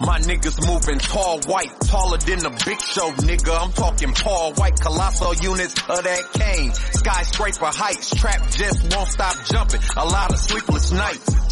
[0.00, 3.56] My niggas moving tall white, taller than the big show, nigga.
[3.58, 6.72] I'm talking Paul White, colossal units of that cane.
[6.72, 9.80] Skyscraper heights, trap just won't stop jumping.
[9.96, 11.46] A lot of sleepless nights.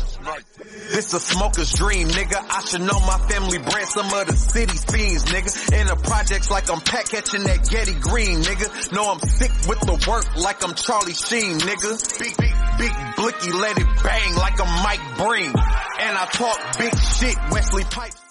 [0.92, 2.36] This a smoker's dream, nigga.
[2.36, 5.80] I should know my family bred some of the city's fiends, nigga.
[5.80, 8.92] In the projects like I'm pack catching that Getty Green, nigga.
[8.92, 11.96] Know I'm sick with the work like I'm Charlie Sheen, nigga.
[12.20, 15.52] Big, big, big blicky, let it bang like I'm Mike Breen.
[16.00, 18.23] And I talk big shit, Wesley Pipes.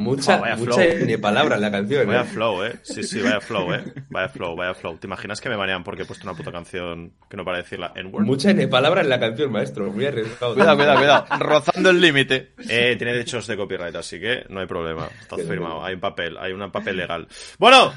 [0.00, 0.82] Mucha, Oh, vaya mucha flow.
[0.82, 2.06] N palabra en la canción.
[2.06, 2.24] Vaya ¿eh?
[2.24, 2.72] flow, eh.
[2.82, 3.84] Sí, sí, vaya flow, eh.
[4.08, 4.96] Vaya flow, vaya flow.
[4.96, 7.92] ¿Te imaginas que me banean porque he puesto una puta canción que no para decirla
[7.94, 8.24] N-word?
[8.24, 9.90] Mucha N palabra en la canción, maestro.
[9.92, 10.54] Muy arriesgado.
[10.54, 11.26] Cuidado, cuidado, cuidado.
[11.38, 12.52] Rozando el límite.
[12.68, 15.06] Eh, tiene derechos de copyright, así que no hay problema.
[15.20, 15.84] Está firmado.
[15.84, 17.28] Hay un papel, hay un papel legal.
[17.58, 17.92] Bueno.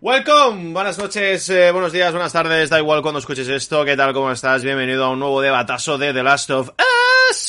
[0.00, 4.12] Welcome, buenas noches, eh, buenos días, buenas tardes, da igual cuando escuches esto, ¿qué tal,
[4.12, 4.64] cómo estás?
[4.64, 7.01] Bienvenido a un nuevo debatazo de The Last of Us.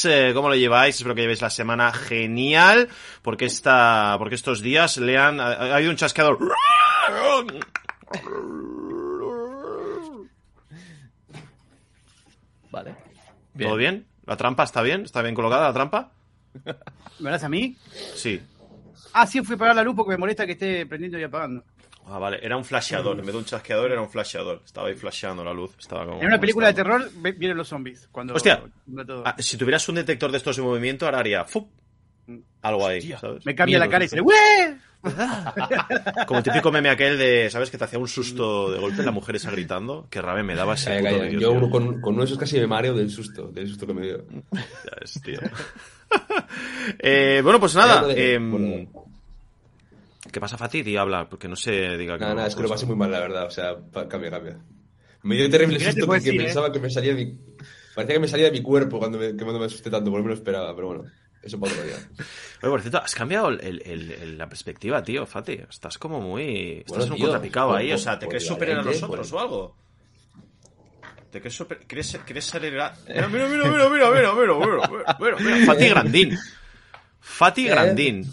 [0.06, 0.96] Eh, ¿Cómo lo lleváis?
[0.96, 2.90] Espero que llevéis la semana genial,
[3.22, 6.38] porque esta, porque estos días le han, ha, ha habido un chasqueador.
[12.72, 12.96] Vale.
[13.58, 14.06] ¿Todo bien?
[14.26, 15.04] ¿La trampa está bien?
[15.04, 16.12] ¿Está bien colocada la trampa?
[17.20, 17.76] ¿Me hablas a mí?
[18.16, 18.42] Sí.
[19.14, 21.64] Ah, sí, fui a apagar la luz porque me molesta que esté prendiendo y apagando.
[22.06, 24.62] Ah, vale, era un flasheador, en vez de un chasqueador era un flasheador.
[24.66, 25.72] Estaba ahí flasheando la luz.
[25.80, 28.08] Estaba como, En una película de terror vienen los zombies.
[28.12, 28.62] Cuando Hostia.
[28.86, 31.70] cuando todo- Ah, si tuvieras un detector de estos en movimiento, ahora haría ¡fup!
[32.62, 33.46] algo ahí, Hostia, ¿sabes?
[33.46, 34.36] Me cambia la cara y dice ¡Wee!
[36.28, 37.70] Como el típico meme aquel de, ¿sabes?
[37.70, 40.08] Que te hacía un susto de golpe la mujer esa gritando.
[40.10, 41.24] Que rabia me daba ese Calla, puto calla.
[41.32, 41.70] vídeo, Yo tío.
[41.70, 44.26] con, con uno de esos casi me mareo del susto, del susto que me dio.
[44.52, 45.40] Ya ves, tío.
[47.00, 48.08] Eh, bueno, pues nada.
[48.14, 48.40] Ya,
[50.34, 50.34] em.
[50.34, 50.84] ¿Qué pasa, Fatih?
[50.84, 52.96] Di, habla, porque no sé, diga que Nada, no- nada, es que lo pasé muy
[52.96, 53.46] mal, la verdad.
[53.46, 53.76] O sea,
[54.10, 54.60] cambia, cambia.
[55.24, 56.38] Me dio terrible susto que, que ¿eh?
[56.38, 57.38] pensaba que me salía de mi...
[57.96, 60.20] Parecía que me salía de mi cuerpo cuando me, que cuando me asusté tanto, por
[60.20, 61.04] lo menos esperaba, pero bueno,
[61.44, 61.96] eso para otro día.
[62.64, 65.54] Oye, por cierto, has cambiado el- el- el- la perspectiva, tío, Fati.
[65.70, 66.80] Estás como muy.
[66.80, 67.88] Estás Bueno, un tío, contrapicado por- ahí.
[67.90, 69.78] por- O sea, ¿te crees superior a nosotros por- o algo?
[71.32, 71.80] ¿Te crees super...
[71.88, 72.94] ¿Quieres, quieres salir a...
[73.08, 74.88] Mira, mira, mira, mira, mira, mira, mira, mira,
[75.20, 75.66] mira, mira.
[75.66, 76.38] Fati Grandín.
[77.20, 77.70] Fati ¿Eh?
[77.70, 78.32] Grandín.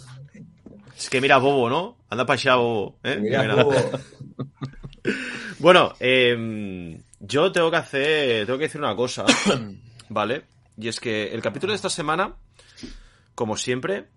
[1.01, 1.97] Es que mira Bobo, ¿no?
[2.11, 2.99] Anda para allá, Bobo.
[3.03, 3.17] ¿eh?
[3.19, 3.63] Mira, Mira.
[3.63, 3.75] bobo.
[5.57, 9.25] Bueno, eh, yo tengo que hacer, tengo que decir una cosa,
[10.09, 10.43] ¿vale?
[10.77, 12.35] Y es que el capítulo de esta semana,
[13.33, 14.07] como siempre,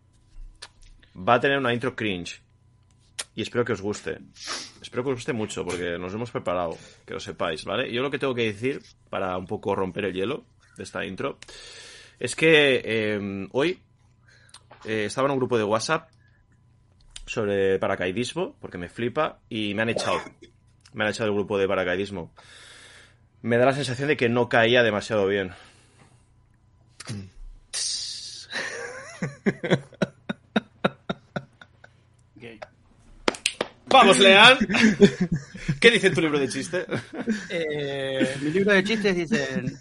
[1.17, 2.43] va a tener una intro cringe.
[3.35, 4.19] Y espero que os guste.
[4.83, 7.91] Espero que os guste mucho, porque nos hemos preparado, que lo sepáis, ¿vale?
[7.91, 10.45] Yo lo que tengo que decir, para un poco romper el hielo
[10.77, 11.39] de esta intro,
[12.19, 13.81] es que eh, hoy
[14.85, 16.11] eh, estaba en un grupo de WhatsApp
[17.27, 20.21] sobre paracaidismo, porque me flipa, y me han echado.
[20.93, 22.33] Me han echado del grupo de paracaidismo.
[23.43, 25.53] Me da la sensación de que no caía demasiado bien.
[32.37, 32.45] Ok.
[33.87, 34.59] ¡Vamos, Lean!
[35.81, 36.87] ¿Qué dice tu libro de chiste?
[37.49, 39.79] Eh, mi libro de chistes dicen...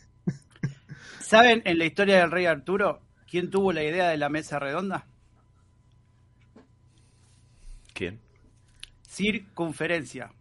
[1.20, 5.08] ¿Saben en la historia del rey Arturo quién tuvo la idea de la mesa redonda?
[7.94, 8.20] ¿Quién?
[9.08, 10.32] Circunferencia.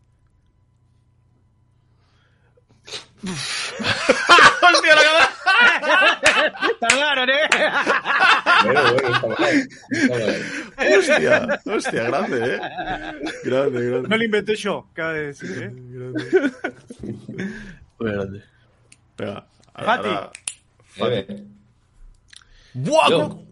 [3.22, 5.30] ¡Hostia, la!
[6.80, 7.48] Tardaron, ¿eh?
[8.64, 9.68] Bueno, bueno, está mal.
[9.90, 10.98] Está mal.
[10.98, 11.60] ¡Hostia!
[11.76, 12.60] ¡Hostia, grande, eh!
[13.44, 14.08] Grande, grande.
[14.08, 15.70] No lo inventé yo, cabe de decir, ¿eh?
[17.98, 18.42] Muy grande.
[19.18, 20.08] Venga, Fati.
[20.08, 20.32] ahora-
[20.98, 21.44] Eh,
[22.74, 23.08] ¡Buah!
[23.08, 23.18] Yo.
[23.28, 23.46] ¿cómo-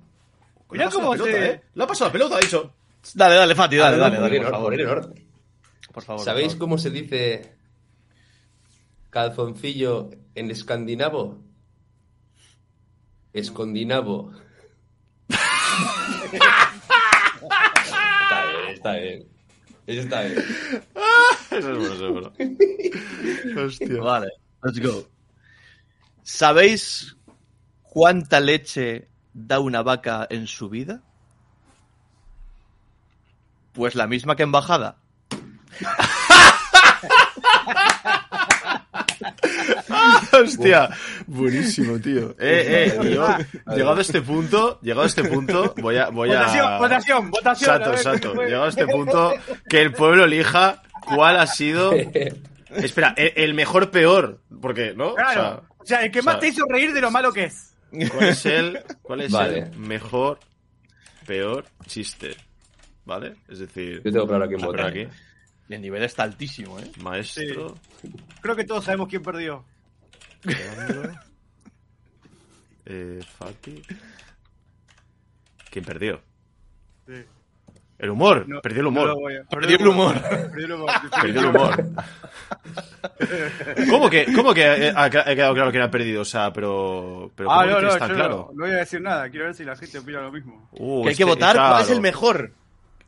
[0.72, 1.62] la pelota, se- ¿eh?
[1.74, 2.72] Le ha pasado la pelota, ha dicho.
[3.14, 4.72] Dale, dale, Fati, dale, dale, dale, por en favor.
[4.72, 5.28] orden, por orden.
[5.92, 6.24] Por favor.
[6.24, 6.60] ¿Sabéis por favor.
[6.60, 7.56] cómo se dice
[9.10, 11.42] calzoncillo en escandinavo?
[13.32, 14.32] Escondinavo.
[17.92, 19.28] está bien, está bien.
[19.86, 20.34] Eso está bien.
[21.50, 22.32] Eso es bueno, eso es bueno.
[23.66, 24.00] Hostia.
[24.00, 24.28] Vale,
[24.62, 25.08] let's go.
[26.22, 27.16] ¿Sabéis
[27.82, 31.02] cuánta leche da una vaca en su vida?
[33.72, 34.96] Pues la misma que en bajada.
[40.32, 40.88] Hostia,
[41.26, 42.30] buenísimo, tío.
[42.38, 43.26] Eh, eh, yo,
[43.74, 46.78] llegado a este punto, llegado a este punto, voy a, voy a...
[46.78, 47.82] Votación, votación, votación.
[48.20, 48.46] ¿qué fue?
[48.46, 49.34] Llegado a este punto,
[49.68, 51.92] que el pueblo elija cuál ha sido...
[52.70, 55.14] Espera, el, el mejor peor, porque, ¿no?
[55.14, 55.64] Claro.
[55.78, 57.74] O sea, el que o sea- más te hizo reír de lo malo que es.
[57.90, 59.58] ¿cuál es el, cuál es Vale.
[59.72, 60.38] el mejor,
[61.26, 62.36] peor chiste?
[63.10, 63.34] ¿Vale?
[63.48, 64.86] Es decir, Yo tengo claro a quién a ver votar.
[64.86, 65.08] aquí,
[65.68, 66.88] El nivel está altísimo, ¿eh?
[67.02, 67.74] maestro,
[68.40, 69.64] Creo que todos sabemos quién perdió.
[72.92, 73.82] Eh, Fati.
[75.70, 76.20] ¿Quién perdió?
[77.06, 77.14] Sí.
[77.98, 79.14] El humor, No, perdió el humor.
[79.50, 80.20] Perdió el humor.
[80.22, 80.94] Perdió el humor.
[81.22, 81.86] Perdió el humor.
[83.90, 86.22] ¿Cómo que, cómo que ha, ha quedado claro que era perdido?
[86.22, 87.30] O sea, pero.
[87.36, 88.36] pero ¿cómo Ah, no, no, tan yo claro?
[88.52, 89.28] no, no voy a decir nada.
[89.30, 90.68] Quiero ver si la gente opina lo mismo.
[90.72, 92.52] Uh, que hay que votar cuál es el mejor.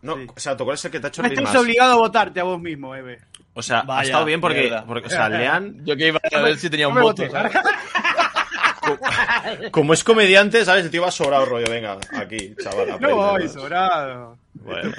[0.03, 0.27] No, Sí.
[0.37, 1.57] o sea, ¿cuál es el que te ha hecho No reír más?
[1.57, 3.21] obligado a votarte a vos mismo, Eve.
[3.55, 6.41] O sea, ha Vaya, estado bien porque, porque, o sea, Lean, Yo que iba a
[6.41, 7.23] ver si tenía un voto.
[9.71, 10.85] como es comediante, ¿sabes?
[10.85, 11.67] El tío va sobrado rollo.
[11.71, 13.01] Venga, aquí, chaval.
[13.01, 14.39] No voy, sobrado.
[14.65, 14.93] Bueno.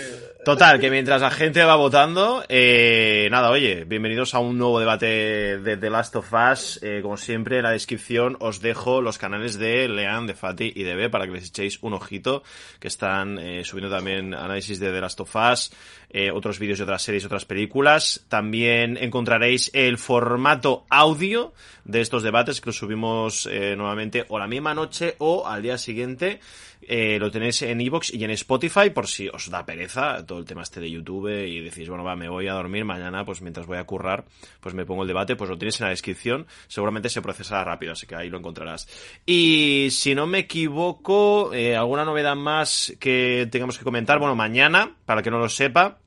[0.44, 5.58] Total, que mientras la gente va votando, eh, nada, oye, bienvenidos a un nuevo debate
[5.58, 6.78] de The Last of Us.
[6.82, 10.84] Eh, como siempre, en la descripción os dejo los canales de Lean, de Fati y
[10.84, 12.44] de B para que les echéis un ojito,
[12.78, 15.72] que están eh, subiendo también análisis de The Last of Us,
[16.10, 18.24] eh, otros vídeos de otras series otras películas.
[18.28, 21.52] También encontraréis el formato audio
[21.84, 25.78] de estos debates que los subimos eh, nuevamente o la misma noche o al día
[25.78, 26.40] siguiente.
[26.88, 30.44] Eh, lo tenéis en iVoox y en Spotify por si os da pereza todo el
[30.44, 33.66] tema este de YouTube y decís, bueno, va, me voy a dormir mañana, pues mientras
[33.66, 34.24] voy a currar,
[34.60, 37.92] pues me pongo el debate, pues lo tienes en la descripción, seguramente se procesará rápido,
[37.92, 38.88] así que ahí lo encontrarás.
[39.26, 44.94] Y si no me equivoco, eh, alguna novedad más que tengamos que comentar, bueno, mañana,
[45.06, 45.98] para que no lo sepa,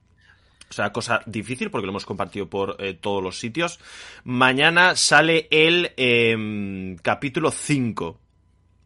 [0.69, 3.79] o sea, cosa difícil porque lo hemos compartido por eh, todos los sitios.
[4.23, 8.28] Mañana sale el em, capítulo 5.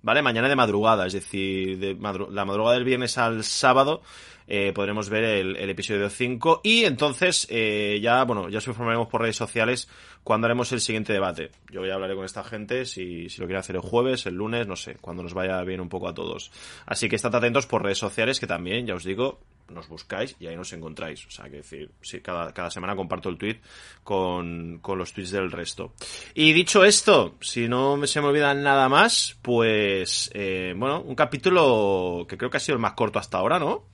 [0.03, 0.21] ¿Vale?
[0.21, 4.01] Mañana de madrugada, es decir, de madru- la madrugada del viernes al sábado
[4.47, 9.07] eh, podremos ver el, el episodio 5 y entonces eh, ya, bueno, ya os informaremos
[9.07, 9.87] por redes sociales
[10.25, 11.51] cuando haremos el siguiente debate.
[11.71, 14.67] Yo ya hablaré con esta gente si, si lo quieren hacer el jueves, el lunes,
[14.67, 16.51] no sé, cuando nos vaya bien un poco a todos.
[16.85, 19.39] Así que estad atentos por redes sociales que también, ya os digo,
[19.69, 21.25] nos buscáis y ahí nos encontráis.
[21.25, 23.59] O sea, que decir, sí, cada, cada semana comparto el tweet
[24.03, 25.93] con, con los tweets del resto.
[26.33, 32.25] Y dicho esto, si no se me olvida nada más, pues, eh, bueno, un capítulo
[32.27, 33.93] que creo que ha sido el más corto hasta ahora, ¿no?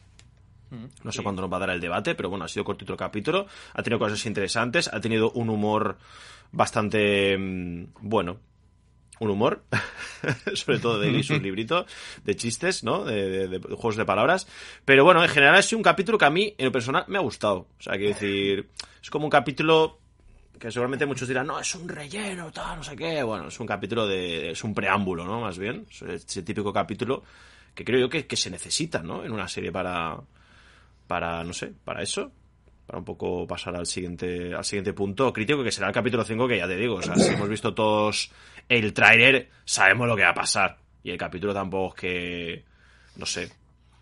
[1.03, 2.99] No sé cuándo nos va a dar el debate, pero bueno, ha sido cortito el
[2.99, 3.47] capítulo.
[3.73, 5.97] Ha tenido cosas interesantes, ha tenido un humor
[6.51, 8.37] bastante mm, bueno.
[9.19, 9.63] Un humor,
[10.53, 11.85] sobre todo de sus libritos
[12.23, 13.03] de chistes, ¿no?
[13.03, 14.47] De, de- juegos de palabras.
[14.85, 17.21] Pero bueno, en general sido un capítulo que a mí, en lo personal, me ha
[17.21, 17.67] gustado.
[17.79, 18.69] O sea, quiero decir,
[19.01, 19.99] es como un capítulo
[20.57, 23.23] que seguramente muchos dirán, no, es un relleno, tal, no sé qué.
[23.23, 24.51] Bueno, es un capítulo de.
[24.51, 25.41] es un preámbulo, ¿no?
[25.41, 25.85] Más bien.
[25.89, 27.23] Es ese típico capítulo
[27.75, 29.23] que creo yo que, que se necesita, ¿no?
[29.25, 30.17] En una serie para.
[31.07, 32.31] para, no sé, para eso.
[32.85, 36.47] Para un poco pasar al siguiente, al siguiente punto crítico, que será el capítulo 5,
[36.47, 38.31] que ya te digo, o sea, si hemos visto todos
[38.69, 40.77] el tráiler, sabemos lo que va a pasar.
[41.03, 42.65] Y el capítulo tampoco es que,
[43.17, 43.51] no sé,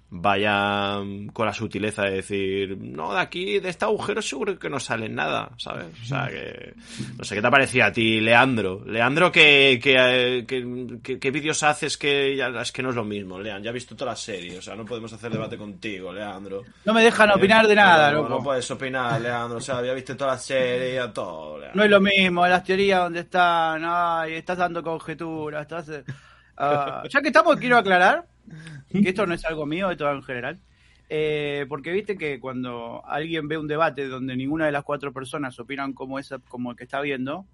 [0.09, 4.69] vaya mm, con la sutileza de decir, no, de aquí, de este agujero seguro que
[4.69, 5.87] no sale nada, ¿sabes?
[6.01, 6.73] O sea, que,
[7.17, 8.83] no sé, ¿qué te parecía a ti, Leandro?
[8.85, 12.95] Leandro, ¿qué, qué, eh, qué- qué- qué vídeos haces que ya, es que no es
[12.95, 13.61] lo mismo, Lean?
[13.61, 16.63] Ya he visto toda la serie, o sea, no podemos hacer debate contigo, Leandro.
[16.85, 18.29] No me dejan opinar de nada, no, loco.
[18.29, 21.77] no puedes opinar, Leandro, o sea, había visto toda la serie, ya todo, Leandro.
[21.77, 25.89] No es lo mismo, las teorías donde están, ay, estás dando conjeturas, estás...
[25.89, 26.03] eh,
[26.57, 28.25] ah, ya que estamos, quiero aclarar
[28.91, 30.59] que esto no es algo mío, esto es en general.
[31.09, 35.57] Eh, porque viste que cuando alguien ve un debate donde ninguna de las cuatro personas
[35.59, 37.45] opinan como, esa, como el que está viendo,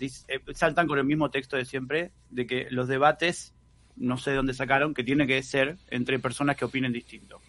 [0.00, 3.54] eh, saltan con el mismo texto de siempre, de que los debates,
[3.96, 7.40] no sé de dónde sacaron, que tiene que ser entre personas que opinen distinto.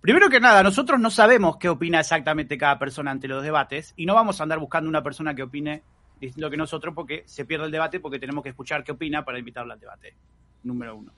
[0.00, 4.06] Primero que nada, nosotros no sabemos qué opina exactamente cada persona ante los debates y
[4.06, 5.82] no vamos a andar buscando una persona que opine
[6.20, 9.38] distinto que nosotros porque se pierde el debate porque tenemos que escuchar qué opina para
[9.38, 10.14] invitarla al debate.
[10.62, 11.12] Número uno.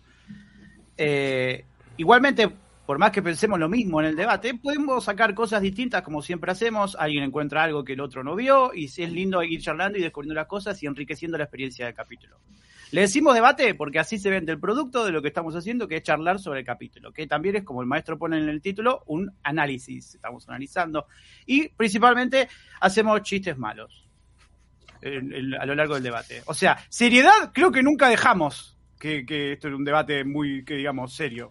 [0.99, 1.65] Eh,
[1.97, 2.51] igualmente,
[2.85, 6.51] por más que pensemos lo mismo en el debate, podemos sacar cosas distintas como siempre
[6.51, 6.97] hacemos.
[6.97, 10.35] Alguien encuentra algo que el otro no vio y es lindo ir charlando y descubriendo
[10.35, 12.41] las cosas y enriqueciendo la experiencia del capítulo.
[12.91, 15.97] Le decimos debate porque así se vende el producto de lo que estamos haciendo, que
[15.97, 19.03] es charlar sobre el capítulo, que también es, como el maestro pone en el título,
[19.07, 20.15] un análisis.
[20.15, 21.07] Estamos analizando.
[21.45, 22.49] Y principalmente
[22.81, 24.09] hacemos chistes malos
[25.03, 26.43] a lo largo del debate.
[26.47, 30.75] O sea, seriedad creo que nunca dejamos que, que esto es un debate muy, que
[30.75, 31.51] digamos, serio.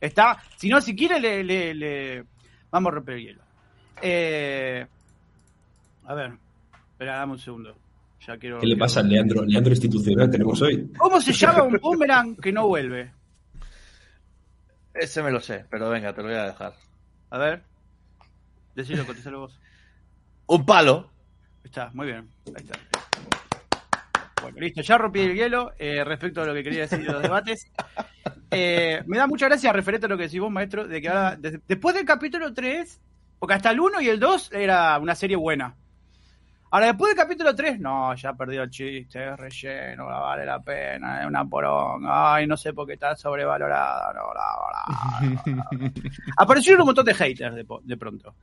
[0.00, 2.24] Está, si no, si quiere, le, le- le-
[2.70, 3.42] vamos a romper el hielo.
[4.02, 4.86] Eh,
[6.04, 6.32] a ver,
[6.92, 7.76] espera, dame un segundo.
[8.26, 10.90] Ya quiero, ¿Qué le pasa al Leandro, Leandro institucional tenemos hoy?
[10.96, 13.12] ¿Cómo se llama un boomerang que no vuelve?
[14.94, 16.74] Ese me lo sé, pero venga, te lo voy a dejar.
[17.30, 17.62] A ver.
[18.74, 19.58] Decilo, contestalo vos.
[20.46, 21.10] Un palo.
[21.64, 22.28] Está, muy bien.
[22.46, 22.78] Ahí está.
[24.44, 27.22] Bueno, listo, ya rompí el hielo eh, respecto a lo que quería decir de los
[27.22, 27.70] debates.
[28.50, 31.36] Eh, me da mucha gracia referente a lo que decís vos, maestro, de que ahora,
[31.36, 33.00] de- después del capítulo 3,
[33.38, 35.74] porque hasta el 1 y el 2 era una serie buena.
[36.70, 40.60] Ahora, después del capítulo 3, no, ya perdió el chiste, es relleno, no vale la
[40.60, 44.22] pena, es una poronga, ay, no sé por qué está sobrevalorada, no.
[46.36, 48.34] Aparecieron un montón de haters de pronto.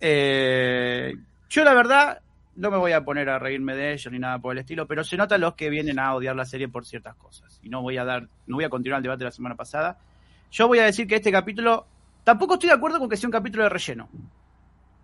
[0.00, 1.14] Eh,
[1.48, 2.18] yo la verdad
[2.56, 5.04] no me voy a poner a reírme de ellos ni nada por el estilo, pero
[5.04, 7.58] se notan los que vienen a odiar la serie por ciertas cosas.
[7.62, 9.98] Y no voy a dar, no voy a continuar el debate de la semana pasada.
[10.50, 11.86] Yo voy a decir que este capítulo,
[12.22, 14.08] tampoco estoy de acuerdo con que sea un capítulo de relleno.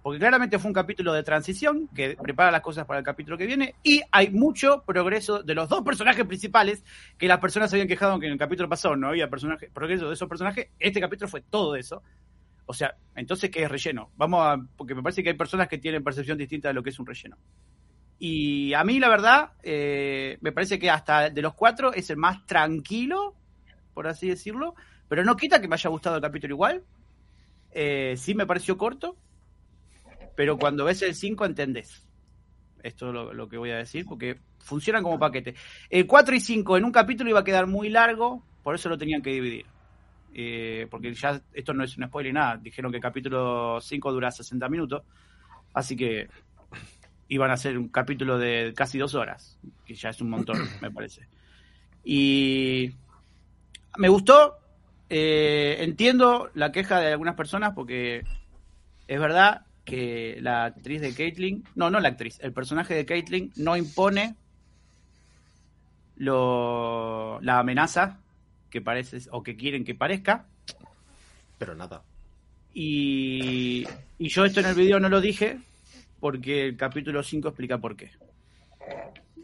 [0.02, 3.44] Porque claramente fue un capítulo de transición que prepara las cosas para el capítulo que
[3.44, 6.82] viene y hay mucho progreso de los dos personajes principales
[7.18, 10.08] que las personas se habían quejado que en el capítulo pasado no había personaje, progreso
[10.08, 10.68] de esos personajes.
[10.78, 12.02] Este capítulo fue todo eso.
[12.70, 14.12] O sea, entonces, ¿qué es relleno?
[14.16, 14.56] Vamos a.
[14.76, 17.06] Porque me parece que hay personas que tienen percepción distinta de lo que es un
[17.06, 17.36] relleno.
[18.16, 22.16] Y a mí, la verdad, eh, me parece que hasta de los cuatro es el
[22.16, 23.34] más tranquilo,
[23.92, 24.76] por así decirlo.
[25.08, 26.84] Pero no quita que me haya gustado el capítulo igual.
[27.72, 29.16] Eh, sí me pareció corto.
[30.36, 32.06] Pero cuando ves el 5 entendés.
[32.84, 35.56] Esto es lo, lo que voy a decir, porque funcionan como paquete.
[35.88, 38.96] El 4 y 5 en un capítulo iba a quedar muy largo, por eso lo
[38.96, 39.66] tenían que dividir.
[40.32, 42.56] Eh, porque ya esto no es un spoiler ni nada.
[42.56, 45.02] Dijeron que el capítulo 5 dura 60 minutos.
[45.74, 46.28] Así que
[47.28, 50.90] iban a ser un capítulo de casi dos horas, que ya es un montón, me
[50.90, 51.28] parece.
[52.04, 52.92] Y
[53.98, 54.56] me gustó.
[55.08, 58.22] eh, entiendo la queja de algunas personas porque
[59.08, 63.52] es verdad que la actriz de Caitlyn, no, no la actriz, el personaje de Caitlyn
[63.56, 64.36] no impone
[66.16, 68.20] lo, la amenaza
[68.70, 70.46] que parece o que quieren que parezca.
[71.58, 72.02] Pero nada.
[72.72, 73.84] Y,
[74.18, 75.58] y yo esto en el video no lo dije
[76.20, 78.10] porque el capítulo 5 explica por qué.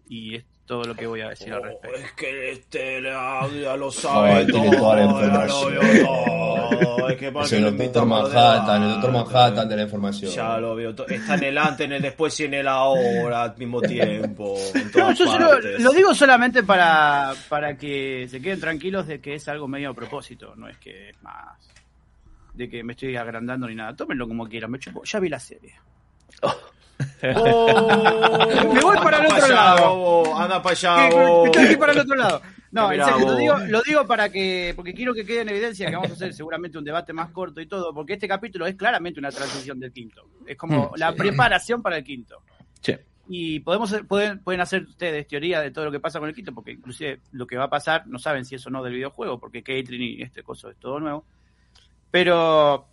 [0.09, 1.97] Y es todo lo que voy a decir al respecto.
[1.97, 5.79] Es que este ya lo Ay, tiene toda la información.
[7.09, 10.33] Es que para Es que el lo doctor Manhattan, el doctor Manhattan de la información.
[10.33, 10.95] Ya lo veo.
[10.95, 11.07] todo.
[11.07, 14.59] Está en el antes, en el después y en el ahora al mismo tiempo.
[14.95, 15.39] No, yo
[15.79, 19.95] lo digo solamente para, para que se queden tranquilos de que es algo medio a
[19.95, 21.77] propósito, no es que es más
[22.57, 23.95] de que me estoy agrandando ni nada.
[23.95, 25.05] Tómenlo como quieran, me chupo.
[25.05, 25.75] Ya vi la serie.
[26.43, 26.55] Oh,
[27.23, 30.37] Me voy para el otro lado.
[30.37, 31.09] Anda para allá.
[31.47, 32.43] Estoy aquí para el otro lado.
[32.73, 35.89] No, en serio, lo digo, lo digo para que, porque quiero que quede en evidencia
[35.89, 38.75] que vamos a hacer seguramente un debate más corto y todo, porque este capítulo es
[38.75, 40.29] claramente una transición del quinto.
[40.47, 41.17] Es como Mm, la sí.
[41.19, 42.43] preparación para el quinto.
[42.83, 42.95] Sí.
[43.29, 46.53] Y podemos pueden, pueden hacer ustedes teoría de todo lo que pasa con el quinto,
[46.53, 49.39] porque inclusive lo que va a pasar no saben si eso o no del videojuego,
[49.41, 51.25] porque Caitlyn y este coso es todo nuevo.
[52.11, 52.87] Pero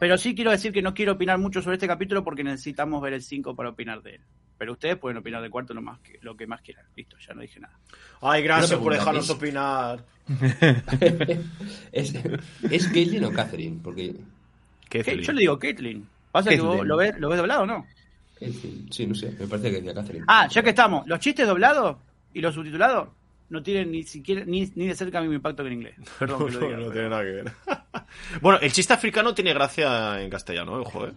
[0.00, 3.12] pero sí quiero decir que no quiero opinar mucho sobre este capítulo porque necesitamos ver
[3.12, 4.20] el 5 para opinar de él.
[4.58, 6.84] Pero ustedes pueden opinar del cuarto lo, más que, lo que más quieran.
[6.96, 7.78] Listo, ya no dije nada.
[8.20, 10.04] Ay, gracias por dejarnos ¿es- opinar.
[11.92, 12.14] ¿Es,
[12.70, 13.78] ¿Es Caitlyn o Catherine?
[13.82, 14.14] Porque.
[14.88, 15.22] ¿Qué ¿Qué?
[15.22, 16.06] Yo le digo Caitlyn.
[16.32, 17.86] ¿Pasa que vos lo ves, lo ves doblado o no?
[18.38, 20.24] Caitlyn, Sí, no sé, me parece que decía Catherine.
[20.28, 21.96] Ah, ya que estamos, los chistes doblados
[22.32, 23.08] y los subtitulados
[23.50, 25.94] no tienen ni siquiera ni, ni de cerca el mismo impacto que en inglés.
[26.18, 26.76] Perdón que lo diga.
[26.76, 27.52] no pero- tiene nada que ver.
[28.40, 31.12] bueno, el chiste africano tiene gracia en castellano, eh, ojo, eh.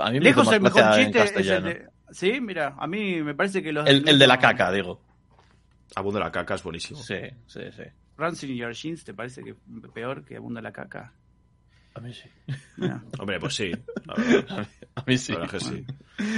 [0.00, 1.86] A mí me Lejos el mejor chiste es el de...
[2.10, 3.88] Sí, mira, a mí me parece que los...
[3.88, 5.00] El, el de la caca, digo.
[5.94, 6.98] Abunda la caca es buenísimo.
[7.00, 7.16] Sí,
[7.46, 7.82] sí, sí.
[8.18, 9.54] Rancid in Your Jeans, ¿te parece que
[9.94, 11.12] peor que Abunda la caca?
[11.96, 12.28] A mí sí.
[13.18, 13.72] Hombre, pues sí.
[14.04, 15.32] La verdad, A mí sí.
[15.32, 15.86] la verdad es que sí.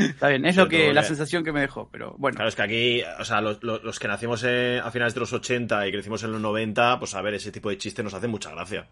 [0.07, 2.37] Está bien, es Sobre lo que todo la sensación que me dejó, pero bueno.
[2.37, 5.21] Claro, es que aquí, o sea, los, los- los que nacimos eh, a finales de
[5.21, 8.15] los 80 y crecimos en los 90, pues a ver, ese tipo de chistes nos
[8.15, 8.87] hace mucha gracia.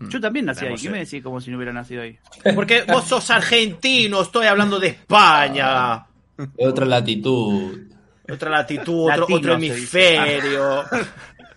[0.00, 0.90] Yo también nací ahí, Tenemos, ¿qué eh.
[0.92, 2.18] me decís como si no hubiera nacido ahí?
[2.54, 6.06] Porque vos sos argentino, estoy hablando de España.
[6.36, 7.78] De otra latitud.
[8.30, 10.14] Otra latitud, otro, Latino, otro se dice.
[10.14, 10.84] hemisferio.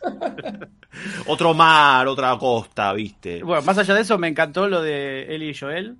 [1.27, 3.43] otro mar, otra costa, ¿viste?
[3.43, 5.97] Bueno, más allá de eso, me encantó lo de Eli y Joel.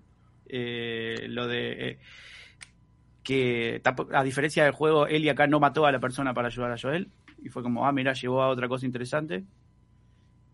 [0.48, 2.00] eh, lo de eh,
[3.24, 3.82] que,
[4.14, 7.10] a diferencia del juego, Eli acá no mató a la persona para ayudar a Joel.
[7.44, 9.44] Y fue como, ah, mira, llevó a otra cosa interesante.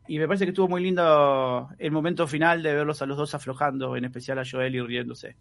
[0.08, 3.36] Y me parece que estuvo muy lindo el momento final de verlos a los dos
[3.36, 5.36] aflojando, en especial a Joel y riéndose.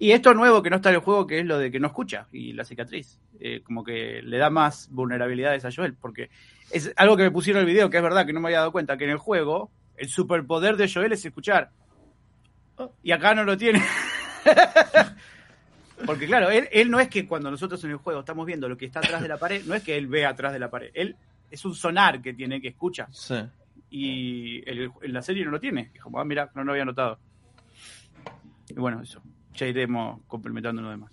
[0.00, 1.86] Y esto nuevo que no está en el juego, que es lo de que no
[1.86, 3.20] escucha y la cicatriz.
[3.38, 6.28] Eh, como que le da más vulnerabilidades a Joel, porque
[6.72, 8.58] es algo que me pusieron en el video, que es verdad que no me había
[8.58, 11.70] dado cuenta, que en el juego el superpoder de Joel es escuchar.
[13.02, 13.80] Y acá no lo tiene.
[16.06, 18.76] Porque claro, él, él no es que cuando nosotros en el juego estamos viendo lo
[18.76, 20.90] que está atrás de la pared, no es que él ve atrás de la pared.
[20.94, 21.14] Él
[21.50, 23.06] es un sonar que tiene, que escucha.
[23.12, 23.34] Sí.
[23.90, 25.90] Y el- en la serie no lo tiene.
[25.94, 27.18] Es como, ah, mira, no lo había notado.
[28.68, 29.20] Y bueno, eso.
[29.54, 31.10] Ya iremos complementando lo demás.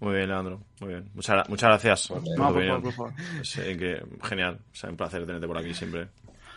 [0.00, 0.60] Muy bien, Leandro.
[0.80, 1.10] Muy bien.
[1.14, 2.08] Muchas, gra- muchas gracias.
[2.08, 2.82] Por tu No, por opinión.
[2.82, 3.44] favor, por favor.
[3.44, 4.58] Sí, que, genial.
[4.72, 6.08] O sea, un placer tenerte por aquí siempre.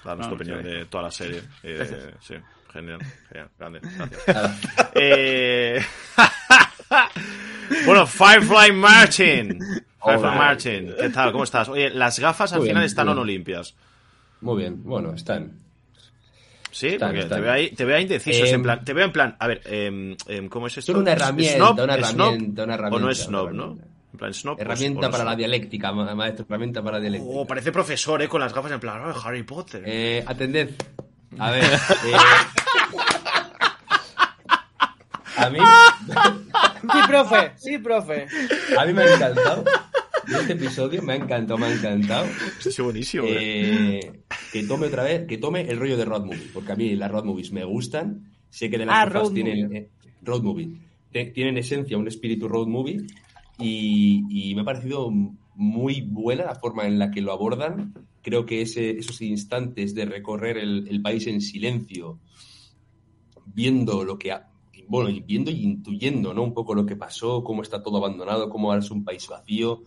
[0.04, 0.68] Darnos No, tu opinión sí.
[0.70, 1.42] de toda la serie.
[1.63, 2.04] Gracias.
[2.22, 2.36] sí,
[2.74, 3.00] genial,
[3.30, 3.80] genial, grande.
[4.28, 4.92] Gracias.
[4.96, 5.82] Eh,
[7.86, 9.60] bueno, Firefly Martin.
[9.60, 10.32] Firefly Hola.
[10.36, 11.32] Martin, ¿qué tal?
[11.32, 11.70] ¿Cómo estás?
[11.70, 13.75] Oye, las gafas al Muy bien, final están o no limpias.
[14.42, 15.54] Muy bien, bueno, están.
[16.79, 18.45] Sí, porque te veo ahí, te veo ahí indeciso.
[18.45, 20.93] Em, en plan, te veo en plan, a ver, em, em, ¿cómo es esto?
[20.93, 21.83] Son una ¿Es- es herramienta,
[22.91, 23.77] O no es snob, ¿no?
[24.12, 24.55] En plan, snob.
[24.55, 27.33] pues, Herramienta no para la dialéctica, ma- maestro, herramienta para la dialéctica.
[27.36, 28.27] Oh, parece profesor, ¿eh?
[28.27, 29.83] Con las gafas en plan, oh, Harry Potter.
[29.86, 30.69] Eh, atended.
[31.38, 31.63] A ver.
[31.63, 31.67] eh,
[35.38, 35.59] a mí,
[36.91, 38.27] Sí, profe, sí, profe.
[38.77, 39.63] a mí me ha encantado.
[40.27, 42.27] Este episodio me ha encantado, me ha encantado.
[42.27, 44.01] Esto es buenísimo, ¿eh?
[44.01, 46.95] Eh, que tome otra vez, que tome el rollo de road movie, porque a mí
[46.95, 48.23] las road movies me gustan.
[48.49, 49.89] Sé que de las Ah, road tienen eh,
[50.21, 50.69] road movie,
[51.11, 52.97] Te- tienen esencia, un espíritu road movie
[53.57, 55.11] y, y me ha parecido
[55.55, 57.93] muy buena la forma en la que lo abordan.
[58.21, 62.19] Creo que ese, esos instantes de recorrer el, el país en silencio,
[63.45, 64.47] viendo lo que ha-
[64.88, 66.43] bueno, y viendo y intuyendo, ¿no?
[66.43, 69.83] Un poco lo que pasó, cómo está todo abandonado, cómo ahora es un país vacío.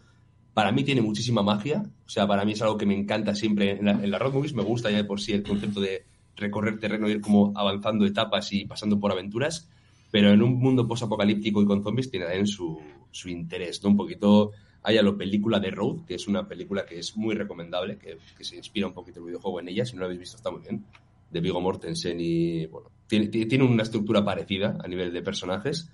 [0.54, 1.82] Para mí tiene muchísima magia.
[2.06, 3.72] O sea, para mí es algo que me encanta siempre.
[3.72, 6.04] En, la, en las road movies me gusta ya de por sí el concepto de
[6.36, 9.68] recorrer terreno, ir como avanzando etapas y pasando por aventuras.
[10.10, 12.78] Pero en un mundo posapocalíptico y con zombies tiene también su,
[13.10, 13.90] su interés, ¿no?
[13.90, 17.34] Un poquito hay a lo película de Road, que es una película que es muy
[17.34, 19.86] recomendable, que, que se inspira un poquito el videojuego en ella.
[19.86, 20.84] Si no lo habéis visto, está muy bien.
[21.30, 25.88] De Viggo Mortensen y, bueno, tiene, tiene tiene una estructura parecida a nivel de personajes.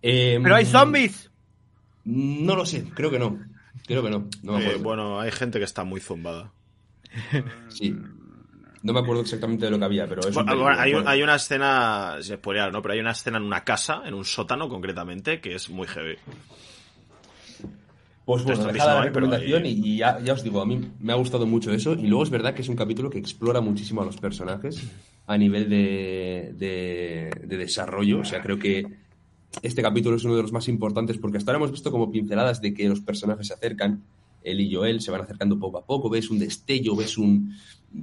[0.00, 1.30] Eh, Pero hay zombies.
[2.04, 3.38] No lo sé, creo que no.
[3.86, 4.28] Creo que no.
[4.42, 6.52] No me Eh, bueno, hay gente que está muy zumbada.
[7.68, 7.96] Sí.
[8.82, 11.10] No me acuerdo exactamente de lo que había, pero es Bueno, hay, un- bueno.
[11.10, 12.80] hay una escena, sin spoilear, ¿no?
[12.80, 16.16] Pero hay una escena en una casa, en un sótano concretamente, que es muy heavy.
[18.24, 20.80] Pues bueno, mismo la pero recomendación ahí- y, y ya, ya os digo, a mí
[21.00, 21.94] me ha gustado mucho eso.
[21.94, 24.80] Y luego es verdad que es un capítulo que explora muchísimo a los personajes
[25.26, 28.20] a nivel de, de, de desarrollo.
[28.20, 28.86] O sea, creo que
[29.62, 32.60] este capítulo es uno de los más importantes porque hasta ahora hemos visto como pinceladas
[32.60, 34.04] de que los personajes se acercan.
[34.42, 36.08] Él y Joel se van acercando poco a poco.
[36.08, 37.54] Ves un destello, ves un,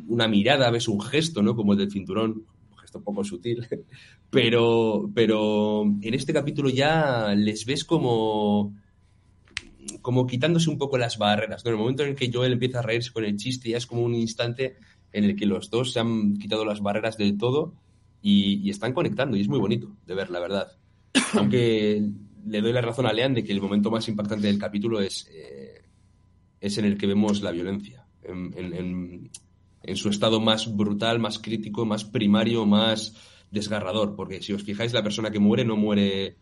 [0.07, 1.55] una mirada, ves un gesto, ¿no?
[1.55, 2.45] Como el del cinturón.
[2.71, 3.65] Un gesto poco sutil.
[4.29, 8.73] Pero, pero en este capítulo ya les ves como
[10.01, 11.65] como quitándose un poco las barreras.
[11.65, 13.87] En el momento en el que Joel empieza a reírse con el chiste, ya es
[13.87, 14.75] como un instante
[15.13, 17.73] en el que los dos se han quitado las barreras del todo
[18.21, 19.37] y están conectando.
[19.37, 20.77] Y es muy bonito de ver, la verdad.
[21.33, 22.03] Aunque
[22.45, 25.27] le doy la razón a Lean de que el momento más impactante del capítulo es,
[25.31, 25.81] eh,
[26.59, 28.05] es en el que vemos la violencia.
[28.23, 29.29] En, en-
[29.95, 33.15] su estado más brutal, más crítico, más primario, más
[33.51, 34.15] desgarrador.
[34.15, 36.35] Porque si os fijáis, la persona que muere no muere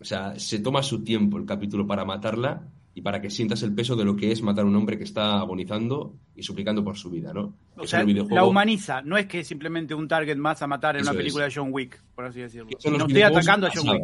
[0.00, 3.74] o sea, se toma su tiempo el capítulo para matarla y para que sientas el
[3.74, 6.96] peso de lo que es matar a un hombre que está agonizando y suplicando por
[6.96, 7.54] su vida, ¿no?
[7.76, 9.02] O sea, videojuego- la humaniza.
[9.02, 11.22] No es que es simplemente un target más a matar en Eso una es.
[11.24, 12.68] película de John Wick, por así decirlo.
[12.90, 13.88] No estoy atacando a John.
[13.88, 14.02] Wick.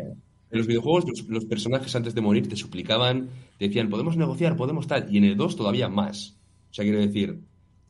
[0.53, 4.57] En los videojuegos los, los personajes antes de morir te suplicaban, te decían, podemos negociar,
[4.57, 6.37] podemos tal, y en el 2 todavía más.
[6.71, 7.39] O sea, quiero decir,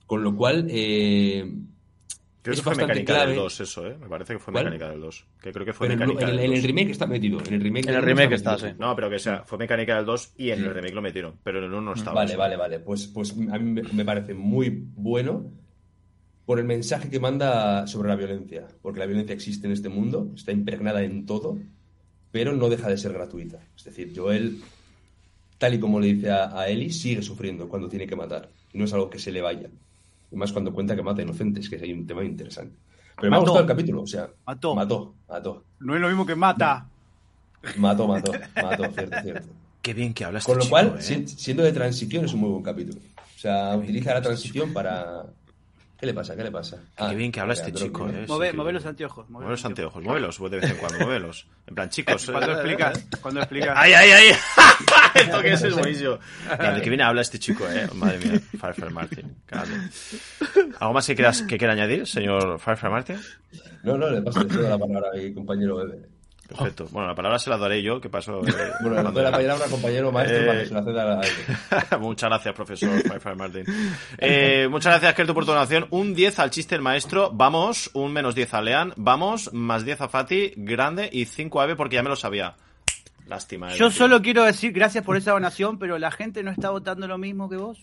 [0.07, 1.51] con lo cual eh,
[2.43, 3.31] Creo es que fue bastante mecánica clave.
[3.33, 3.97] del 2 eso, ¿eh?
[4.01, 4.65] Me parece que fue ¿Cuál?
[4.65, 5.27] mecánica del 2.
[5.43, 6.67] Que creo que fue Pero mecánica en el, del en el 2.
[6.67, 7.39] remake está metido.
[7.47, 8.69] En el remake, En el remake está, metido.
[8.71, 8.77] sí.
[8.79, 11.35] No, pero que sea, fue mecánica del 2 y en el remake lo metieron.
[11.45, 12.15] Pero en el 1 no estaba.
[12.15, 12.79] Vale, vale, vale.
[12.81, 15.51] Pues, pues a mí me- me parece muy bueno
[16.47, 18.67] por el mensaje que manda sobre la violencia.
[18.81, 21.59] Porque la violencia existe en este mundo, está impregnada en todo,
[22.33, 23.59] pero no deja de ser gratuita.
[23.77, 24.61] Es decir, Joel,
[25.59, 28.49] tal y como le dice a, a Ellie, sigue sufriendo cuando tiene que matar.
[28.73, 29.69] Y no es algo que se le vaya.
[30.33, 32.77] Y más cuando cuenta que mata inocentes, que es ahí un tema interesante.
[33.17, 33.53] Pero me ha Mató.
[33.53, 34.75] gustado el capítulo, o sea, Mató.
[34.75, 36.87] mató, mató, No es lo mismo que mata.
[37.77, 39.49] mató, mató, mató, cierto, cierto.
[39.83, 41.03] Qué bien que hablas Con lo chico, cual, ¿eh?
[41.03, 42.99] si- siendo de transición, es un muy buen capítulo.
[43.19, 45.25] O sea, utiliza la transición para.
[45.99, 46.35] ¿Qué le pasa?
[46.37, 46.79] ¿Qué le pasa?
[46.97, 48.27] Qué bien que habla este chico, que- ¿eh?
[48.27, 49.29] Move, Sí, move los anteojos.
[49.29, 51.47] move Mueve los anteojos, muévelos de vez en cuando, muévelos.
[51.67, 52.23] En plan, chicos.
[52.29, 53.75] eh, Cuando explicas, cuando explicas.
[53.77, 54.27] ¡Ay, ay, ay!
[55.21, 56.19] Esto que es es buenísimo.
[56.59, 57.89] ¿De qué viene habla este chico, eh?
[57.95, 59.37] Madre mía, Firefly Martin.
[59.47, 59.75] grande.
[60.79, 63.17] ¿Algo más que quieras que quiera añadir, señor Firefly Martin?
[63.83, 66.09] No, no, le paso la palabra a mi compañero Bebe.
[66.49, 66.89] Perfecto.
[66.91, 68.41] Bueno, la palabra se la daré yo, que paso.
[68.45, 68.53] eh,
[68.83, 71.23] Bueno, le doy la palabra al compañero maestro Eh, para que se la ceda a
[71.23, 72.01] él.
[72.01, 73.65] muchas gracias, profesor Firefly Martin.
[74.19, 75.87] Eh, muchas gracias, Kelto, por tu donación.
[75.91, 77.31] Un 10 al chiste del maestro.
[77.33, 77.91] Vamos.
[77.95, 78.93] Un menos 10 a Lean.
[78.97, 79.53] Vamos.
[79.55, 80.53] Más 10 a Fati.
[80.57, 81.09] Grande.
[81.13, 82.57] Y 5 a Eve porque ya me lo sabía.
[83.31, 83.69] Lástima.
[83.69, 83.99] Yo Eve, tío.
[83.99, 87.49] solo quiero decir gracias por esa donación, pero la gente no está votando lo mismo
[87.49, 87.79] que vos.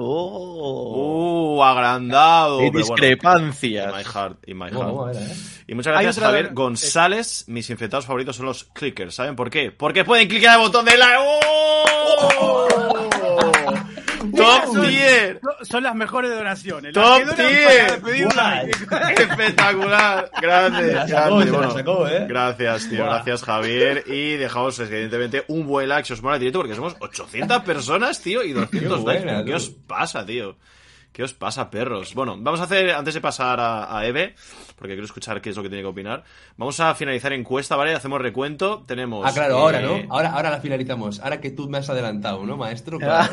[0.00, 2.56] Oh, Uh, agrandado.
[2.58, 2.78] Bueno.
[2.78, 3.90] discrepancias.
[3.92, 4.94] In my heart, in my Bueno, heart.
[4.94, 5.36] bueno, era, ¿eh?
[5.68, 7.44] Y muchas gracias, otra- Javier eh, González.
[7.48, 9.14] Mis infectados favoritos son los clickers.
[9.14, 9.70] ¿Saben por qué?
[9.72, 11.16] Porque pueden clicar el botón de like.
[11.18, 12.97] ¡Oh!
[14.38, 15.40] ¡Top Son- tier!
[15.42, 16.92] son- Son las mejores donaciones.
[16.92, 17.86] ¡Top las que donan tier!
[17.88, 19.22] para pedir un like.
[19.22, 21.44] Espectacular, grande, la sacó, grande.
[21.44, 22.26] se la Bueno, sacó, ¿eh?
[22.28, 23.14] Gracias, tío, Buah.
[23.14, 24.04] gracias Javier.
[24.06, 28.20] Y dejamos evidentemente un buen like si os mola el directo porque somos 800 personas,
[28.20, 29.24] tío, y 200 Qué likes.
[29.24, 29.56] buena, ¿Qué tú.
[29.56, 30.56] os pasa, tío?
[31.12, 32.14] ¿Qué os pasa, perros?
[32.14, 34.36] Bueno, vamos a hacer, antes de pasar a, a Eve,
[34.76, 36.22] porque quiero escuchar qué es lo que tiene que opinar,
[36.56, 37.92] vamos a finalizar encuesta, ¿vale?
[37.92, 39.26] Hacemos recuento, tenemos...
[39.26, 40.14] Ah, claro, ahora, eh, ¿no?
[40.14, 41.18] Ahora, ahora la finalizamos.
[41.18, 42.98] Ahora que tú me has adelantado, ¿no, maestro?
[43.08, 43.32] Claro.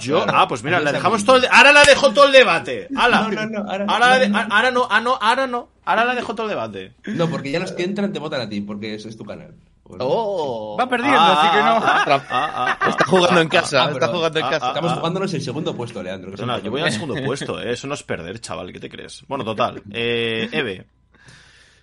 [0.00, 2.88] Yo, ah, pues mira, la dejamos todo el, ahora la dejo todo el debate.
[2.96, 3.22] ¡Hala!
[3.22, 4.54] No, no, no, ahora- ahora, la de- no, no.
[4.54, 6.94] ahora no, ah, no, ahora no, ahora la dejo todo el debate.
[7.06, 9.54] No, porque ya los que entran te votan a ti, porque eso es tu canal.
[9.98, 10.76] Oh.
[10.78, 11.86] Va perdiendo, Ah, así que no.
[11.86, 14.16] ah, ah, ah, Está jugando en casa, ah, está perdón.
[14.16, 14.66] jugando en Ah, casa.
[14.66, 14.96] ah, Estamos ah.
[14.96, 16.32] jugándonos el segundo puesto, Leandro.
[16.38, 17.72] No, no, yo voy al segundo puesto, eh.
[17.72, 19.24] eso no es perder, chaval, ¿qué te crees?
[19.28, 19.82] Bueno, total.
[19.92, 20.86] Eh, Eve.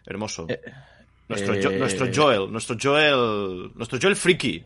[0.05, 0.47] Hermoso.
[1.27, 4.63] Nuestro, eh, Jo- nuestro Joel, nuestro Joel, nuestro Joel friki.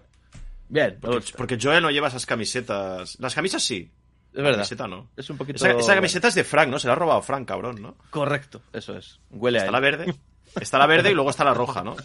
[0.67, 3.17] Bien, me Porque, Joel no lleva esas camisetas.
[3.19, 3.89] Las camisas sí.
[4.32, 4.58] es La verdad.
[4.58, 5.08] camiseta no.
[5.15, 5.56] Es un poquito.
[5.56, 6.78] Esa, esa camiseta es de Frank, ¿no?
[6.78, 7.95] Se la ha robado Frank, cabrón, ¿no?
[8.10, 9.19] Correcto, eso es.
[9.32, 9.73] Huele a Está él.
[9.73, 10.13] la verde.
[10.60, 11.96] Está la verde y luego está la roja, ¿no?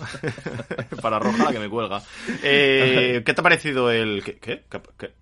[1.02, 2.02] Para roja la que me cuelga.
[2.42, 4.22] Eh, ¿Qué te ha parecido el...
[4.24, 4.36] ¿Qué?
[4.38, 4.64] ¿Qué?
[4.70, 5.12] ¿Qué, qué?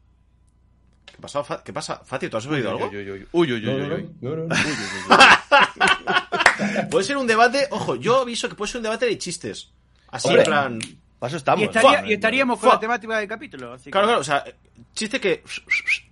[1.06, 2.00] ¿Qué pasa, Fa- ¿Qué pasa?
[2.04, 2.86] Fati, ¿tú has oído algo?
[2.88, 2.96] Uy,
[3.52, 4.08] uy, uy, uy, uy.
[6.90, 7.68] Puede ser un debate...
[7.70, 9.70] Ojo, yo aviso que puede ser un debate de chistes.
[10.10, 10.42] Así Hombre.
[10.42, 10.78] en plan...
[11.18, 11.62] Para eso estamos.
[11.62, 12.10] Y, estaría- ¿no?
[12.10, 12.74] y estaríamos con Fua.
[12.74, 13.72] la temática del capítulo.
[13.74, 14.44] Así que- Claro, claro, o sea,
[14.92, 15.44] chiste que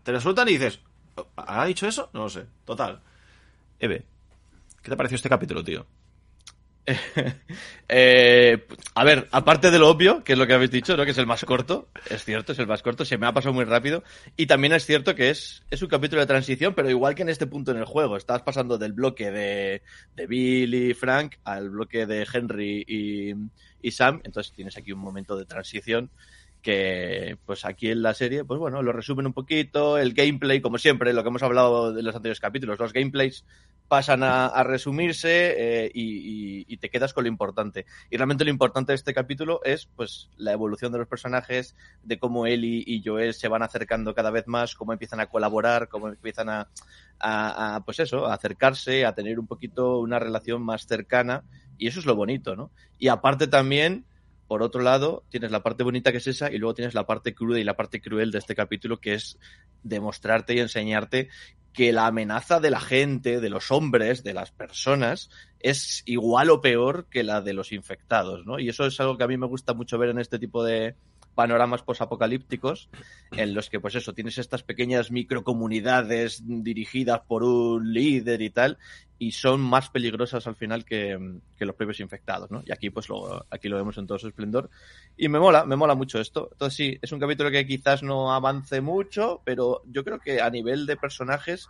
[0.05, 0.79] te lo sueltan y dices,
[1.37, 2.11] ¿ha dicho eso?
[2.13, 2.45] No lo sé.
[2.65, 3.01] Total.
[3.81, 4.05] Eve,
[4.83, 5.85] ¿qué te pareció este capítulo, tío?
[7.93, 11.05] Eh, a ver, aparte de lo obvio, que es lo que habéis dicho, ¿no?
[11.05, 11.89] Que es el más corto.
[12.09, 13.05] Es cierto, es el más corto.
[13.05, 14.05] Se me ha pasado muy rápido.
[14.37, 17.31] Y también es cierto que es, es un capítulo de transición, pero igual que en
[17.31, 18.17] este punto en el juego.
[18.17, 19.83] Estás pasando del bloque de,
[20.15, 23.35] de Bill y Frank al bloque de Henry y,
[23.83, 24.21] y Sam.
[24.23, 26.13] Entonces tienes aquí un momento de transición
[26.63, 30.79] que pues aquí en la serie, pues bueno, lo resumen un poquito, el gameplay, como
[30.79, 33.45] siempre, lo que hemos hablado de los anteriores capítulos, los gameplays
[33.89, 37.87] pasan a, resumirse eh, y, te quedas con lo importante.
[38.09, 42.19] Y realmente lo importante de este capítulo es pues la evolución de los personajes, de
[42.19, 46.09] cómo Ellie y Joel se van acercando cada vez más, cómo empiezan a colaborar, cómo
[46.09, 46.69] empiezan a-
[47.21, 51.45] a, pues eso, a acercarse, a tener un poquito una relación más cercana.
[51.79, 52.71] Y eso es lo bonito, ¿no?
[52.99, 54.05] Y aparte también,
[54.51, 57.37] por otro lado, tienes la parte bonita que es esa y luego tienes la parte
[57.37, 59.39] cruda y la parte cruel de este capítulo que es
[59.85, 61.29] demostrarte y enseñarte
[61.73, 66.61] que la amenaza de la gente, de los hombres, de las personas, es igual o
[66.61, 68.59] peor que la de los infectados, ¿no?
[68.59, 70.97] Y eso es algo que a mí me gusta mucho ver en este tipo de
[71.37, 72.91] panoramas posapocalípticos,
[73.31, 78.79] en los que, pues eso, tienes estas pequeñas microcomunidades dirigidas por un líder y tal,
[79.23, 82.63] y son más peligrosas al final que, que los propios infectados, ¿no?
[82.65, 84.71] Y aquí, pues, lo, aquí lo vemos en todo su esplendor.
[85.15, 86.49] Y me mola, me mola mucho esto.
[86.53, 90.49] Entonces, sí, es un capítulo que quizás no avance mucho, pero yo creo que a
[90.49, 91.69] nivel de personajes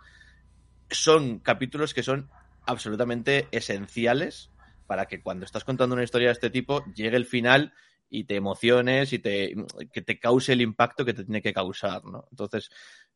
[0.89, 2.29] son capítulos que son
[2.65, 4.49] absolutamente esenciales
[4.87, 7.73] para que cuando estás contando una historia de este tipo llegue el final
[8.09, 9.55] y te emociones y te,
[9.91, 12.29] que te cause el impacto que te tiene que causar, ¿no?
[12.31, 12.69] Entonces,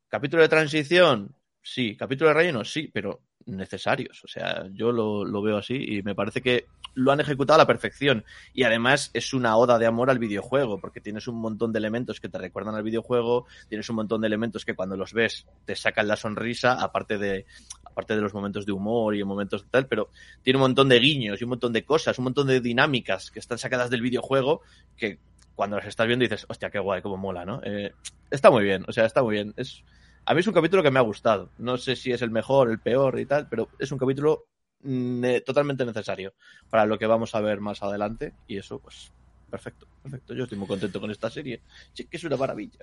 [0.08, 4.22] capítulo de transición, sí, capítulo de relleno, sí, pero necesarios.
[4.24, 7.62] O sea, yo lo, lo veo así y me parece que lo han ejecutado a
[7.62, 8.24] la perfección.
[8.52, 12.20] Y además es una oda de amor al videojuego, porque tienes un montón de elementos
[12.20, 15.76] que te recuerdan al videojuego, tienes un montón de elementos que cuando los ves te
[15.76, 17.46] sacan la sonrisa, aparte de,
[17.84, 20.10] aparte de los momentos de humor y momentos de tal, pero
[20.42, 23.38] tiene un montón de guiños y un montón de cosas, un montón de dinámicas que
[23.38, 24.62] están sacadas del videojuego
[24.96, 25.18] que
[25.54, 27.60] cuando las estás viendo dices, hostia, qué guay, cómo mola, ¿no?
[27.64, 27.92] Eh,
[28.30, 29.54] está muy bien, o sea, está muy bien.
[29.56, 29.82] Es,
[30.26, 31.50] a mí es un capítulo que me ha gustado.
[31.58, 34.46] No sé si es el mejor, el peor y tal, pero es un capítulo
[34.82, 36.34] ne- totalmente necesario
[36.68, 38.34] para lo que vamos a ver más adelante.
[38.46, 39.10] Y eso, pues,
[39.50, 40.34] perfecto, perfecto.
[40.34, 41.62] Yo estoy muy contento con esta serie.
[41.92, 42.78] Sí, que es una maravilla.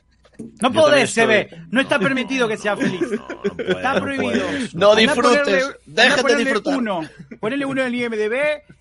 [0.61, 1.65] No podés, se estoy- ve.
[1.69, 3.01] No está permitido que sea feliz.
[3.11, 4.45] No, no puedes, Está prohibido.
[4.73, 6.77] No disfrutes, déjate disfrutar.
[6.77, 7.01] Uno.
[7.39, 8.33] Ponele uno en IMDB,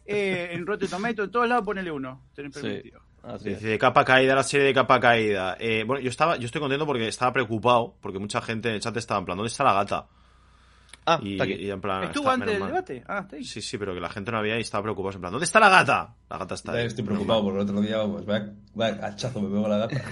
[0.06, 2.22] eh, en Rotten Tomato, en todos lados ponele uno.
[2.34, 3.01] Tenés permitido.
[3.22, 3.60] Así es.
[3.60, 5.56] Dice, de capa caída, la serie de capa caída.
[5.60, 8.80] Eh, bueno, yo estaba, yo estoy contento porque estaba preocupado, porque mucha gente en el
[8.80, 10.06] chat estaba en plan, ¿dónde está la gata?
[11.04, 11.54] Ah, y, está aquí.
[11.54, 13.02] y en plan, ¿Estuvo está- antes del debate?
[13.08, 13.44] Ah, está ahí.
[13.44, 15.14] Sí, sí, pero que la gente no había y estaba preocupado.
[15.14, 16.14] En plan, ¿dónde está la gata?
[16.30, 16.86] La gata está ahí.
[16.86, 20.02] Estoy preocupado porque el otro día, vamos, vaya, vaya hachazo me pego la gata.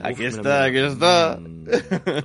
[0.02, 1.38] Aquí está, aquí está.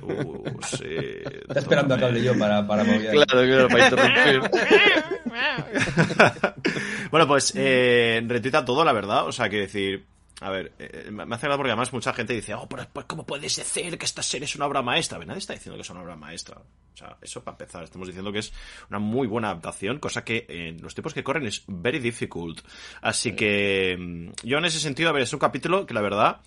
[0.02, 0.84] Uh, sí.
[1.48, 3.10] Está esperando a cable yo para, para mover.
[3.12, 4.50] Claro, claro, para interrumpir.
[7.10, 9.26] bueno, pues eh, retuita todo, la verdad.
[9.26, 10.06] O sea, quiero decir.
[10.42, 13.24] A ver, eh, me hace gracia porque además mucha gente dice, oh, pero pues, ¿cómo
[13.24, 15.16] puedes decir que esta serie es una obra maestra?
[15.16, 16.58] A ver, nadie está diciendo que es una obra maestra.
[16.58, 17.84] O sea, eso para empezar.
[17.84, 18.52] Estamos diciendo que es
[18.90, 22.60] una muy buena adaptación, cosa que en los tiempos que corren es very difficult.
[23.00, 26.40] Así que mm, yo en ese sentido, a ver, es un capítulo que la verdad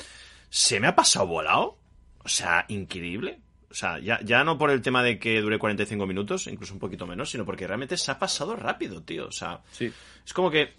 [0.50, 1.80] se me ha pasado volado.
[2.24, 3.40] O sea, increíble.
[3.72, 6.80] O sea, ya, ya no por el tema de que dure 45 minutos, incluso un
[6.80, 9.28] poquito menos, sino porque realmente se ha pasado rápido, tío.
[9.28, 9.92] O sea, Sí.
[10.26, 10.74] es como que.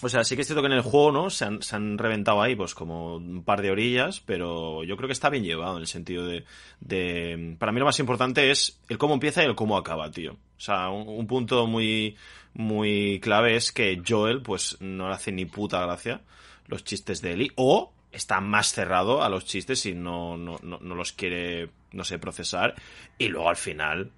[0.00, 1.28] O sea, sí que es cierto que en el juego, ¿no?
[1.28, 5.08] Se han, se han reventado ahí, pues, como un par de orillas, pero yo creo
[5.08, 6.44] que está bien llevado en el sentido de,
[6.80, 7.56] de.
[7.58, 10.32] Para mí lo más importante es el cómo empieza y el cómo acaba, tío.
[10.32, 12.16] O sea, un, un punto muy,
[12.54, 16.20] muy clave es que Joel, pues, no le hace ni puta gracia
[16.68, 20.78] los chistes de Ellie, o está más cerrado a los chistes y no, no, no,
[20.80, 22.74] no los quiere, no sé, procesar.
[23.18, 24.12] Y luego al final,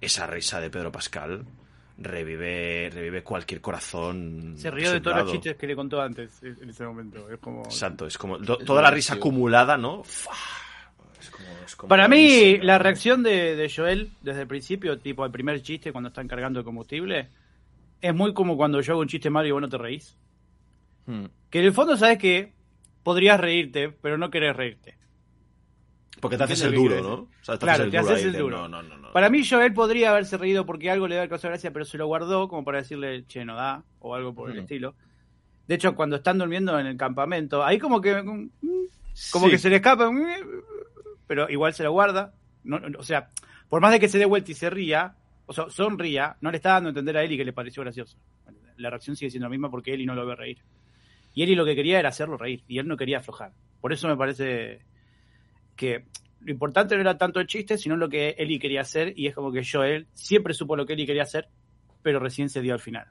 [0.00, 1.44] esa risa de Pedro Pascal
[1.96, 4.54] revive, revive cualquier corazón.
[4.56, 7.30] Se rió de todos los chistes que le contó antes en ese momento.
[7.30, 7.62] Es como...
[7.64, 10.02] Exacto, es como to- toda la risa acumulada, ¿no?
[10.02, 15.24] Es como, es como Para mí, la reacción de, de Joel desde el principio, tipo
[15.24, 17.28] el primer chiste cuando están cargando el combustible,
[18.00, 20.16] es muy como cuando yo hago un chiste malo y vos no te reís.
[21.06, 21.26] Hmm.
[21.48, 22.52] Que en el fondo sabes que
[23.02, 24.96] podrías reírte, pero no querés reírte.
[26.20, 27.22] Porque te haces el ¿Entiendes lo duro, ¿no?
[27.24, 28.12] O sea, te Claro, haces te duro.
[28.14, 28.56] haces el duro.
[28.58, 29.12] No, no, no, no.
[29.12, 32.06] Para mí, Joel podría haberse reído porque algo le da causar gracia, pero se lo
[32.06, 34.94] guardó como para decirle, che, no da, o algo por el estilo.
[35.66, 38.50] De hecho, cuando están durmiendo en el campamento, ahí como que mm,
[39.32, 39.50] como Sí.
[39.52, 40.24] que se le escapa, mm,
[41.26, 42.34] pero igual se lo guarda.
[42.64, 43.30] No, no, o sea,
[43.68, 45.14] por más de que se dé vuelta y se ría,
[45.46, 48.16] o sea, sonría, no le está dando a entender a Eli que le pareció gracioso.
[48.76, 50.58] La reacción sigue siendo la misma porque Eli no lo ve reír.
[51.34, 53.52] Y Eli lo que quería era hacerlo reír, y él no quería aflojar.
[53.80, 54.80] Por eso me parece
[55.76, 56.04] que
[56.40, 59.34] lo importante no era tanto el chiste, sino lo que Eli quería hacer, y es
[59.34, 61.48] como que Joel siempre supo lo que Eli quería hacer,
[62.02, 63.06] pero recién se dio al final.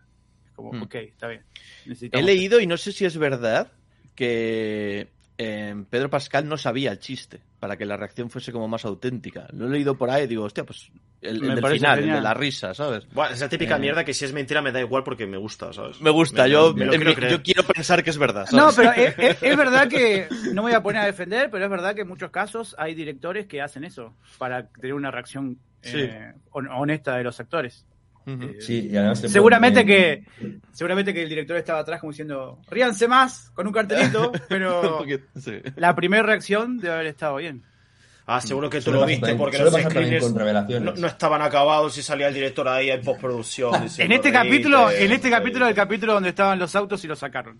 [0.46, 0.84] Es como, Hmm.
[0.84, 1.44] ok, está bien.
[2.12, 3.72] He leído, y no sé si es verdad,
[4.16, 8.86] que eh, Pedro Pascal no sabía el chiste para que la reacción fuese como más
[8.86, 9.48] auténtica.
[9.54, 10.92] Lo he leído por ahí y digo, hostia, pues
[11.22, 13.08] el, del final, el de la risa, ¿sabes?
[13.14, 13.80] Buah, es la típica Eh.
[13.80, 16.00] mierda que si es mentira me da igual porque me gusta, ¿sabes?
[16.02, 17.32] Me gusta, Me- yo, me quiero mi- creer.
[17.32, 18.46] yo quiero pensar que es verdad.
[18.52, 18.92] No, ¿sabes?
[18.96, 21.72] pero es, es- es verdad que no me voy a poner a defender, pero es
[21.72, 26.34] verdad que en muchos casos hay directores que hacen eso para tener una reacción eh,
[26.52, 27.86] hon- honesta de los actores.
[28.26, 28.54] Ujú.
[28.62, 30.24] Sí, y además te Seguramente que
[30.72, 35.26] seguramente que el director estaba atrás como diciendo ríanse más con un cartelito, pero poquito,
[35.40, 35.60] sí.
[35.76, 37.64] la primera reacción debe haber estado bien.
[38.26, 40.34] Ah, seguro que tú lo viste también- porque los screeners
[40.82, 43.76] no, no estaban acabados y salía el director ahí en postproducción.
[43.76, 45.30] En diciendo, este "Reíte, capítulo, en este reíte".
[45.30, 47.60] capítulo, el capítulo donde estaban los autos y los sacaron.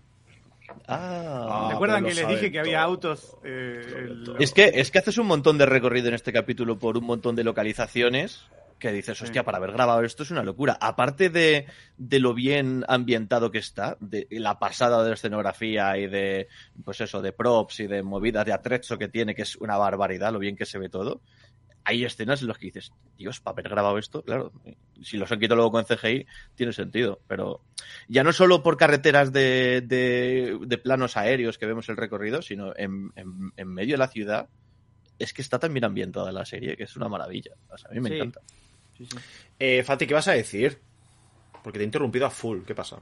[0.88, 1.66] Ah.
[1.66, 2.86] Ah, ¿Recuerdan pues que les dije sabe que había todo.
[2.86, 3.36] autos?
[3.44, 6.96] eh, el- Es que, es que haces un montón de recorrido en este capítulo por
[6.96, 8.40] un montón de localizaciones
[8.78, 9.24] que dices, Sí.
[9.24, 10.76] hostia, para haber grabado esto es una locura.
[10.80, 16.48] Aparte de, de lo bien ambientado que está, de la pasada de escenografía y de,
[16.84, 20.32] pues eso, de props y de movidas de atrecho que tiene, que es una barbaridad,
[20.32, 21.20] lo bien que se ve todo.
[21.86, 24.52] Hay escenas en las que dices, Dios, para haber grabado esto, claro,
[25.02, 27.20] si los han quitado luego con CGI, tiene sentido.
[27.28, 27.60] Pero
[28.08, 32.72] ya no solo por carreteras de, de, de planos aéreos que vemos el recorrido, sino
[32.76, 34.48] en, en, en medio de la ciudad,
[35.18, 37.52] es que está tan bien ambientada la serie que es una maravilla.
[37.68, 38.14] O sea, a mí me Sí.
[38.16, 38.40] encanta.
[38.96, 39.16] Sí, sí.
[39.58, 40.78] Eh, Fati, ¿qué vas a decir?
[41.62, 42.60] Porque te he interrumpido a full.
[42.66, 42.98] ¿Qué pasa?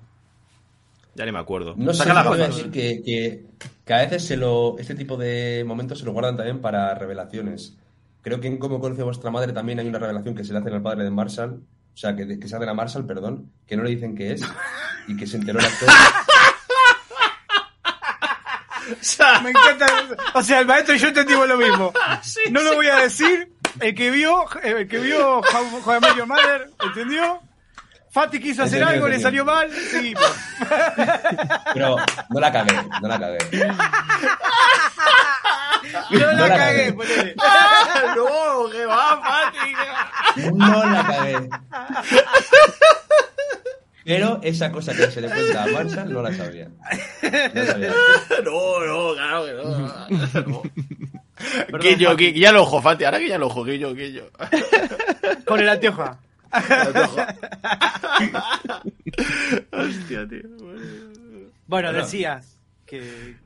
[1.14, 1.74] Ya ni me acuerdo.
[1.76, 2.57] No sé, Saca las yo iba a gafas.
[2.57, 3.44] decir que, que,
[3.85, 7.76] que a veces se lo, este tipo de momentos se lo guardan también para revelaciones.
[8.22, 10.70] Creo que en Cómo conoce vuestra madre también hay una revelación que se le hace
[10.70, 11.61] al padre de Marshall,
[11.92, 14.42] o sea, que, que se hace a Marshall, perdón, que no le dicen qué es
[15.09, 15.88] y que se enteró el actor.
[19.42, 19.87] Me encanta.
[20.35, 21.92] O sea, el maestro y yo entendimos lo mismo.
[22.50, 23.50] no lo voy a decir.
[23.80, 27.40] El que vio, el que vio How, I Met Your Mother, ¿entendió?
[28.11, 30.22] Fati quiso hacer algo, le salió mal, seguimos.
[31.72, 31.96] Pero
[32.28, 33.38] no la cagué, no la cagué.
[36.11, 36.92] No la, No la cagué, cagué.
[36.92, 37.35] ponele.
[38.16, 40.52] no, que va, Fati.
[40.52, 41.48] No la cagué.
[44.04, 46.68] Pero esa cosa que se le cuenta a Marshall no la sabía.
[47.22, 47.92] No sabía.
[48.44, 50.42] No, no, claro que no.
[50.48, 50.62] no.
[51.66, 52.16] Perdón, Guillo.
[52.16, 53.05] Guillo, ya lo ojo, Fati.
[53.05, 54.31] Ahora que ya lo ojo, Guillo, Guillo.
[55.46, 56.18] Con el anteojo.
[59.72, 60.42] Hostia, tío.
[61.66, 63.37] Bueno, decías que,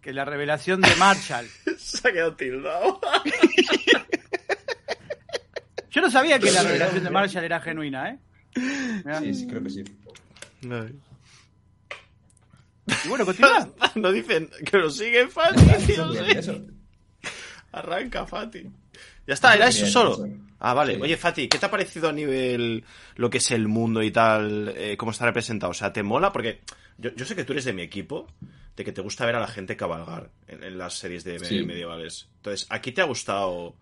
[0.00, 1.46] que la revelación de Marshall.
[1.78, 3.00] Se ha quedado tildado.
[5.90, 8.18] Yo no sabía que la revelación de Marshall era genuina, ¿eh?
[9.04, 9.20] Mirá.
[9.20, 9.84] Sí, sí, creo que sí.
[13.04, 13.68] Y bueno, continúa.
[13.94, 16.30] No dicen que lo sigue Fati, tío, Eso, sí.
[16.38, 16.60] eso.
[17.72, 18.62] Arranca, Fati.
[19.26, 20.26] Ya está, era eso solo.
[20.60, 20.96] Ah, vale.
[21.00, 22.84] Oye, Fati, ¿qué te ha parecido a nivel
[23.16, 24.72] lo que es el mundo y tal?
[24.76, 25.70] eh, ¿Cómo está representado?
[25.70, 26.32] O sea, ¿te mola?
[26.32, 26.60] Porque
[26.98, 28.28] yo, yo sé que tú eres de mi equipo,
[28.76, 31.62] de que te gusta ver a la gente cabalgar en, en las series de Sí.
[31.62, 32.28] medievales.
[32.36, 33.74] Entonces, ¿aquí te ha gustado?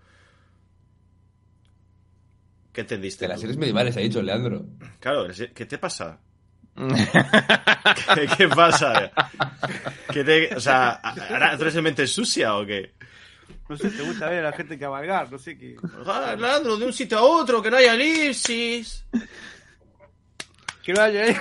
[2.72, 3.24] ¿Qué entendiste?
[3.24, 3.42] De las tú?
[3.42, 4.64] series medievales, ha dicho Leandro.
[5.00, 6.20] Claro, ¿qué te pasa?
[8.14, 9.10] ¿Qué, qué pasa?
[10.12, 12.92] ¿Qué te, o sea, ¿ahora tú eres de mente sucia o qué?
[13.70, 15.76] No sé, te gusta ver a la gente cabalgar, no sé qué.
[16.04, 19.04] Ah, Leandro, de un sitio a otro, que no haya elipsis.
[20.82, 21.36] Que no haya ahí.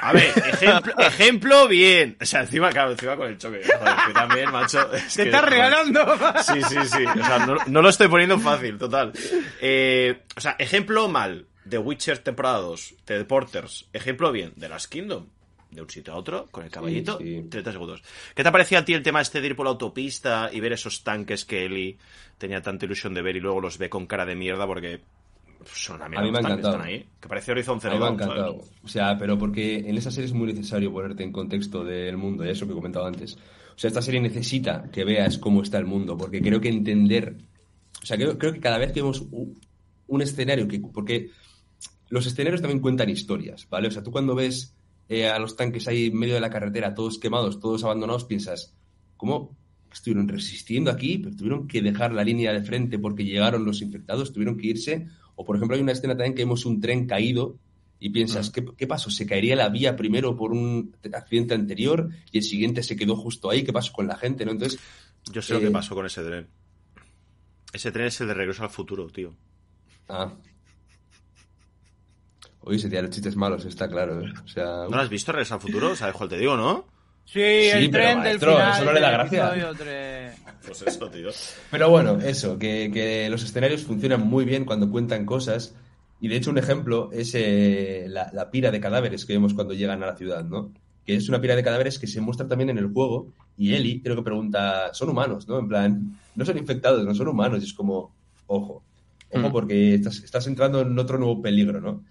[0.00, 2.16] A ver, ejemplo, ejemplo bien.
[2.20, 3.60] O sea, encima, claro, encima con el choque.
[3.64, 4.92] Joder, que también, macho.
[4.94, 6.06] es Te que- estás regalando.
[6.42, 7.04] Sí, sí, sí.
[7.04, 9.12] O sea, no, no lo estoy poniendo fácil, total.
[9.60, 11.46] Eh, o sea, ejemplo mal.
[11.68, 13.90] The Witcher temporada 2, The Porters.
[13.92, 14.54] Ejemplo bien.
[14.58, 15.26] The Last Kingdom.
[15.70, 17.44] De un sitio a otro, con el caballito, sí.
[17.48, 18.02] 30 segundos.
[18.34, 20.72] ¿Qué te parecía a ti el tema este de ir por la autopista y ver
[20.72, 21.98] esos tanques que Eli
[22.38, 25.00] tenía tanta ilusión de ver y luego los ve con cara de mierda porque
[25.66, 26.74] son A mí me ha encantado.
[26.74, 27.06] están ahí?
[27.20, 28.64] Que parece Horizon A Zero mí me ha encantado.
[28.82, 32.44] O sea, pero porque en esa serie es muy necesario ponerte en contexto del mundo,
[32.44, 33.34] y eso que he comentado antes.
[33.34, 37.36] O sea, esta serie necesita que veas cómo está el mundo, porque creo que entender.
[38.02, 39.60] O sea, creo, creo que cada vez que vemos un,
[40.06, 40.80] un escenario que.
[40.80, 41.30] Porque
[42.08, 43.88] los escenarios también cuentan historias, ¿vale?
[43.88, 44.74] O sea, tú cuando ves
[45.08, 48.74] eh, a los tanques ahí en medio de la carretera, todos quemados, todos abandonados, piensas,
[49.16, 49.56] ¿cómo
[49.92, 51.18] estuvieron resistiendo aquí?
[51.18, 55.06] Pero tuvieron que dejar la línea de frente porque llegaron los infectados, tuvieron que irse.
[55.34, 57.56] O, por ejemplo, hay una escena también que vemos un tren caído
[58.00, 59.10] y piensas, ¿qué, ¿qué pasó?
[59.10, 63.50] ¿Se caería la vía primero por un accidente anterior y el siguiente se quedó justo
[63.50, 63.64] ahí?
[63.64, 64.44] ¿Qué pasó con la gente?
[64.44, 64.52] ¿no?
[64.52, 64.78] Entonces,
[65.32, 66.46] Yo sé lo Eh, que pasó con ese tren.
[67.72, 69.34] Ese tren es el de regreso al futuro, tío.
[70.08, 70.32] ah.
[72.60, 74.20] Oye, se tiran los chistes malos, está claro.
[74.20, 74.32] ¿eh?
[74.44, 75.94] O sea, ¿No lo has visto regreso al futuro?
[75.96, 76.86] ¿Sabes cuál te digo, no?
[77.24, 78.72] Sí, el pero, tren del final.
[78.74, 79.52] eso no le da gracia.
[80.64, 81.28] Pues eso, tío.
[81.70, 85.74] Pero bueno, eso, que, que los escenarios funcionan muy bien cuando cuentan cosas.
[86.20, 89.74] Y de hecho, un ejemplo es eh, la, la pira de cadáveres que vemos cuando
[89.74, 90.72] llegan a la ciudad, ¿no?
[91.06, 93.28] Que es una pira de cadáveres que se muestra también en el juego.
[93.56, 95.58] Y Eli creo que pregunta, son humanos, ¿no?
[95.58, 97.60] En plan, no son infectados, no son humanos.
[97.62, 98.14] Y es como,
[98.46, 98.82] ojo,
[99.30, 99.52] ojo, Mm.
[99.52, 102.04] porque estás, estás entrando en otro nuevo peligro, ¿no?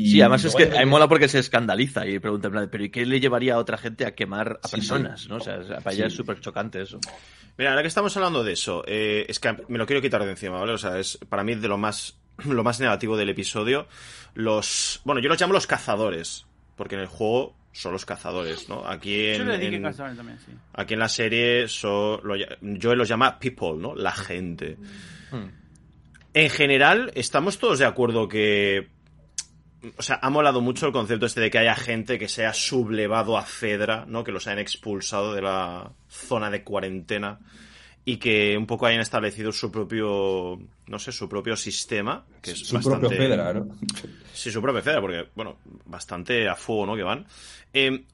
[0.00, 2.68] Y Sí, además es que hay- ahí mola porque se escandaliza y pregunta, en plan,
[2.70, 5.22] pero ¿y qué le llevaría a otra gente a quemar a Sí, personas?
[5.22, 5.28] sí.
[5.28, 5.36] ¿no?
[5.36, 6.98] O sea, para ella es súper chocante eso.
[7.58, 10.30] Mira, ahora que estamos hablando de eso, eh, es que me lo quiero quitar de
[10.30, 10.72] encima, ¿vale?
[10.72, 13.86] O sea, es para mí de lo más, lo más negativo del episodio.
[14.34, 15.00] Los.
[15.04, 16.46] Bueno, yo los llamo los cazadores.
[16.76, 18.86] Porque en el juego son los cazadores, ¿no?
[18.88, 19.44] Aquí en.
[19.46, 20.52] Yo en- cazadores también, sí.
[20.72, 22.34] Aquí en la serie son, lo
[22.80, 23.94] Joel los llama people, ¿no?
[23.94, 24.78] La gente.
[25.30, 25.48] Hmm.
[26.32, 28.88] En general, estamos todos de acuerdo que.
[29.96, 33.38] O sea, ha molado mucho el concepto este de que haya gente que sea sublevado
[33.38, 34.22] a Fedra, ¿no?
[34.22, 37.38] Que los hayan expulsado de la zona de cuarentena
[38.04, 42.66] y que un poco hayan establecido su propio, no sé, su propio sistema, que es
[42.66, 43.00] su bastante...
[43.00, 43.68] propio Fedra, ¿no?
[44.32, 46.96] Sí, su propia Fedra, porque, bueno, bastante a fuego, ¿no?
[46.96, 47.26] Que van.
[47.72, 48.04] Eh,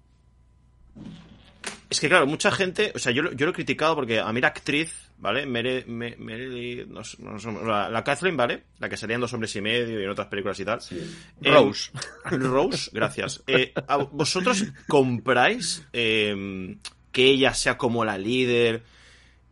[1.89, 4.41] es que, claro, mucha gente, o sea, yo, yo lo he criticado porque a mí
[4.41, 5.47] la actriz, ¿vale?
[5.47, 8.65] Mere, Me- no no la, la Kathleen, ¿vale?
[8.79, 10.79] La que salía en Dos Hombres y Medio y en otras películas y tal.
[11.43, 11.91] Eh, Rose.
[12.31, 13.43] Rose, gracias.
[13.47, 16.77] Eh, ¿a- ¿Vosotros compráis eh,
[17.13, 18.83] que ella sea como la líder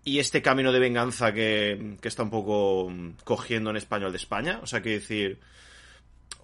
[0.05, 4.19] y este camino de venganza que, que está un poco mm, cogiendo en español de
[4.19, 4.61] España?
[4.63, 5.41] O sea, quiero decir,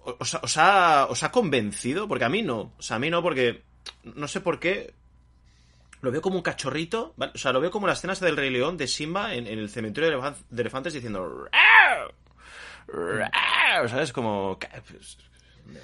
[0.03, 2.07] ¿os, os ha, ¿os ha convencido?
[2.07, 2.73] Porque a mí no.
[2.77, 3.61] O sea, a mí no, porque
[4.03, 4.93] no sé por qué.
[6.01, 7.31] Lo veo como un cachorrito, ¿vale?
[7.35, 9.69] O sea, lo veo como las escenas del Rey León de Simba en, en el
[9.69, 11.45] cementerio de elefan- de elefantes diciendo...
[13.87, 14.11] ¿Sabes?
[14.11, 14.57] Como...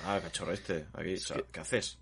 [0.06, 0.86] Ah, cachorro este.
[0.94, 2.00] Aquí, o sea, ¿Qué haces?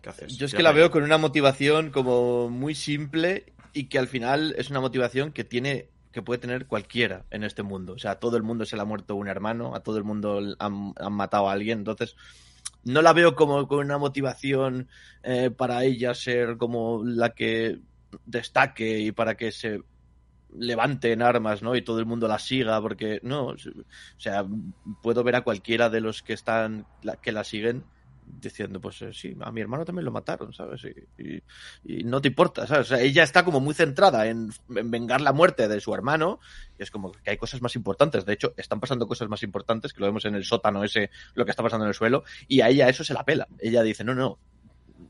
[0.00, 0.36] ¿Qué haces?
[0.38, 4.54] Yo es que la veo con una motivación como muy simple y que al final
[4.56, 7.94] es una motivación que tiene que puede tener cualquiera en este mundo.
[7.94, 10.04] O sea, a todo el mundo se le ha muerto un hermano, a todo el
[10.04, 11.78] mundo han matado a alguien.
[11.78, 12.16] Entonces,
[12.84, 14.88] no la veo como con una motivación
[15.22, 17.80] eh, para ella ser como la que
[18.26, 19.80] destaque y para que se
[20.54, 21.74] levante en armas, ¿no?
[21.76, 23.56] Y todo el mundo la siga, porque no, o
[24.18, 24.44] sea,
[25.02, 27.84] puedo ver a cualquiera de los que están, la- que la siguen
[28.40, 30.82] diciendo, pues eh, sí, a mi hermano también lo mataron, ¿sabes?
[31.18, 31.42] Y,
[31.84, 32.86] y- no te importa, ¿sabes?
[32.90, 36.40] O sea, ella está como muy centrada en, en vengar la muerte de su hermano
[36.78, 38.24] y es como que hay cosas más importantes.
[38.24, 41.44] De hecho, están pasando cosas más importantes, que lo vemos en el sótano ese, lo
[41.44, 43.46] que está pasando en el suelo, y a ella eso se la pela.
[43.58, 44.38] Ella dice, no, no,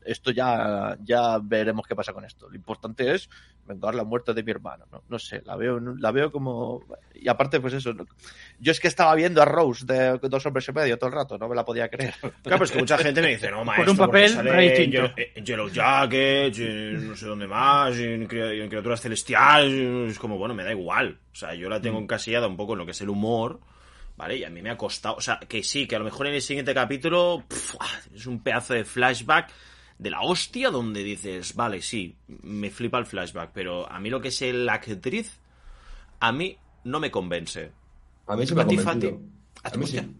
[0.05, 2.49] esto ya, ya veremos qué pasa con esto.
[2.49, 3.29] Lo importante es
[3.65, 5.03] vengar la muerte de mi hermano, ¿no?
[5.07, 6.83] No sé, la veo, la veo como...
[7.15, 8.05] Y aparte, pues eso, ¿no?
[8.59, 11.37] yo es que estaba viendo a Rose de Dos Hombres en Medio todo el rato,
[11.37, 12.13] no me la podía creer.
[12.19, 14.51] Claro, pero es que mucha gente me dice, no, maestro, un porque papel sale
[14.91, 15.45] Yellow- en
[17.07, 21.19] no sé dónde más, en, cri- en criaturas celestiales, es como, bueno, me da igual.
[21.31, 23.59] O sea, yo la tengo encasillada un poco en lo que es el humor,
[24.17, 24.37] ¿vale?
[24.37, 26.35] Y a mí me ha costado, o sea, que sí, que a lo mejor en
[26.35, 29.49] el siguiente capítulo pf, ah, es un pedazo de flashback
[29.99, 34.19] de la hostia donde dices, vale, sí, me flipa el flashback, pero a mí lo
[34.21, 35.39] que es el actriz,
[36.19, 37.71] a mí no me convence.
[38.27, 39.19] A mí sí me ha A ti, convencido.
[39.63, 39.97] A A ti, mí sí.
[39.97, 40.13] hostia.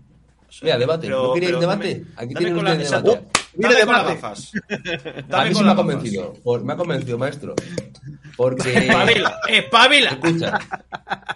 [0.62, 1.08] Mira, debate.
[1.08, 1.96] Pero- ¿No queréis debate?
[1.96, 3.10] dame- Aquí la- ustedes exacto.
[3.12, 3.28] debate.
[3.56, 4.14] Dame Mira, debate.
[4.16, 4.52] gafas.
[5.32, 6.34] A mí sí me ha convencido.
[6.44, 7.56] Por- me ha convencido, maestro.
[8.38, 8.74] Porque...
[8.78, 10.10] Espabila, espabila.
[10.10, 10.60] Escucha,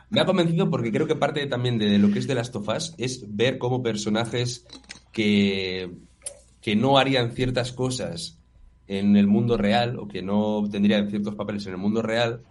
[0.10, 2.94] me ha convencido porque creo que parte también de lo que es de las tofas
[2.98, 4.66] es ver cómo personajes
[5.12, 5.92] que,
[6.68, 8.38] que no harían ciertas cosas
[8.90, 12.42] en el mundo real o que no tendrían ciertos papeles en el mundo real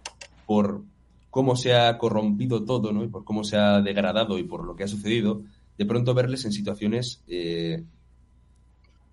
[0.47, 0.81] por
[1.29, 3.03] cómo se ha corrompido todo ¿no?
[3.03, 5.43] y por cómo se ha degradado y por lo que ha sucedido,
[5.77, 7.83] de pronto verles en situaciones eh,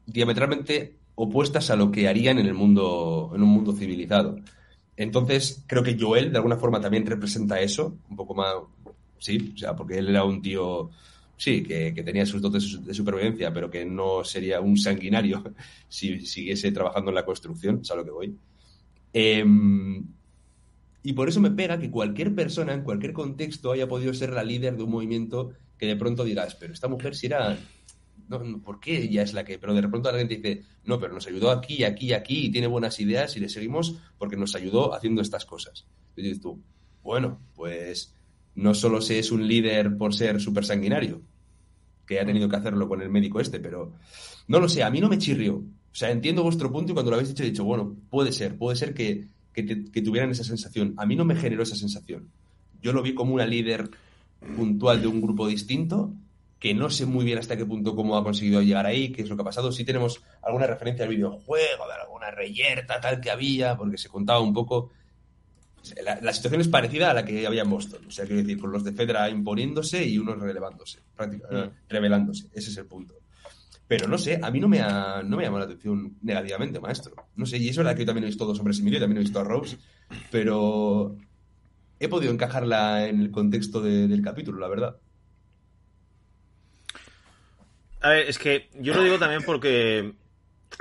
[0.06, 4.38] diametralmente opuestas a lo que harían en el mundo, en un mundo civilizado.
[4.96, 8.54] Entonces, creo que Joel de alguna forma también representa eso, un poco más,
[9.18, 10.88] sí, o sea, porque él era un tío,
[11.36, 15.42] sí, que, tenía sus dotes de supervivencia, pero que no sería un sanguinario
[15.88, 18.36] si siguiese trabajando en la construcción, es a lo que voy.
[19.12, 20.04] Em,
[21.02, 24.42] y por eso me pega que cualquier persona, en cualquier contexto, haya podido ser la
[24.42, 27.58] líder de un movimiento que de pronto dirás, pero esta mujer si era...
[28.64, 29.58] ¿Por qué ella es la que...?
[29.58, 32.66] Pero de pronto alguien te dice, no, pero nos ayudó aquí, aquí, aquí, y tiene
[32.68, 35.86] buenas ideas y le seguimos porque nos ayudó haciendo estas cosas.
[36.16, 36.58] Y tú,
[37.02, 38.14] bueno, pues
[38.54, 41.22] no solo se es un líder por ser súper sanguinario,
[42.06, 43.92] que ha tenido que hacerlo con el médico este, pero
[44.46, 45.56] no lo sé, a mí no me chirrió.
[45.56, 48.56] O sea, entiendo vuestro punto y cuando lo habéis dicho he dicho, bueno, puede ser,
[48.58, 50.94] puede ser que, que, tuvieran esa sensación.
[50.96, 52.30] A mí no me generó esa sensación.
[52.82, 53.90] Yo lo vi como una líder
[54.56, 56.12] puntual de un grupo distinto,
[56.58, 59.28] que no sé muy bien hasta qué punto cómo ha conseguido llegar ahí, qué es
[59.28, 59.70] lo que ha pasado.
[59.70, 64.40] Sí tenemos alguna referencia al videojuego, de alguna reyerta tal que había, porque se contaba
[64.40, 64.90] un poco.
[66.04, 68.02] La, la situación es parecida a la que había en Boston.
[68.06, 72.46] O sea, quiero decir, con los de Fedra imponiéndose y unos relevándose, prácticamente, revelándose.
[72.52, 73.14] Ese es el punto.
[73.86, 77.14] Pero no sé, a mí no me ha, no me llamó la atención negativamente, maestro.
[77.36, 78.98] No sé, y eso es la que yo también he visto dos hombres y medio,
[78.98, 79.76] también he visto a Rose,
[80.30, 81.16] pero
[82.00, 84.96] he podido encajarla en el contexto de- del capítulo, la verdad.
[88.00, 90.14] A ver, es que yo lo digo también porque.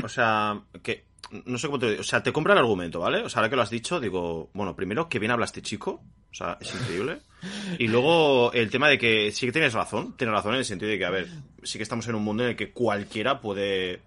[0.03, 1.05] O sea, que.
[1.31, 2.01] No sé cómo te lo digo.
[2.01, 3.19] O sea, te compra el argumento, ¿vale?
[3.19, 6.01] O sea, ahora que lo has dicho, digo, bueno, primero, que bien habla este chico.
[6.31, 7.19] O sea, es increíble.
[7.77, 10.15] Y luego el tema de que sí que tienes razón.
[10.15, 11.27] Tienes razón en el sentido de que, a ver,
[11.61, 14.01] sí que estamos en un mundo en el que cualquiera puede.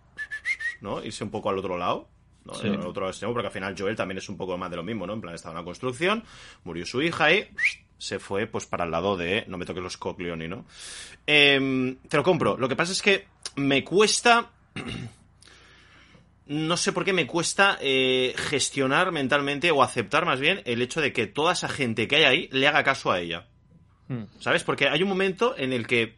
[0.81, 1.05] ¿No?
[1.05, 2.09] Irse un poco al otro lado.
[2.47, 2.55] ¿no?
[2.55, 2.69] Sí.
[2.69, 5.07] Al otro extremo, porque al final Joel también es un poco más de lo mismo,
[5.07, 5.13] ¿no?
[5.13, 6.25] En plan, estaba en la construcción,
[6.65, 7.49] murió su hija y
[7.99, 10.65] se fue pues para el lado de no me toques los coglioni, ¿no?
[11.27, 12.57] Em, te lo compro.
[12.57, 14.51] Lo que pasa es que me cuesta.
[16.47, 21.01] No sé por qué me cuesta eh, gestionar mentalmente o aceptar más bien el hecho
[21.01, 23.49] de que toda esa gente que hay ahí le haga caso a ella.
[24.09, 24.25] Hmm.
[24.39, 24.63] ¿Sabes?
[24.63, 26.15] Porque hay un momento en el que.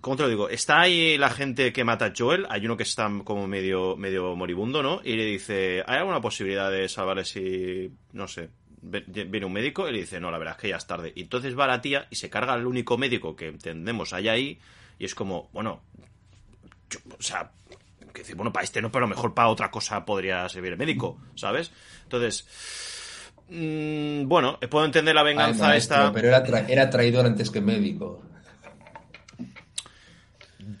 [0.00, 0.48] ¿Cómo te lo digo?
[0.50, 2.46] Está ahí la gente que mata a Joel.
[2.50, 5.00] Hay uno que está como medio, medio moribundo, ¿no?
[5.04, 7.90] Y le dice: ¿Hay alguna posibilidad de salvarle si.
[8.12, 8.50] No sé.
[8.82, 11.12] Viene un médico y le dice: No, la verdad es que ya es tarde.
[11.14, 14.58] Y entonces va la tía y se carga al único médico que entendemos hay ahí.
[14.98, 15.80] Y es como, bueno.
[16.90, 17.52] yo- o sea.
[18.14, 20.72] Que dice, bueno, para este no, pero a lo mejor para otra cosa podría servir
[20.72, 21.70] el médico, ¿sabes?
[22.04, 22.46] Entonces.
[23.50, 26.12] mm, bueno, puedo entender la venganza Ay, maestro, esta.
[26.12, 28.22] Pero era, tra- era traidor antes que médico.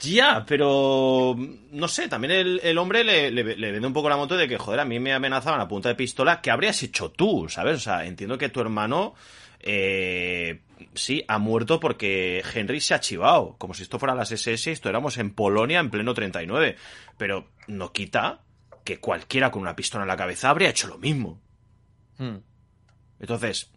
[0.00, 1.36] Ya, pero
[1.72, 4.48] no sé, también el, el hombre le, le- le vende un poco la moto de
[4.48, 6.40] que, joder, a mí me amenazaban a punta de pistola.
[6.40, 7.48] ¿Qué habrías hecho tú?
[7.50, 7.76] ¿Sabes?
[7.76, 9.14] O sea, entiendo que tu hermano,
[9.60, 10.62] eh,
[10.94, 13.56] sí, ha muerto porque Henry se ha chivado.
[13.58, 16.76] Como si esto fuera las SS y estuviéramos en Polonia en pleno 39.
[17.16, 18.40] Pero no quita
[18.84, 21.40] que cualquiera con una pistola en la cabeza habría hecho lo mismo.
[22.18, 22.36] Hmm.
[23.20, 23.70] Entonces,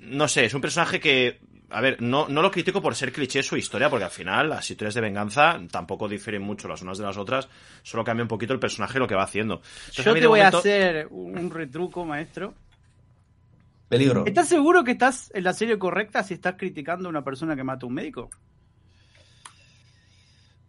[0.00, 3.42] no sé, es un personaje que, a ver, no, no lo critico por ser cliché
[3.42, 7.04] su historia, porque al final las historias de venganza tampoco difieren mucho las unas de
[7.04, 7.48] las otras,
[7.82, 9.56] solo cambia un poquito el personaje y lo que va haciendo.
[9.56, 12.54] Entonces, Yo te voy momento- a hacer un retruco, maestro.
[13.92, 14.24] Peligro.
[14.24, 17.62] ¿Estás seguro que estás en la serie correcta si estás criticando a una persona que
[17.62, 18.30] mata a un médico?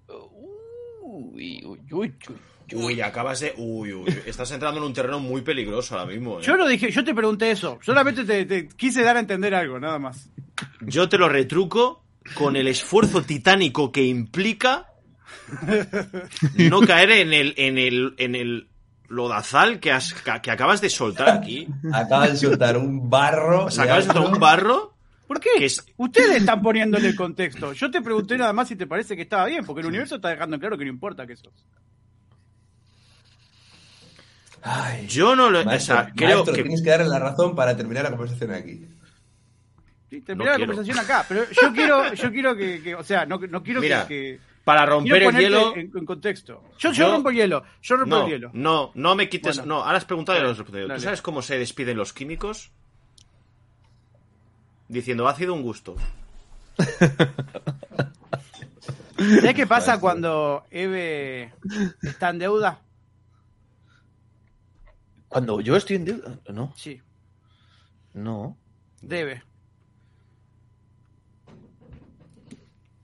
[0.10, 2.76] Uy, uy, uy, uy, uy.
[2.76, 3.54] Uy, acabas de...
[3.56, 6.40] Uy, uy, estás entrando en un terreno muy peligroso ahora mismo.
[6.40, 6.44] ¿eh?
[6.44, 7.80] Yo no dije, yo te pregunté eso.
[7.82, 10.30] Solamente te, te quise dar a entender algo, nada más.
[10.82, 12.04] Yo te lo retruco
[12.34, 14.88] con el esfuerzo titánico que implica
[16.58, 18.68] no caer en el, en el, en el
[19.14, 21.68] lodazal que, has, que acabas de soltar aquí.
[21.94, 23.66] Acabas de soltar un barro.
[23.66, 24.94] O sea, acabas de soltar un barro.
[25.28, 25.50] ¿Por qué?
[25.58, 27.74] Que es- Ustedes están poniéndole el contexto.
[27.74, 30.30] Yo te pregunté nada más si te parece que estaba bien, porque el universo está
[30.30, 31.54] dejando claro que no importa que sos.
[34.62, 35.62] Ay, Yo no lo.
[35.62, 36.62] o maestro, sea, creo maestro, que.
[36.64, 38.86] tienes que darle la razón para terminar la conversación aquí.
[40.10, 40.72] Sí, terminá la quiero.
[40.72, 44.40] conversación acá, pero yo quiero, yo quiero que, que- o sea, no, no quiero que,
[44.64, 45.76] Para romper el hielo.
[45.76, 46.64] en, en contexto.
[46.80, 48.50] Yo, yo, Yo- rompo el hielo, yo rompo No, el hielo.
[48.54, 49.58] no, no me quites.
[49.58, 49.76] Bueno.
[49.80, 50.88] no, ahora has preguntado y Dale, lo has respondido.
[50.96, 52.72] ¿Tú sabes cómo se despiden los químicos?
[54.88, 55.96] Diciendo, ha sido un gusto.
[59.18, 61.54] ¿Sabes qué pasa cuando Eve
[62.02, 62.80] está en deuda?
[65.28, 66.40] Cuando yo estoy en deuda.
[66.50, 67.02] No, Sí,
[68.14, 68.58] no.
[69.02, 69.44] debe.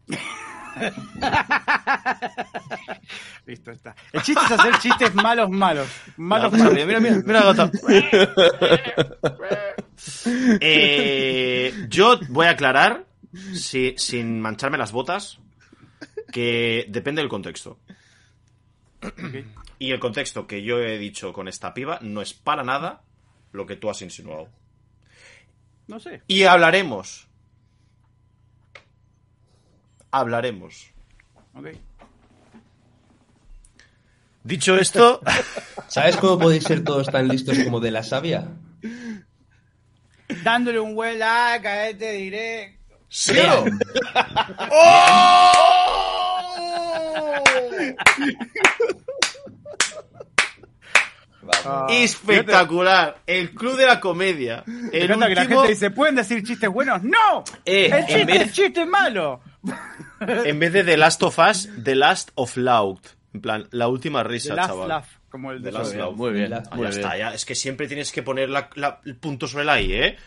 [3.46, 3.96] Listo, está.
[4.12, 5.88] El chiste es hacer chistes malos, malos.
[6.18, 6.74] Malos, malos.
[6.86, 7.72] Mira, mira, mira, gata.
[10.62, 13.06] Eh, yo voy a aclarar,
[13.54, 15.40] si- sin mancharme las botas,
[16.32, 17.80] que depende del contexto.
[19.78, 23.02] Y el contexto que yo he dicho con esta piba no es para nada
[23.52, 24.50] lo que tú has insinuado.
[25.88, 26.22] No sé.
[26.28, 27.28] Y hablaremos.
[30.12, 30.88] Hablaremos.
[31.56, 31.68] Ok.
[34.44, 35.22] Dicho esto,
[35.88, 38.48] ¿Sabes cómo podéis ser todos tan listos como de la savia?
[40.44, 42.96] Dándole un buen like a este directo.
[43.28, 43.66] Pero,
[51.42, 51.66] Vamos.
[51.66, 53.18] Ah, espectacular.
[53.26, 54.64] El club de la comedia.
[54.66, 57.02] Me El encanta que la último, gente dice, ¿pueden decir chistes buenos?
[57.04, 57.44] ¡No!
[57.66, 59.42] Eh, el chiste vez- es chiste malo.
[60.22, 63.00] En vez de The Last of Us, The Last of Loud.
[63.34, 64.88] En plan, la última The risa, last chaval.
[64.88, 65.96] laugh, como el de The Last.
[65.96, 66.16] Laugh.
[66.16, 67.00] Muy bien, Ah, muy ya bien.
[67.02, 67.34] está, ya.
[67.34, 70.18] Es que siempre tienes que poner la- la- el punto sobre la I, ¿eh?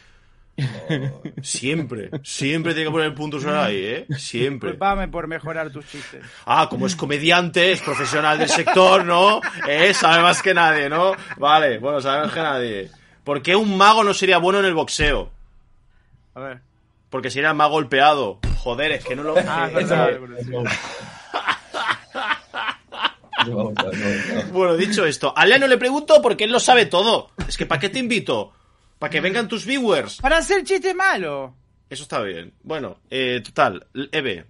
[1.42, 4.06] Siempre, siempre tiene que poner el punto sobre I, ¿eh?
[4.18, 4.70] Siempre.
[4.70, 6.22] Disculpame por mejorar tus chistes.
[6.46, 9.40] Ah, como es comediante, es profesional del sector, ¿no?
[9.68, 11.12] Eh, sabe más que nadie, ¿no?
[11.38, 12.90] Vale, bueno, sabe más que nadie.
[13.24, 15.30] ¿Por qué un mago no sería bueno en el boxeo?
[16.34, 16.60] A ver.
[17.10, 18.38] Porque sería más golpeado.
[18.62, 19.34] Joder, es que no lo...
[19.36, 20.12] Ah, es verdad.
[23.46, 23.74] no, no.
[24.52, 27.32] Bueno, dicho esto, a Lea no le pregunto porque él lo sabe todo.
[27.48, 28.52] Es que ¿para qué te invito?
[29.00, 30.18] ¿Para que vengan tus viewers?
[30.18, 31.56] Para hacer chiste malo.
[31.90, 32.54] Eso está bien.
[32.62, 34.46] Bueno, eh, total, Eve,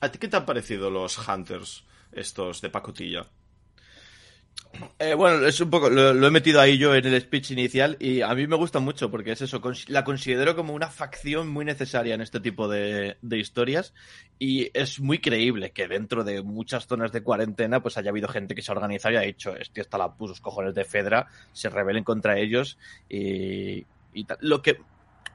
[0.00, 3.24] ¿a ti qué te han parecido los Hunters estos de pacotilla?
[4.98, 8.20] Eh, bueno, es un poco, lo, he metido ahí yo en el speech inicial y
[8.20, 12.14] a mí me gusta mucho porque es eso, la considero como una facción muy necesaria
[12.14, 13.94] en este tipo de, historias
[14.38, 18.54] y es muy creíble que dentro de muchas zonas de cuarentena pues haya habido gente
[18.54, 21.70] que se ha organizado y ha dicho, este hasta la pusos cojones de Fedra, se
[21.70, 24.38] rebelen contra ellos y, y tal.
[24.40, 24.78] Lo que,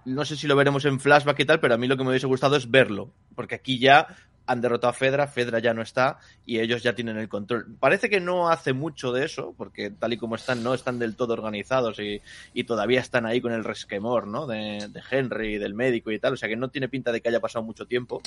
[0.05, 2.09] no sé si lo veremos en flashback y tal, pero a mí lo que me
[2.09, 4.07] hubiese gustado es verlo, porque aquí ya
[4.45, 7.75] han derrotado a Fedra, Fedra ya no está y ellos ya tienen el control.
[7.79, 11.15] Parece que no hace mucho de eso, porque tal y como están, no están del
[11.15, 12.21] todo organizados y,
[12.53, 14.45] y todavía están ahí con el resquemor, ¿no?
[14.45, 17.29] De, de Henry, del médico y tal, o sea que no tiene pinta de que
[17.29, 18.21] haya pasado mucho tiempo,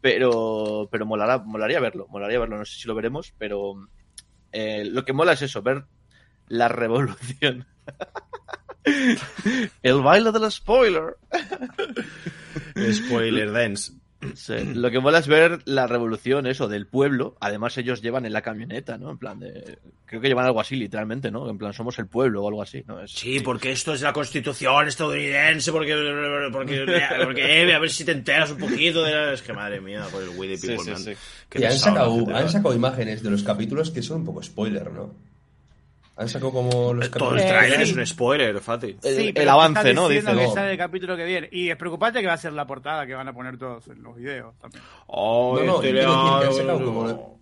[0.00, 3.88] pero, pero molará, molaría verlo, molaría verlo, no sé si lo veremos, pero
[4.52, 5.84] eh, lo que mola es eso, ver
[6.48, 7.66] la revolución.
[9.82, 11.16] el baile del spoiler.
[12.92, 13.99] Spoiler dance.
[14.34, 17.36] Sí, Lo que mola es ver la revolución, eso, del pueblo.
[17.40, 19.10] Además, ellos llevan en la camioneta, ¿no?
[19.10, 19.78] En plan de.
[20.04, 21.48] Creo que llevan algo así, literalmente, ¿no?
[21.48, 23.00] En plan, somos el pueblo o algo así, ¿no?
[23.00, 25.94] Es- Sí, porque esto es la constitución estadounidense, porque,
[26.52, 26.84] porque,
[27.24, 29.32] porque Eve, a ver si te enteras un poquito de la...
[29.32, 30.98] Es que madre mía, por el the Sí, sí, man.
[30.98, 31.12] sí.
[31.48, 34.90] Qué Y han sacado, han sacado imágenes de los capítulos que son un poco spoiler,
[34.92, 35.14] ¿no?
[36.20, 37.40] Han sacado como los Todo el.
[37.40, 37.90] Eh, trailer sí.
[37.92, 38.96] es un spoiler, Fati.
[39.02, 40.06] El- Sí, el avance, ¿no?
[40.08, 41.48] Dice, que sale el capítulo que viene.
[41.50, 44.02] Y es preocupante que va a ser la portada que van a poner todos en
[44.02, 44.82] los videos también.
[45.06, 47.40] Oh, No, no, este decir como-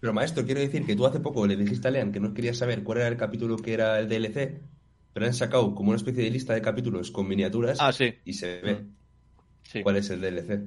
[0.00, 2.56] Pero maestro, quiero decir que tú hace poco le dijiste a Lean que no querías
[2.56, 4.60] saber cuál era el capítulo que era el DLC,
[5.12, 8.14] pero han sacado como una especie de lista de capítulos con miniaturas Ah, sí.
[8.24, 8.84] y se ve
[9.64, 9.82] Sí.
[9.82, 10.60] cuál es el DLC.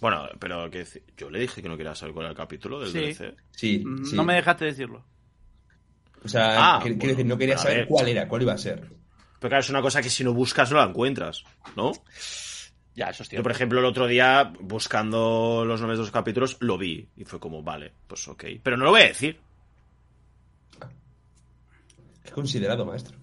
[0.00, 0.84] Bueno, pero que
[1.16, 2.98] yo le dije que no quería saber cuál era el capítulo del Sí.
[3.00, 3.34] DLC.
[3.50, 4.14] Sí, Mm, sí.
[4.14, 5.04] No me dejaste decirlo.
[6.24, 8.80] O sea, Ah, quiero bueno, decir, no quería saber cuál era, cuál iba a ser.
[9.38, 11.44] Pero claro, es una cosa que si no buscas no la encuentras,
[11.76, 11.92] ¿no?
[12.94, 13.42] Ya, eso es Yo, cierto.
[13.44, 17.08] por ejemplo, el otro día, buscando los nombres de los capítulos, lo vi.
[17.16, 18.44] Y fue como, vale, pues ok.
[18.62, 19.40] Pero no lo voy a decir.
[22.24, 23.16] Qué considerado, maestro.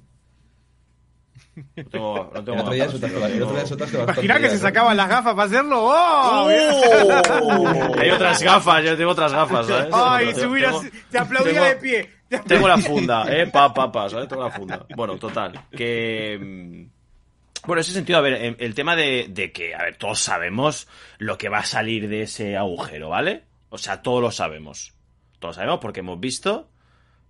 [1.76, 3.98] No tengo, no tengo El otro día el otro bastante.
[3.98, 4.62] Imagina que se ¿no?
[4.62, 5.78] sacaban las gafas para hacerlo.
[5.86, 6.48] ¡Oh!
[7.98, 9.90] Hay otras gafas, yo tengo otras gafas, ¿sabes?
[9.94, 12.17] Ay, Tengo- si hubieras, tengo- te aplaudía tengo- de pie.
[12.48, 14.28] Tengo la funda, eh, pa, pa, pa, ¿sabes?
[14.28, 14.86] Tengo la funda.
[14.96, 16.38] Bueno, total, que...
[16.40, 19.96] mm, Bueno, en ese sentido, a ver, em- el tema de, de que, a ver,
[19.98, 23.44] todos sabemos lo que va a salir de ese agujero, ¿vale?
[23.70, 24.94] O sea, todos lo sabemos.
[25.40, 26.70] Todos sabemos porque hemos visto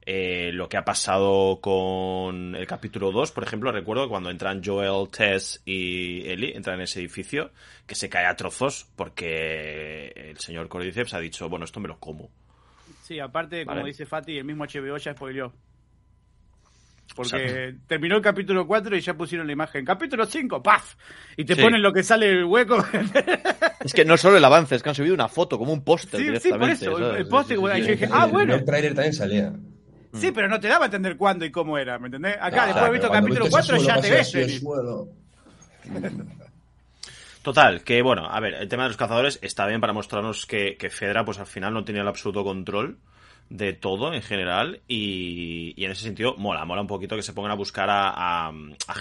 [0.05, 5.09] eh, lo que ha pasado con el capítulo 2, por ejemplo, recuerdo cuando entran Joel,
[5.09, 7.51] Tess y Ellie, entran en ese edificio,
[7.85, 11.99] que se cae a trozos porque el señor Cordyceps ha dicho, bueno, esto me lo
[11.99, 12.29] como.
[13.07, 13.87] Sí, aparte, como Vale.
[13.87, 15.53] dice Fati, el mismo HBO ya spoileó.
[17.15, 19.85] Porque terminó el capítulo 4 y ya pusieron la imagen.
[19.85, 20.95] Capítulo 5, ¡paf!
[21.37, 21.61] Y te Sí.
[21.61, 22.75] ponen lo que sale del hueco.
[23.79, 26.19] Es que no solo el avance, es que han subido una foto, como un póster
[26.19, 27.19] Sí, sí, por eso, el- ¿sabes?
[27.21, 28.53] el póster, Sí, sí, bueno, sí, yo sí, dije, sí, ah, bueno.
[28.55, 29.53] En el trailer también salía.
[30.13, 32.35] sí, pero no te daba a entender cuándo y cómo era, ¿me entendés?
[32.35, 34.19] Acá, Claro, después de visto el cuando capítulo viste ese 4, ya te ves.
[34.27, 34.59] así, el venir.
[34.59, 35.07] suelo.
[37.47, 40.75] Total, que bueno, a ver, el tema de los cazadores está bien para mostrarnos que,
[40.75, 42.97] que Fedra, pues al final no tenía el absoluto control
[43.49, 47.31] de todo en general y, y en ese sentido mola, mola un poquito que se
[47.31, 48.51] pongan a buscar a, a,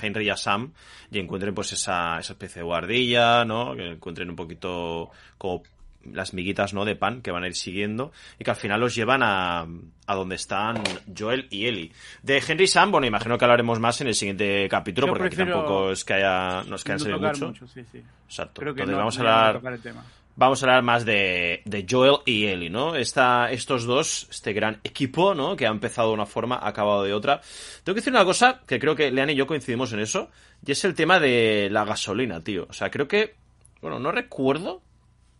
[0.00, 0.72] Henry y a Sam
[1.10, 3.74] y encuentren pues esa, esa especie de guardilla, ¿no?
[3.74, 5.64] Que encuentren un poquito como
[6.12, 6.84] las miguitas, ¿no?
[6.84, 9.66] De pan que van a ir siguiendo y que al final los llevan a,
[10.06, 10.82] a donde están
[11.16, 11.92] Joel y Ellie.
[12.22, 15.36] De Henry Sam, bueno, imagino que hablaremos más en el siguiente capítulo Yo porque aquí
[15.36, 17.46] tampoco es que haya, nos que No enseñe tocar mucho.
[17.46, 18.02] mucho, sí, sí.
[18.26, 18.60] Exacto.
[18.60, 20.04] Creo que Entonces no, vamos a hablar, tocar el tema.
[20.36, 22.94] vamos a hablar más de, de Joel y Ellie, ¿no?
[22.96, 25.56] Esta, estos dos, este gran equipo, ¿no?
[25.56, 27.40] Que ha empezado de una forma, ha acabado de otra.
[27.84, 30.30] Tengo que decir una cosa que creo que Lean y yo coincidimos en eso,
[30.64, 32.66] y es el tema de la gasolina, tío.
[32.68, 33.36] O sea, creo que,
[33.80, 34.82] bueno, no recuerdo,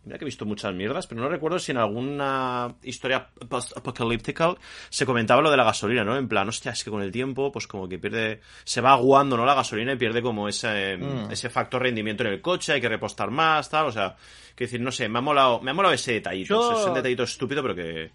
[0.07, 4.55] mira que he visto muchas mierdas, pero no recuerdo si en alguna historia post-apocalíptica
[4.89, 6.17] se comentaba lo de la gasolina, ¿no?
[6.17, 9.37] En plan, hostia, es que con el tiempo, pues como que pierde, se va aguando,
[9.37, 9.45] ¿no?
[9.45, 11.31] La gasolina y pierde como ese, Mm.
[11.31, 14.15] ese factor rendimiento en el coche, hay que repostar más, tal, o sea,
[14.55, 16.93] que decir, no sé, me ha molado, me ha molado ese detallito, Yo- es un
[16.95, 18.11] detallito estúpido, pero que,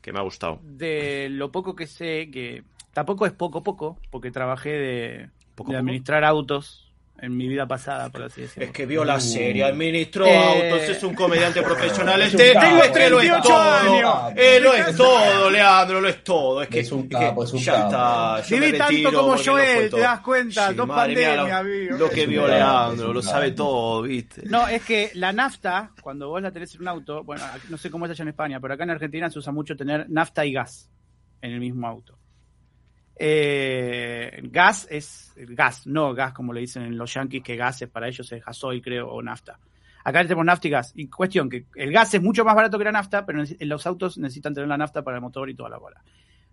[0.00, 0.58] que me ha gustado.
[0.62, 5.76] De lo poco que sé, que tampoco es poco poco, porque trabajé de, ¿Poco, de
[5.78, 5.80] poco?
[5.80, 6.83] administrar autos
[7.16, 8.72] en mi vida pasada, por así decirlo.
[8.72, 12.66] que vio la serie, administró Eh, autos, es un comediante profesional, es este, un capo.
[12.84, 14.32] es que lo es 38 todo, años.
[14.36, 17.60] eh, lo es todo, Leandro, lo es todo, es que, Es un capo, es un
[17.60, 17.86] ya capo.
[17.86, 19.96] está, yo Viví tanto como cuento.
[19.96, 24.02] te das cuenta, dos pandemias, lo, lo que Es vio es Leandro, lo sabe todo,
[24.02, 24.42] viste.
[24.46, 27.90] No, es que la nafta, cuando vos la tenés en un auto, bueno, no sé
[27.90, 30.52] cómo es allá en España, pero acá en Argentina se usa mucho tener nafta y
[30.52, 30.90] gas
[31.40, 32.18] en el mismo auto.
[33.16, 37.88] Eh, gas es gas, no gas como le dicen en los yankees, que gas es
[37.88, 39.58] para ellos es gasoil, creo, o nafta.
[40.04, 40.92] Acá tenemos nafta y gas.
[40.94, 43.86] Y cuestión que el gas es mucho más barato que la nafta, pero en los
[43.86, 46.02] autos necesitan tener la nafta para el motor y toda la bola.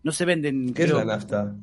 [0.03, 0.73] No se venden.
[0.73, 1.53] ¿Qué es la nafta?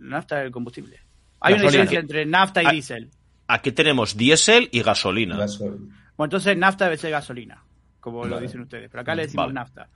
[0.00, 0.98] La nafta es el combustible.
[1.40, 2.72] Hay una diferencia entre nafta y Ah.
[2.72, 3.10] diésel.
[3.46, 5.36] Aquí tenemos diésel y gasolina.
[5.36, 5.78] Gasol.
[6.16, 7.62] Bueno, entonces nafta debe ser gasolina,
[8.00, 9.54] como lo dicen ustedes, pero acá le decimos Vale.
[9.54, 9.88] nafta.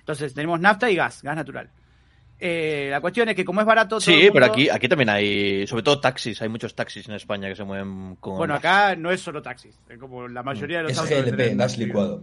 [0.00, 1.70] Entonces tenemos nafta y gas, gas natural.
[2.38, 3.90] Eh, la cuestión es que como es barato...
[3.90, 7.48] todo Sí, pero aquí, aquí también hay, sobre todo taxis, hay muchos taxis en España
[7.48, 8.36] que se mueven con...
[8.36, 11.16] Bueno, acá no es solo taxis, es como la mayoría de los Es autos...
[11.24, 12.22] GLP, tienen- gas licuado.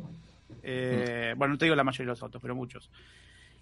[0.64, 2.89] Eh, Bueno, no te digo la mayoría de los autos, pero muchos.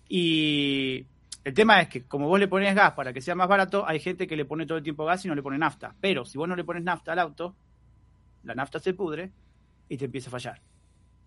[0.07, 1.05] Y
[1.43, 3.99] el tema es que como vos le pones gas para que sea más barato, hay
[3.99, 5.93] gente que le pone todo el tiempo gas y no le pone nafta.
[6.01, 7.55] Pero si vos no le pones nafta al auto,
[8.43, 9.29] la nafta se pudre
[9.87, 10.59] y te empieza a fallar.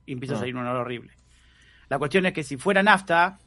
[0.05, 0.41] Y empieza a Ah.
[0.41, 1.13] salir un olor horrible.
[1.89, 3.39] La cuestión es que si fuera nafta,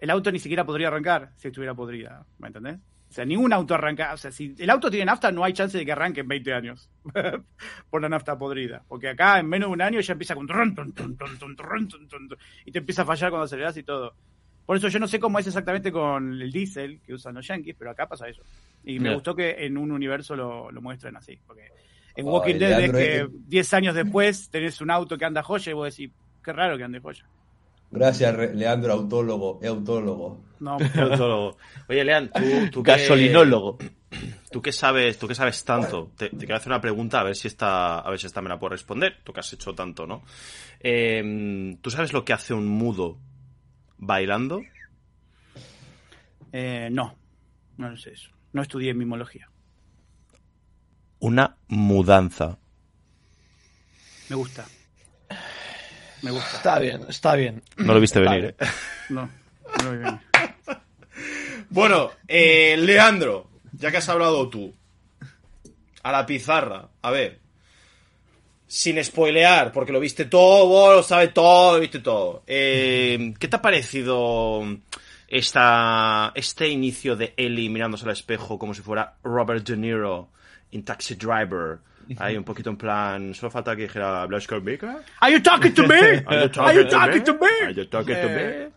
[0.00, 2.24] el auto ni siquiera podría arrancar si estuviera podrida.
[2.38, 2.76] ¿Me entendés?
[3.08, 4.12] O sea, ningún auto arranca.
[4.14, 6.52] O sea, si el auto tiene nafta, no hay chance de que arranque en 20
[6.54, 6.88] años.
[7.90, 8.82] por la nafta podrida.
[8.88, 10.48] Porque acá en menos de un año ya empieza con.
[12.64, 14.14] y te empieza a fallar cuando aceleras y todo.
[14.64, 17.74] Por eso yo no sé cómo es exactamente con el diésel que usan los yankees,
[17.76, 18.42] pero acá pasa eso.
[18.84, 19.14] Y me Ya.
[19.14, 21.36] gustó que en un universo lo, lo muestren así.
[21.44, 21.68] Porque
[22.14, 23.28] en Walking Dead es que eh.
[23.28, 26.12] 10 años después tenés un auto que anda joya y vos decís,
[26.44, 27.26] qué raro que ande joya.
[27.90, 30.44] Gracias, Leandro, autólogo, autólogo.
[30.60, 31.56] No, Autólogo.
[31.88, 32.30] Oye, Lean,
[32.70, 33.78] tú, Gasolinólogo.
[34.50, 37.36] Tú que sabes, tú que sabes tanto, te, te quiero hacer una pregunta a ver
[37.36, 39.20] si esta, a ver si esta me la puedo responder.
[39.22, 40.24] Tú que has hecho tanto, ¿no?
[40.80, 43.18] Eh, ¿Tú sabes lo que hace un mudo
[43.98, 44.60] bailando?
[46.52, 47.16] eh, no,
[47.76, 48.30] no sé eso.
[48.52, 49.48] No estudié mimología.
[51.20, 52.58] Una mudanza.
[54.28, 54.64] Me gusta.
[56.22, 56.56] Me gusta.
[56.56, 57.62] Está bien, está bien.
[57.76, 58.66] No lo viste venir, ¿eh?
[59.08, 59.30] No,
[59.78, 60.18] no lo vi venir.
[61.72, 64.74] Bueno, eh, Leandro, ya que has hablado tú,
[66.02, 67.38] a la pizarra, a ver,
[68.66, 72.42] sin spoilear, porque lo viste todo, vos lo sabes todo, lo viste todo.
[72.46, 74.64] Eh, ¿Qué te ha parecido
[75.30, 80.28] esta, este inicio de Ellie mirándose al espejo como si fuera Robert De Niro
[80.72, 81.78] en Taxi Driver.
[82.18, 84.96] Ahí un poquito en plan, solo falta que dijera Blush Baker.
[85.20, 85.94] Are you talking to me?
[86.26, 87.46] Are you Are you talking to me?
[87.64, 88.70] Are you talking to me?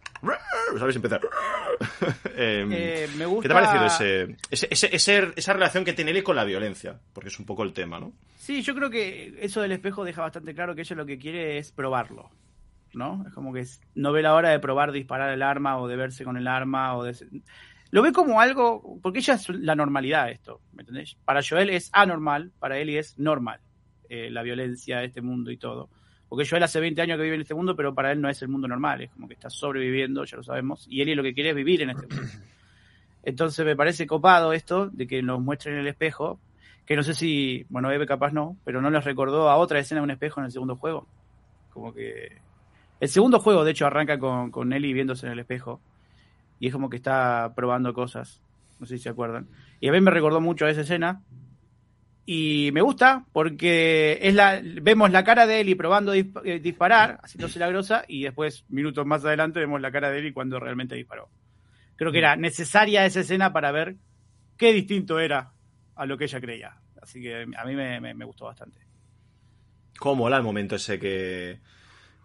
[0.79, 1.21] ¿Sabes empezar?
[2.35, 6.11] Em, Eh, me ¿Qué te gusta- ha parecido ese, ese- ese- esa relación que tiene
[6.11, 6.97] Ellie con la violencia?
[7.13, 8.13] Porque es un poco el tema, ¿no?
[8.37, 11.57] Sí, yo creo que eso del espejo deja bastante claro que ella lo que quiere
[11.57, 12.29] es probarlo.
[12.93, 13.23] ¿No?
[13.27, 13.65] Es como que
[13.95, 16.95] no ve la hora de probar disparar el arma o de verse con el arma
[16.95, 17.15] o de...
[17.93, 21.15] Lo ve como algo, porque ella es la normalidad esto, ¿me entendés?
[21.25, 23.59] Para Joel es anormal, para Ellie es normal,
[24.09, 25.91] eh, la violencia de este mundo y todo.
[26.27, 28.41] Porque Joel hace 20 años que vive en este mundo, pero para él no es
[28.41, 31.35] el mundo normal, es como que está sobreviviendo, ya lo sabemos, y Ellie lo que
[31.35, 32.31] quiere es vivir en este mundo.
[33.21, 36.39] Entonces me parece copado esto de que nos muestren el espejo,
[36.87, 40.01] que no sé si, bueno, Eve capaz no, pero no les recordó a otra escena
[40.01, 41.05] de un espejo en el segundo juego.
[41.69, 42.41] Como que...
[42.99, 45.79] El segundo juego, de hecho, arranca con, con Ellie viéndose en el espejo.
[46.59, 48.41] Y es como que está probando cosas.
[48.79, 49.47] No sé si se acuerdan.
[49.79, 51.21] Y a mí me recordó mucho a esa escena.
[52.25, 57.19] Y me gusta porque es la, vemos la cara de Ellie probando disp- eh, disparar,
[57.21, 60.95] haciéndose la grosa, y después, minutos más adelante, vemos la cara de Ellie cuando realmente
[60.95, 61.29] disparó.
[61.97, 63.97] Creo que era necesaria esa escena para ver
[64.57, 65.51] qué distinto era
[65.95, 66.77] a lo que ella creía.
[67.01, 68.79] Así que a mí me, me- gustó bastante.
[69.99, 71.59] Cómo mola el momento ese que,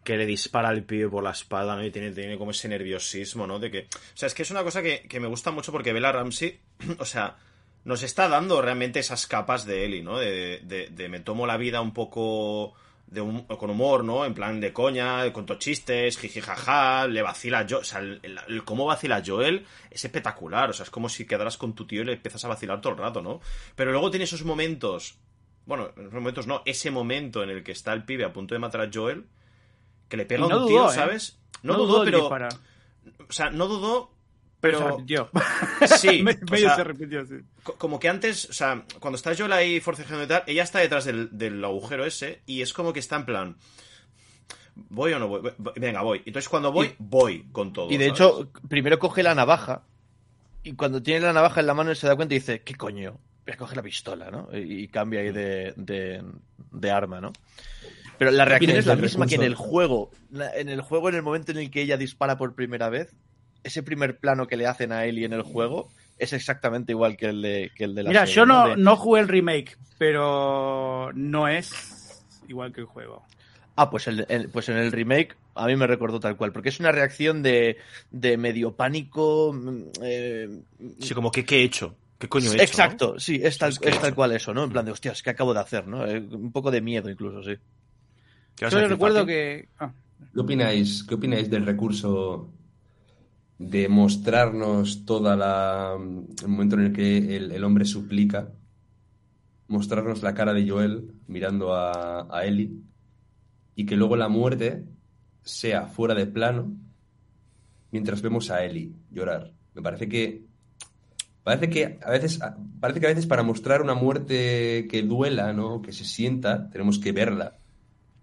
[0.04, 1.84] que le dispara al pibe por la espalda, ¿no?
[1.84, 3.58] Y tiene, tiene como ese nerviosismo, ¿no?
[3.58, 3.80] De que.
[3.80, 6.58] O sea, es que es una cosa que, que me gusta mucho porque Bella Ramsey,
[6.98, 7.36] o sea,
[7.84, 10.18] nos está dando realmente esas capas de Ellie, ¿no?
[10.18, 12.74] De, de- de me tomo la vida un poco
[13.06, 14.26] de hum- con humor, ¿no?
[14.26, 17.80] En plan de coña, cuento chistes, jiji jaja, le vacila Joel.
[17.80, 20.68] O sea, el, cómo vacila Joel es espectacular.
[20.70, 22.92] O sea, es como si quedaras con tu tío y le empiezas a vacilar todo
[22.92, 23.40] el rato, ¿no?
[23.76, 25.16] Pero luego tiene esos momentos.
[25.64, 28.54] Bueno, en esos momentos no, ese momento en el que está el pibe a punto
[28.54, 29.24] de matar a Joel,
[30.08, 30.94] que le pega no un tiro, ¿eh?
[30.94, 31.38] ¿sabes?
[31.62, 32.28] No, No dudó, pero.
[33.28, 34.10] O sea, no dudó,
[34.60, 35.30] Pero se repitió.
[35.98, 37.34] Sí, Me- medio sea, se repitió, sí.
[37.62, 40.78] co- como que antes, o sea, cuando está Joel ahí forcejeando y tal, ella está
[40.78, 43.56] detrás del, del agujero ese y es como que está en plan.
[44.90, 45.52] ¿Voy o no voy?
[45.76, 46.22] Venga, voy.
[46.24, 47.90] Entonces cuando voy, voy con todo.
[47.90, 48.20] Y de ¿sabes?
[48.20, 49.82] hecho, primero coge la navaja.
[50.62, 52.74] Y cuando tiene la navaja en la mano, él se da cuenta y dice: ¿Qué
[52.76, 53.18] coño?
[53.44, 54.48] Voy a coger la pistola, ¿no?
[54.52, 56.22] Y, y cambia ahí de, de-
[56.70, 57.32] de arma, ¿no?
[58.18, 60.10] Pero la reacción es la misma que en el juego.
[60.54, 63.14] En el juego, en el momento en el que ella dispara por primera vez,
[63.62, 67.26] ese primer plano que le hacen a Ellie en el juego es exactamente igual que
[67.26, 69.76] el de, que el de la Mira, serie, yo no, De- no jugué el remake,
[69.98, 71.72] pero no es
[72.48, 73.24] igual que el juego.
[73.76, 76.68] Ah, pues, el- el- pues en el remake a mí me recordó tal cual, porque
[76.68, 77.78] es una reacción de,
[78.10, 79.52] de medio pánico.
[79.52, 80.48] mm, eh,
[81.00, 81.96] Sí, como que ¿qué he hecho?
[82.18, 82.64] ¿Qué coño he hecho?
[82.64, 84.16] Exacto, sí, es tal, Es que es tal eso.
[84.16, 84.64] cual eso, ¿no?
[84.64, 86.04] En plan de, hostias, ¿qué acabo de hacer, no?
[86.06, 87.56] Eh, un poco de miedo incluso, sí.
[88.58, 89.68] ¿Qué vas a Yo recuerdo que...
[89.78, 89.92] ah,
[90.34, 92.52] ¿Qué opináis, ¿Qué opináis del recurso
[93.58, 98.52] de mostrarnos toda la el momento en el que el, el hombre suplica,
[99.68, 102.72] mostrarnos la cara de Joel mirando a, a Ellie
[103.74, 104.84] y que luego la muerte
[105.42, 106.72] sea fuera de plano
[107.90, 109.52] mientras vemos a Ellie llorar?
[109.74, 110.46] Me parece que
[111.42, 112.40] parece que a veces
[112.80, 115.80] parece que a veces para mostrar una muerte que duela, ¿no?
[115.82, 117.57] Que se sienta, tenemos que verla,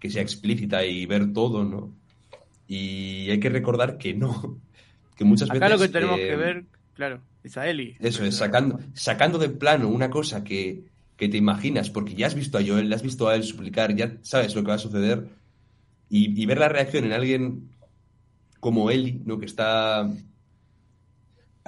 [0.06, 1.92] que sea explícita y ver todo, ¿no?
[2.68, 4.60] Y hay que recordar que no,
[5.16, 7.96] que muchas Acá veces lo que tenemos eh, que ver, claro, es a Eli.
[8.00, 10.84] eso es, sacando, sacando de plano una cosa que,
[11.16, 13.94] que te imaginas, porque ya has visto a Joel, le has visto a él suplicar,
[13.94, 15.28] ya sabes lo que va a suceder,
[16.08, 17.70] y, y ver la reacción en alguien
[18.60, 19.38] como Eli, ¿no?
[19.38, 20.08] que está...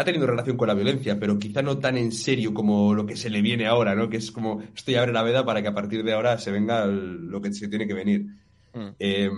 [0.00, 3.16] Ha tenido relación con la violencia, pero quizá no tan en serio como lo que
[3.16, 4.08] se le viene ahora, ¿no?
[4.08, 6.84] Que es como, estoy abre la veda para que a partir de ahora se venga
[6.84, 8.26] el- lo que se tiene que venir.
[8.74, 8.88] Mm.
[9.00, 9.30] Eh,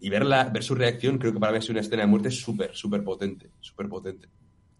[0.00, 2.74] y verla, ver su reacción, creo que para mí es una escena de muerte súper,
[2.76, 4.28] súper potente, súper potente,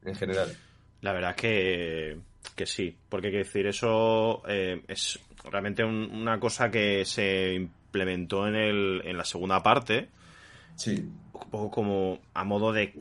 [0.05, 0.49] en general.
[1.01, 2.19] La verdad que,
[2.55, 5.19] que sí, porque hay que decir, eso eh, es
[5.51, 10.09] realmente un- una cosa que se implementó en, el, en la segunda parte,
[10.77, 10.97] Sí.
[11.33, 12.95] un poco como a modo de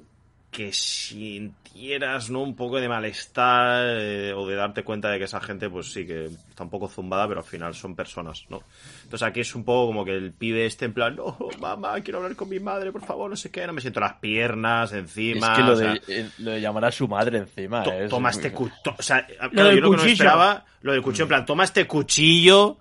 [0.54, 2.42] que sintieras ¿no?
[2.42, 6.06] un poco de malestar eh, o de darte cuenta de que esa gente pues sí
[6.06, 8.62] que está un poco zumbada pero al final son personas ¿no?
[9.04, 12.20] entonces aquí es un poco como que el pibe este en plan no mamá quiero
[12.20, 15.00] hablar con mi madre por favor no sé qué no me siento las piernas Es
[15.00, 17.84] encima que lo o sea, de, eh, lo de llamar a su madre encima.
[17.84, 18.96] To- es toma muy- este cuchillo.
[18.98, 21.88] O sea, claro, yo lo que no esperaba, lo del cuchillo, en plan, toma este
[21.88, 22.78] cuchillo,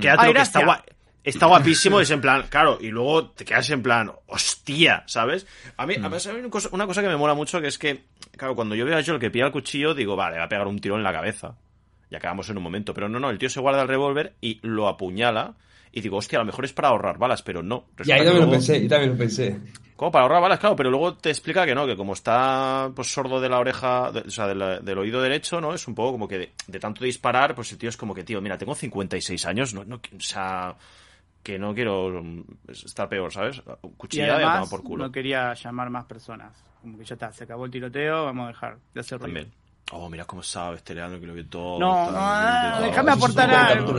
[0.00, 0.91] quédate Ay, lo que está, gracias.
[1.24, 5.46] Está guapísimo, es en plan, claro, y luego te quedas en plan, hostia, ¿sabes?
[5.76, 6.40] A mí, a mí, ¿sabes?
[6.40, 8.04] Una, cosa, una cosa que me mola mucho que es que,
[8.36, 10.66] claro, cuando yo veo a Joel que pilla el cuchillo, digo, vale, va a pegar
[10.66, 11.54] un tiro en la cabeza.
[12.10, 14.58] Ya acabamos en un momento, pero no, no, el tío se guarda el revólver y
[14.62, 15.54] lo apuñala.
[15.92, 17.86] Y digo, hostia, a lo mejor es para ahorrar balas, pero no.
[18.04, 19.60] Y ahí Resulta también lo pensé, yo también lo pensé.
[19.96, 23.12] Como para ahorrar balas, claro, pero luego te explica que no, que como está pues
[23.12, 25.74] sordo de la oreja, de- o sea, de la- del oído derecho, ¿no?
[25.74, 28.24] Es un poco como que de, de tanto disparar, pues el tío es como que,
[28.24, 30.74] tío, mira, tengo 56 años, no, no, o sea,
[31.42, 33.62] que no quiero mm, estar peor, ¿sabes?
[33.82, 35.06] Y Cuchillada y además por culo.
[35.06, 36.52] no quería llamar más personas.
[36.80, 39.34] Como que ya está, se acabó el tiroteo, vamos a dejar de hacer ruido.
[39.34, 39.62] También.
[39.94, 41.78] Oh, mira cómo sabes, Teleano, que lo vio todo.
[41.78, 43.94] No, no, déjame aportar algo.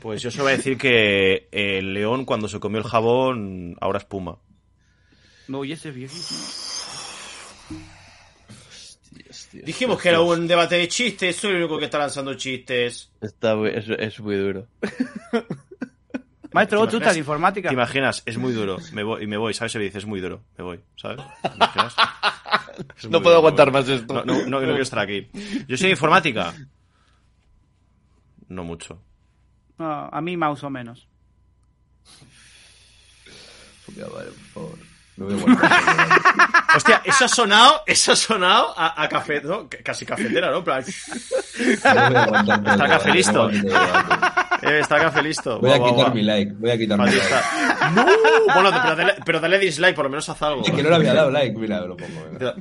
[0.00, 3.98] Pues yo solo voy a decir que el león cuando se comió el jabón ahora
[3.98, 4.38] es puma.
[5.48, 6.69] No, y ese es viejísimo.
[9.52, 13.10] Dijimos que era un debate de chistes, soy el único que está lanzando chistes.
[13.20, 14.66] Está muy- es, es muy duro.
[16.52, 17.68] Maestro, ¿vos ¿Te tú estás en informática?
[17.68, 18.22] ¿Te imaginas?
[18.26, 18.78] Es muy duro.
[18.92, 19.70] Me voy, y me voy, ¿sabes?
[19.72, 20.42] Se me dice, es muy duro.
[20.58, 21.20] Me voy, ¿sabes?
[21.42, 21.94] ¿Te imaginas?
[23.04, 24.14] No duro, puedo aguantar más esto.
[24.14, 25.28] No, no, no, no quiero estar aquí.
[25.68, 26.52] Yo soy de informática.
[28.48, 29.00] No mucho.
[29.78, 31.06] No, a mí más o menos.
[33.96, 34.78] Vale, por favor.
[35.28, 35.58] No.
[36.76, 39.68] Hostia, eso ha sonado, eso ha sonado a, a café, ¿no?
[39.82, 40.62] Casi cafetera, ¿no?
[40.64, 43.50] Plan, Está café listo.
[43.50, 45.58] eh, está café listo.
[45.60, 46.52] Voy a quitar mi like.
[46.58, 47.20] Voy a quitar mi like.
[47.94, 48.06] ¡No!
[48.54, 50.62] Bueno, pero dale, pero dale dislike, por lo menos haz algo.
[50.64, 51.56] Es que no le había dado like.
[51.58, 52.26] Mira, lo pongo.
[52.30, 52.54] venga.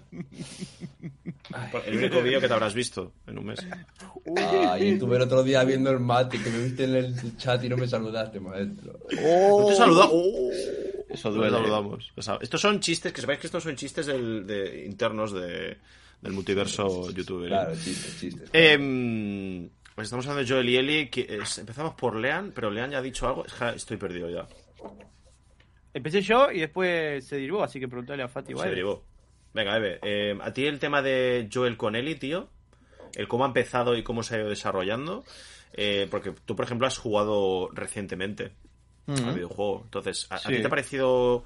[1.85, 3.59] El único vídeo que te habrás visto en un mes.
[4.69, 7.69] Ay, estuve el otro día viendo el mate que me viste en el chat y
[7.69, 8.99] no me saludaste, maestro.
[9.11, 10.07] No te saluda.
[10.11, 10.49] ¡Oh!
[11.09, 11.51] Eso No duele.
[11.51, 12.11] te saludamos.
[12.15, 15.77] O sea, Estos son chistes, que sepáis que estos son chistes del- de, internos de,
[16.21, 17.45] del multiverso youtuber.
[17.47, 17.49] ¿eh?
[17.49, 18.49] Claro, chistes, chistes.
[18.53, 22.99] Em, pues estamos hablando de Joel y que es- empezamos por Lean, pero Lean ya
[22.99, 23.45] ha dicho algo.
[23.75, 24.47] Estoy perdido ya.
[25.93, 28.53] Empecé yo y después se derivó, así que preguntale a Fati.
[28.55, 29.03] Se derivó.
[29.53, 29.99] Venga, Eve.
[30.03, 32.49] eh, a ti el tema de Joel con Ellie, tío.
[33.15, 35.23] El cómo ha empezado y cómo se ha ido desarrollando.
[35.73, 38.51] eh, porque tú, por ejemplo, has jugado recientemente
[39.07, 39.81] al videojuego.
[39.85, 41.43] Entonces, ¿a, a ti te ha parecido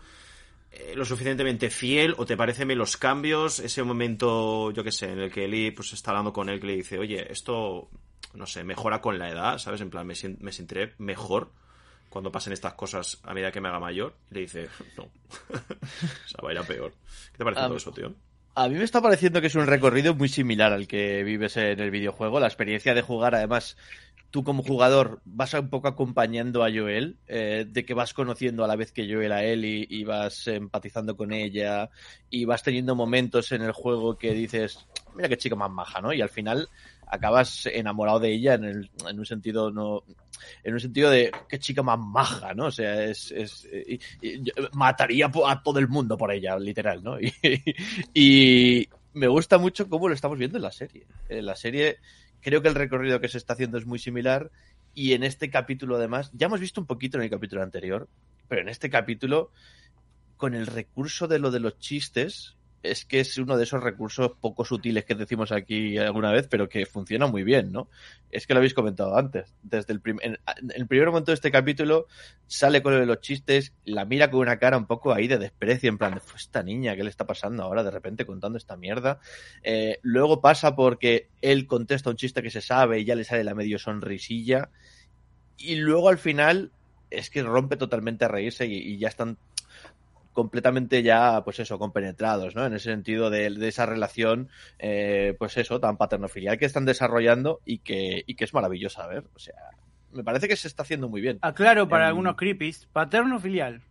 [0.72, 3.60] eh, lo suficientemente fiel o te parecen bien los cambios?
[3.60, 6.68] Ese momento, yo qué sé, en el que Ellie pues, está hablando con él que
[6.68, 7.90] le dice, oye, esto,
[8.34, 9.80] no sé, mejora con la edad, ¿sabes?
[9.82, 11.52] En plan, me, me sentiré mejor
[12.14, 14.16] cuando pasen estas cosas a medida que me haga mayor.
[14.30, 15.06] Y le dice, no.
[15.50, 16.94] o sea, va a ir a peor.
[17.32, 18.14] ¿Qué te parece todo eso, tío?
[18.54, 21.80] A mí me está pareciendo que es un recorrido muy similar al que vives en
[21.80, 22.40] el videojuego.
[22.40, 23.78] La experiencia de jugar, además,
[24.30, 28.68] tú como jugador vas un poco acompañando a Joel, eh, de que vas conociendo a
[28.68, 31.90] la vez que Joel a él y, y vas empatizando con ella
[32.30, 34.86] y vas teniendo momentos en el juego que dices,
[35.16, 36.14] mira qué chica más maja, ¿no?
[36.14, 36.70] Y al final
[37.14, 40.04] acabas enamorado de ella en, el, en un sentido no
[40.64, 42.66] en un sentido de qué chica más maja, ¿no?
[42.66, 43.68] O sea, es, es
[44.74, 47.18] mataría a todo el mundo por ella, literal, ¿no?
[47.24, 47.30] Y,
[48.14, 51.06] y me gusta mucho cómo lo estamos viendo en la serie.
[51.30, 51.98] En la serie
[52.42, 54.52] creo que el recorrido que se está haciendo es muy similar
[54.96, 58.10] y en este capítulo además, ya hemos visto un poquito en el capítulo anterior,
[58.48, 59.52] pero en este capítulo
[60.36, 64.34] con el recurso de lo de los chistes es que es uno de esos recursos
[64.42, 67.88] poco sutiles que decimos aquí alguna vez, pero que funciona muy bien, ¿no?
[68.30, 69.56] Es que lo habéis comentado antes.
[69.64, 70.02] Desde el,
[70.76, 72.08] el primer momento de este capítulo
[72.46, 75.38] sale con lo de los chistes, la mira con una cara un poco ahí de
[75.38, 78.76] desprecio, en plan, "Fue esta niña, ¿qué le está pasando ahora de repente contando esta
[78.76, 79.20] mierda?
[79.64, 83.46] Eh, luego pasa porque él contesta un chiste que se sabe y ya le sale
[83.46, 84.70] la medio sonrisilla.
[85.58, 86.72] Y luego al final
[87.10, 89.38] es que rompe totalmente a reírse y ya están
[90.34, 92.66] completamente ya, pues eso, compenetrados, ¿no?
[92.66, 97.62] En ese sentido de, de esa relación, eh, pues eso, tan paternofilial que están desarrollando
[97.66, 99.24] y que, y que es maravillosa a ver.
[99.36, 99.54] O sea,
[100.12, 101.40] me parece que se está haciendo muy bien.
[101.42, 103.82] Aclaro para Em, algunos creepies, paterno filial.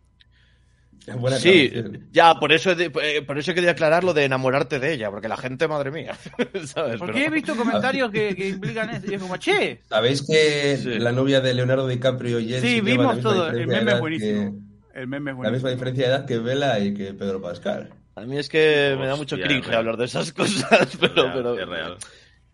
[1.05, 2.07] Es buena Sí, traducción.
[2.13, 5.27] ya, por eso, de- eh, por eso quería aclarar lo de enamorarte de ella, porque
[5.27, 6.13] la gente, madre mía,
[6.65, 6.97] ¿sabes?
[6.97, 9.11] Porque Pero- he visto comentarios que, que implican eso.
[9.11, 10.99] Y es como, che, ¿Sabéis que Sí.
[10.99, 13.49] la novia de Leonardo DiCaprio y él sí, vimos todo.
[13.49, 14.51] El meme es buenísimo.
[14.57, 17.89] que- El meme es La misma diferencia de edad que Vela y que Pedro Pascal.
[18.15, 19.79] A mí es que me da mucho cringe real.
[19.79, 21.97] hablar de esas cosas, pero, real, pero es real.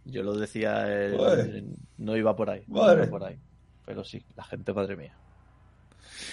[0.05, 1.63] yo lo decía, eh,
[1.97, 3.37] no iba por ahí, no iba por ahí.
[3.85, 5.13] Pero sí, la gente, madre mía.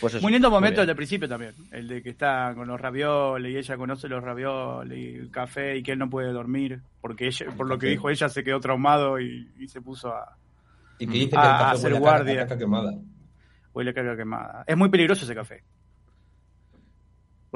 [0.01, 0.91] Pues eso, Muy lindo momento bien.
[0.91, 1.55] el principio también.
[1.73, 5.77] El de que está con los ravioles y ella conoce los ravioles y el café
[5.77, 6.81] y que él no puede dormir.
[7.01, 10.37] Porque ella, por lo que dijo ella, se quedó traumado y, y se puso a.
[10.99, 12.43] Y que dice que A- el a café ser huele a caca- guardia.
[12.43, 12.95] a caca quemada.
[13.73, 14.65] Huele a caca quemada.
[14.67, 15.63] Es muy peligroso ese café.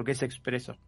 [0.00, 0.78] Porque es expreso.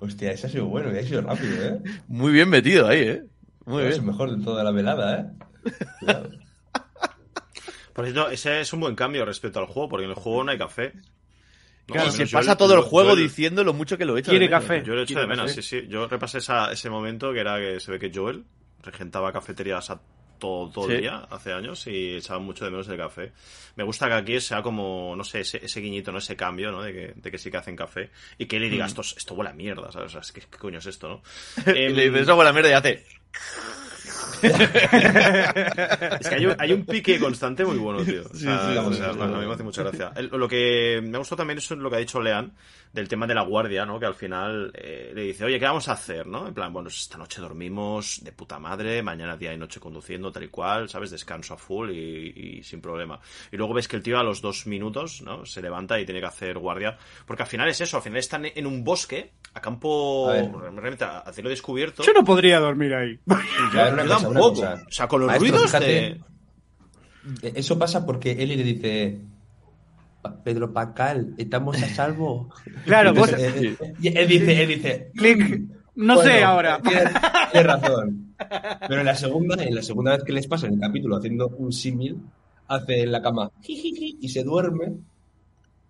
[0.00, 1.78] Hostia, ese ha sido bueno, y ha sido rápido, ¿eh?
[2.08, 3.22] Muy bien metido ahí, ¿eh?
[3.66, 4.00] Muy es bien.
[4.00, 5.26] el mejor de toda la velada, ¿eh?
[6.00, 6.30] Cuidado.
[7.92, 10.50] Por cierto, ese es un buen cambio respecto al juego, porque en el juego no
[10.52, 10.94] hay café.
[11.88, 14.30] No, se yo pasa todo el juego diciendo lo mucho que lo echa.
[14.30, 14.62] Quiere de menos.
[14.64, 14.82] café.
[14.82, 15.62] Yo lo he hecho Quiere de menos, café.
[15.62, 15.86] sí, sí.
[15.88, 18.44] Yo repasé esa- ese momento que era que se ve que Joel
[18.82, 20.00] regentaba cafeterías a
[20.42, 20.94] todo, todo Sí.
[20.94, 23.32] el día, hace años, y echaba mucho de menos el café.
[23.76, 26.18] Me gusta que aquí sea como, no sé, ese, ese guiñito, ¿no?
[26.18, 26.82] Ese cambio, ¿no?
[26.82, 28.10] De que, de que sí que hacen café.
[28.38, 30.14] Y que le diga, esto, es- esto huele a mierda, ¿sabes?
[30.14, 31.22] O sea, que, ¿qué coño es esto, no?
[31.76, 33.06] Y Em, le dices, eso buena mierda y hace.
[34.42, 38.22] Es que hay un, hay un pique constante muy bueno, tío.
[38.22, 40.12] O sea, sí, o sí, sea, sí, a mí me hace mucha gracia.
[40.16, 42.52] El- lo que me ha gustado también es lo que ha dicho Lean
[42.92, 43.98] del tema de la guardia, ¿no?
[43.98, 46.46] Que al final eh, le dice, oye, ¿qué vamos a hacer, no?
[46.46, 50.42] En plan, bueno, esta noche dormimos de puta madre, mañana día y noche conduciendo, tal
[50.44, 51.10] y cual, ¿sabes?
[51.10, 53.18] Descanso a full y, y sin problema.
[53.50, 55.46] Y luego ves que el tío a los dos minutos, ¿no?
[55.46, 56.98] Se levanta y tiene que hacer guardia.
[57.26, 60.34] Porque al final es eso, al final están en un bosque, a campo, A
[60.70, 62.02] realmente a a cielo descubierto.
[62.02, 63.18] Yo no podría dormir ahí.
[63.28, 64.82] A ver, una Yo cosa, cosa.
[64.88, 66.20] O sea, con los Maestro, ruidos fíjate, de...
[67.42, 69.20] Eh, Eso pasa porque Eli le dice,
[70.22, 72.48] "Pa- Pedro Pacal, ¿estamos a salvo?
[72.84, 75.60] Claro, vos- Entonces, eh, eh, y él dice, él dice, Clic.
[75.94, 76.80] No Bueno, sé ahora.
[76.82, 77.10] Tienes,
[77.52, 78.34] tienes razón.
[78.88, 81.48] Pero en la segunda, en la segunda vez que les pasa en el capítulo haciendo
[81.48, 82.16] un símil,
[82.66, 84.94] hace en la cama y se duerme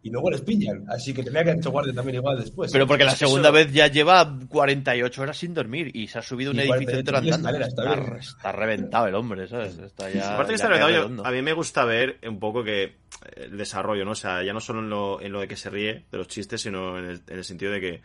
[0.05, 0.84] y luego les pillan.
[0.88, 2.72] Así que tenía que haber hecho guardia también igual después.
[2.72, 6.22] Pero porque la segunda eso- vez ya lleva 48 horas sin dormir y se ha
[6.22, 7.59] subido un edificio 48 entero mil andando.
[7.66, 8.20] escaleras, está Está, bien.
[8.20, 9.78] está reventado el hombre, ¿sabes?
[9.78, 11.24] Está ya, Aparte que está redondo.
[11.26, 12.92] a mí me gusta ver un poco que eh,
[13.36, 14.11] el desarrollo, ¿no?
[14.12, 16.26] O sea, ya no solo en lo, en lo de que se ríe de los
[16.28, 18.00] chistes, sino en el, en el sentido de que,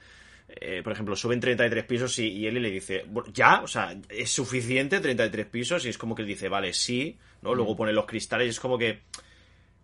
[0.50, 3.96] eh, por ejemplo, suben 33 pisos y, y él le dice, "Bueno, ya, o sea,
[4.10, 7.54] es suficiente 33 pisos y es como que él dice, vale, sí, ¿no?
[7.56, 9.02] Luego pone los cristales y es como que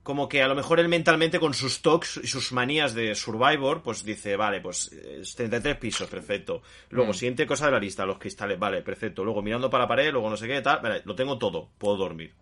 [0.03, 3.81] como que a lo mejor él mentalmente con sus tocs y sus manías de Survivor,
[3.81, 6.61] pues dice, vale, pues eh, 33 pisos, perfecto.
[6.89, 9.23] Luego, siguiente cosa de la lista, los cristales, vale, perfecto.
[9.23, 11.95] Luego mirando para la pared, luego no sé qué, tal, vale, lo tengo todo, puedo
[11.95, 12.33] dormir.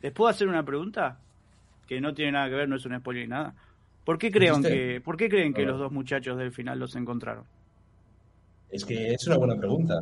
[0.00, 1.18] ¿Les puedo hacer una pregunta?
[1.86, 3.54] Que no tiene nada que ver, no es un spoiler ni nada.
[4.04, 7.44] ¿Por qué creen que, ¿por qué creen que los dos muchachos del final los encontraron?
[8.70, 10.00] Es que es una buena pregunta.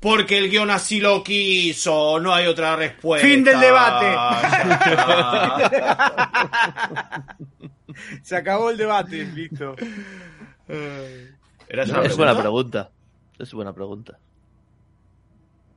[0.00, 3.26] Porque el guion así lo quiso, no hay otra respuesta.
[3.28, 4.06] Fin del debate.
[8.22, 9.74] Se acabó el debate, listo.
[11.68, 12.90] ¿Era esa Es buena pregunta?
[13.38, 14.18] Es buena pregunta.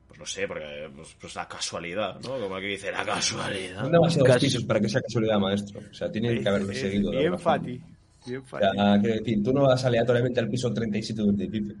[0.08, 2.38] Pues no sé, porque pues, pues la casualidad, ¿no?
[2.38, 3.80] Como que dice la casualidad.
[3.82, 4.46] Son demasiados Casi.
[4.46, 5.80] pisos para que sea casualidad, maestro.
[5.90, 7.10] O sea, tienen que haberlo Es- seguido.
[7.10, 7.38] Bien.
[7.38, 7.80] Fati.
[8.26, 8.64] Bien O Fati.
[8.74, 11.74] sea, quiero decir, tú no vas aleatoriamente al piso 37 de un edificio.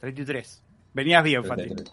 [0.00, 0.62] 33.
[0.96, 1.62] Venías bien, Fati.
[1.64, 1.92] 33.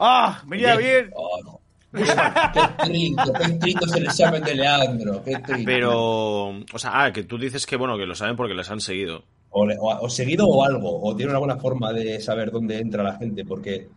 [0.00, 0.42] ¡Ah!
[0.46, 1.10] Venía bien.
[1.14, 1.60] Oh, no.
[1.92, 5.22] Qué trito, qué trito es el examen de Leandro.
[5.24, 5.62] Qué trito.
[5.64, 8.80] Pero, o sea, ah, que tú dices que bueno, que lo saben porque les han
[8.80, 9.22] seguido.
[9.50, 12.78] O, le- o- o seguido o algo, o tiene una buena forma de saber dónde
[12.80, 13.88] entra la gente, porque.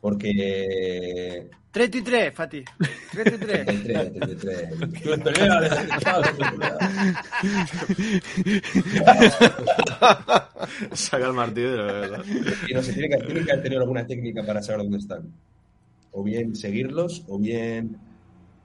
[0.00, 1.48] Porque.
[1.70, 2.64] 33, Fati.
[3.12, 3.64] 33.
[3.66, 5.02] 33, 33.
[5.02, 5.60] Tú espera,
[10.92, 12.24] Saca el martillo de la verdad.
[12.68, 15.32] Y no sé, tiene que, tiene que tenido alguna técnica para saber dónde están.
[16.12, 17.96] O bien seguirlos, o bien.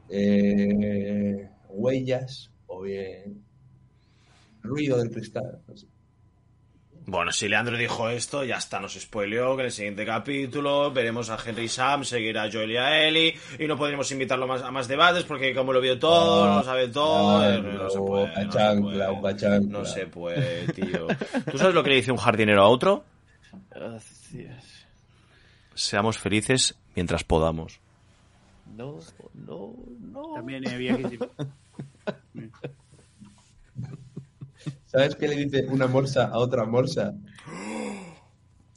[0.10, 3.44] eh, huellas, o bien.
[4.64, 5.60] ruido del cristal.
[5.68, 5.86] no sé.
[7.08, 11.30] Bueno, si Leandro dijo esto, ya está, nos spoileó que en el siguiente capítulo veremos
[11.30, 14.72] a Henry Sam, seguir a Joel y a Ellie, y no podremos invitarlo más, a
[14.72, 18.24] más debates porque como lo vio todo, no lo sabe todo, no, no se puede.
[18.24, 19.38] upa no se puede.
[19.38, 19.60] chancla.
[19.60, 21.08] No se puede, tío.
[21.52, 23.04] ¿Tú sabes lo que le dice un jardinero a otro?
[23.70, 24.88] Gracias.
[25.76, 27.80] Seamos felices mientras podamos.
[28.76, 28.98] No,
[29.34, 30.34] no, no.
[30.34, 31.28] También es viejísimo.
[34.96, 37.14] ¿Sabes qué le dice una morsa a otra morsa?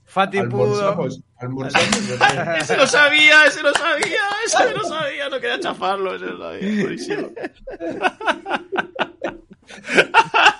[0.04, 0.74] Fati pudo.
[0.74, 1.88] Almorzamos, almorzamos.
[2.60, 3.44] ¡Ese lo sabía!
[3.46, 4.22] ¡Ese lo sabía!
[4.44, 5.28] ¡Ese lo sabía!
[5.28, 6.82] No quería chafarlo, ese lo sabía.
[6.82, 7.28] Buenísimo.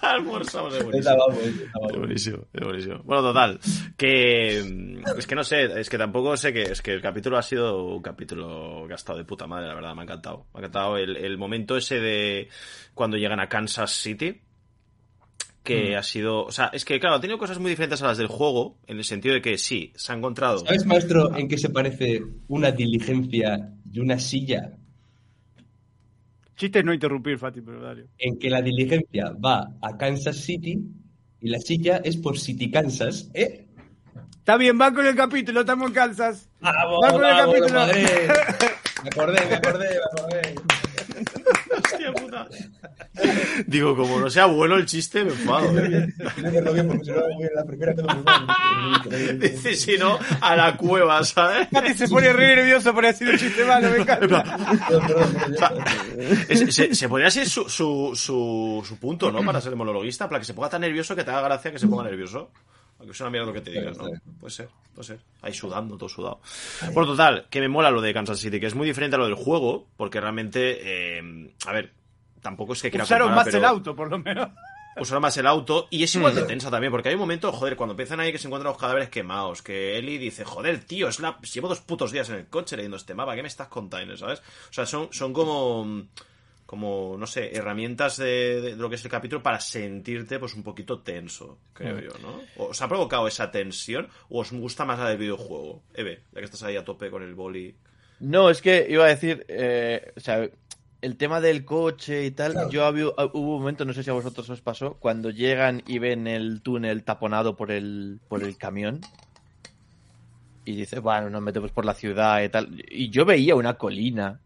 [0.02, 1.16] Almorzamos de buenísimo.
[1.16, 3.00] Vamos, Es buenísimo, es buenísimo.
[3.02, 3.59] Bueno, total,
[3.96, 7.36] que mm, es que no sé, es que tampoco sé que es que el capítulo
[7.36, 10.46] ha sido un capítulo gastado de puta madre, la verdad, me ha encantado.
[10.54, 12.48] Me ha encantado el, el momento ese de
[12.94, 14.42] cuando llegan a Kansas City,
[15.68, 18.16] que ha sido, o sea, es que claro, ha tenido cosas muy diferentes a las
[18.16, 20.60] del juego, en el sentido de que sí, se ha encontrado.
[20.60, 24.72] ¿Sabes, maestro, en qué se parece una diligencia y una silla?
[26.56, 28.06] Chiste es no interrumpir, Fati, pero dale.
[28.16, 30.80] En que la diligencia va a Kansas City
[31.40, 33.30] y la silla es por City, Kansas.
[33.34, 33.66] ¿Eh?
[34.38, 36.48] Está bien, va con el capítulo, estamos en Kansas.
[36.60, 37.80] ¡Vamos, Va con el vamos, capítulo.
[37.80, 38.06] Madrid!
[39.04, 40.54] Me acordé, me acordé, me acordé.
[42.09, 42.48] Hostia puta.
[43.66, 45.68] Digo, como no sea bueno el chiste, me enfado.
[45.70, 49.38] Tiene que verlo bien porque si no voy en la primera tengo muy mal.
[49.38, 51.68] Dice, si no, a la cueva, ¿sabes?
[51.96, 54.59] Se pone re nervioso por decir un chiste malo, me encanta.
[56.70, 59.44] Se, se podría ser su, su, su, su punto, ¿no?
[59.44, 61.88] Para ser monologuista, para que se ponga tan nervioso que te haga gracia que se
[61.88, 62.50] ponga nervioso.
[62.98, 64.09] Aunque es una mierda lo que te digas, ¿no?
[64.40, 65.18] Puede ser, puede ser.
[65.40, 66.40] Ahí sudando, todo sudado.
[66.92, 69.26] Bueno, total, que me mola lo de Kansas City, que es muy diferente a lo
[69.26, 71.92] del juego, porque realmente, eh, a ver,
[72.41, 74.49] tampoco es que quiera Usaron comparar, más pero el auto, por lo menos.
[75.01, 76.47] usaron más el auto y es igual de Hmm.
[76.47, 79.09] tensa también, porque hay un momento, joder, cuando empiezan ahí que se encuentran los cadáveres
[79.09, 81.39] quemados, que Eli dice, joder, tío, es la...
[81.41, 84.41] llevo dos putos días en el coche leyendo este mapa, ¿qué me estás contando, sabes?
[84.41, 86.07] O sea, son, son como,
[86.66, 90.62] como, no sé, herramientas de, de lo que es el capítulo para sentirte pues un
[90.62, 92.41] poquito tenso, creo yo, ¿no?
[92.57, 95.82] ¿Os ha provocado esa tensión o os gusta más la del videojuego?
[95.95, 97.74] Eve, ya que estás ahí a tope con el boli.
[98.20, 100.49] No, es que iba a decir, eh, o sea,
[101.01, 104.14] el tema del coche y tal, yo había, hubo un momento, no sé si a
[104.14, 109.01] vosotros os pasó, cuando llegan y ven el túnel taponado por el, por el camión
[110.64, 114.40] y dice, bueno, nos metemos por la ciudad y tal, y yo veía una colina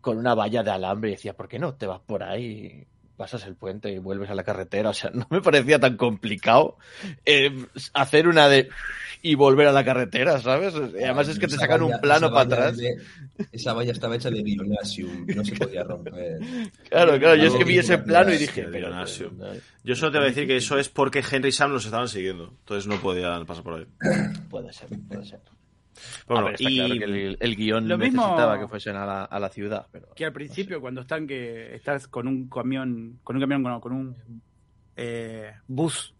[0.00, 2.86] con una valla de alambre y decía, ¿por qué no te vas por ahí?
[3.20, 4.88] Pasas el puente y vuelves a la carretera.
[4.88, 6.78] O sea, no me parecía tan complicado
[7.26, 8.70] eh, hacer una de
[9.20, 10.72] y volver a la carretera, ¿sabes?
[10.98, 12.78] Y además es que te sacan un plano para atrás.
[12.78, 12.96] de-
[13.52, 16.38] esa valla estaba hecha de Bionasium, no se podía romper.
[16.88, 19.04] Claro, claro, yo es que vi ese plano y dije, no,
[19.84, 22.08] Yo solo te voy a decir que eso es porque Henry y Sam los estaban
[22.08, 23.86] siguiendo, entonces no podían pasar por ahí.
[24.48, 25.40] puede ser, puede ser.
[26.26, 28.96] Bueno, A ver, está y claro que el, el guion Lo mismo- necesitaba que fuesen
[28.96, 32.48] a la, a la ciudad, pero Que al principio, cuando están que estás con un
[32.48, 34.42] camión, con un camión, no, con un
[34.96, 36.14] eh, bus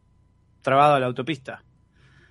[0.62, 1.62] trabado a la autopista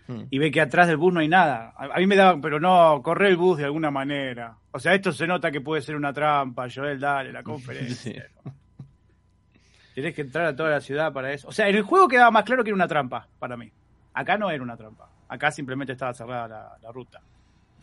[0.07, 0.23] Hmm.
[0.31, 1.71] y ve que atrás del bus no hay nada.
[1.77, 4.57] A, a mí me daba, pero no, corre el bus de alguna manera.
[4.71, 8.27] O sea, esto se nota que puede ser una trampa, Joel, dale, la conferencia.
[9.93, 11.47] Tienes que entrar a toda la ciudad para eso.
[11.47, 13.71] O sea, en el juego quedaba más claro que era una trampa para mí.
[14.13, 15.09] Acá no era una trampa.
[15.29, 17.21] Acá simplemente estaba cerrada la, la ruta.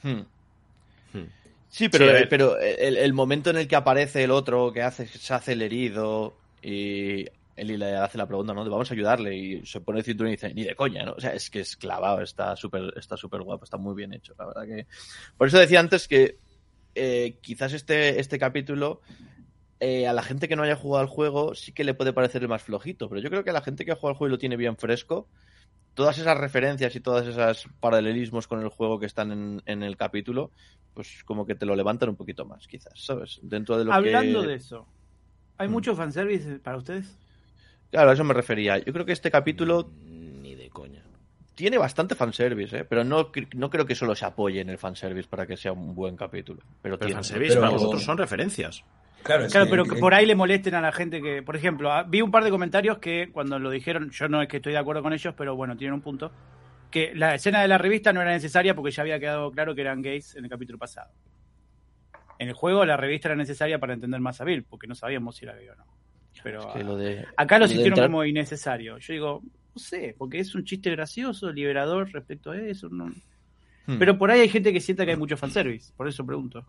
[0.02, 0.20] Hmm.
[1.12, 1.26] Hmm.
[1.68, 5.06] Sí, pero, Sí, pero el, el momento en el que aparece el otro que hace,
[5.06, 7.26] se hace el herido y
[7.56, 8.64] Eli le hace la pregunta, ¿no?
[8.64, 11.12] De vamos a ayudarle y se pone el cinturón y dice, ni de coña, ¿no?
[11.12, 14.34] O sea, es que es clavado, está súper está súper guapo, está muy bien hecho,
[14.38, 14.86] la verdad que...
[15.38, 16.38] Por eso decía antes que
[16.94, 19.00] eh, quizás este, este capítulo
[19.80, 22.42] eh, a la gente que no haya jugado al juego sí que le puede parecer
[22.42, 24.28] el más flojito, pero yo creo que a la gente que ha jugado al juego
[24.28, 25.26] y lo tiene bien fresco,
[25.96, 29.96] todas esas referencias y todas esas paralelismos con el juego que están en, en el
[29.96, 30.52] capítulo,
[30.94, 33.40] pues como que te lo levantan un poquito más, quizás, ¿sabes?
[33.42, 34.46] Dentro de lo Hablando que...
[34.48, 34.86] de eso,
[35.58, 35.72] ¿hay Mm.
[35.72, 37.18] mucho fanservice para ustedes?
[37.90, 38.78] Claro, a eso me refería.
[38.78, 41.02] Yo creo que este capítulo Ni de coña.
[41.54, 42.84] tiene bastante fanservice, ¿eh?
[42.84, 45.94] pero no, no creo que solo se apoye en el fanservice para que sea un
[45.94, 46.60] buen capítulo.
[46.60, 47.14] Pero, Pero tiene.
[47.14, 48.84] fanservice Pero- para vosotros son referencias.
[49.22, 52.04] Claro, Claro, pero que por ahí le molesten a la gente que, por ejemplo, ah,
[52.04, 54.78] vi un par de comentarios que cuando lo dijeron, yo no es que estoy de
[54.78, 56.30] acuerdo con ellos, pero bueno, tienen un punto,
[56.90, 59.80] que la escena de la revista no era necesaria porque ya había quedado claro que
[59.80, 61.10] eran gays en el capítulo pasado.
[62.38, 65.36] En el juego la revista era necesaria para entender más a Bill, porque no sabíamos
[65.36, 65.84] si era gay o no.
[66.44, 68.98] Pero Es que lo de- acá lo entrar- como innecesario.
[68.98, 69.42] Yo digo,
[69.74, 72.88] no sé, porque es un chiste gracioso, liberador respecto a eso.
[72.90, 73.10] no-
[73.86, 73.98] Hmm.
[73.98, 76.66] Pero por ahí hay gente que sienta que hay mucho fanservice, por eso pregunto.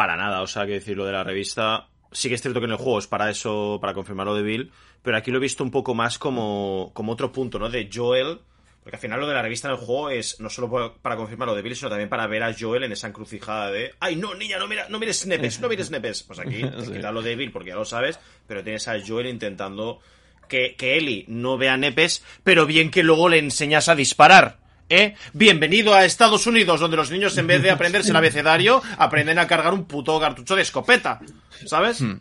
[0.00, 1.88] Para nada, o sea, que decir lo de la revista.
[2.10, 4.40] Sí que es cierto que en el juego es para eso, para confirmar lo de
[4.40, 4.72] Bill,
[5.02, 7.68] pero aquí lo he visto un poco más como, como otro punto, ¿no?
[7.68, 8.38] De Joel.
[8.82, 11.48] Porque al final lo de la revista en el juego es no solo para confirmar
[11.48, 14.34] lo de Bill, sino también para ver a Joel en esa encrucijada de ¡Ay, no,
[14.34, 16.22] niña, no, mira, no mires nepes, no mires nepes!
[16.22, 16.92] Pues aquí te Sí.
[16.92, 20.00] quitas lo de Bill porque ya lo sabes, pero tienes a Joel intentando
[20.48, 24.59] que, que Ellie no vea nepes, pero bien que luego le enseñas a disparar.
[24.92, 25.14] ¿Eh?
[25.32, 29.46] Bienvenido a Estados Unidos, donde los niños en vez de aprenderse el abecedario, aprenden a
[29.46, 31.20] cargar un puto cartucho de escopeta.
[31.64, 32.00] ¿Sabes?
[32.02, 32.18] Hmm.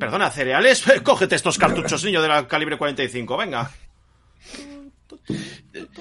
[0.00, 3.70] Perdona, cereales, cógete estos cartuchos, niño de la calibre 45, venga.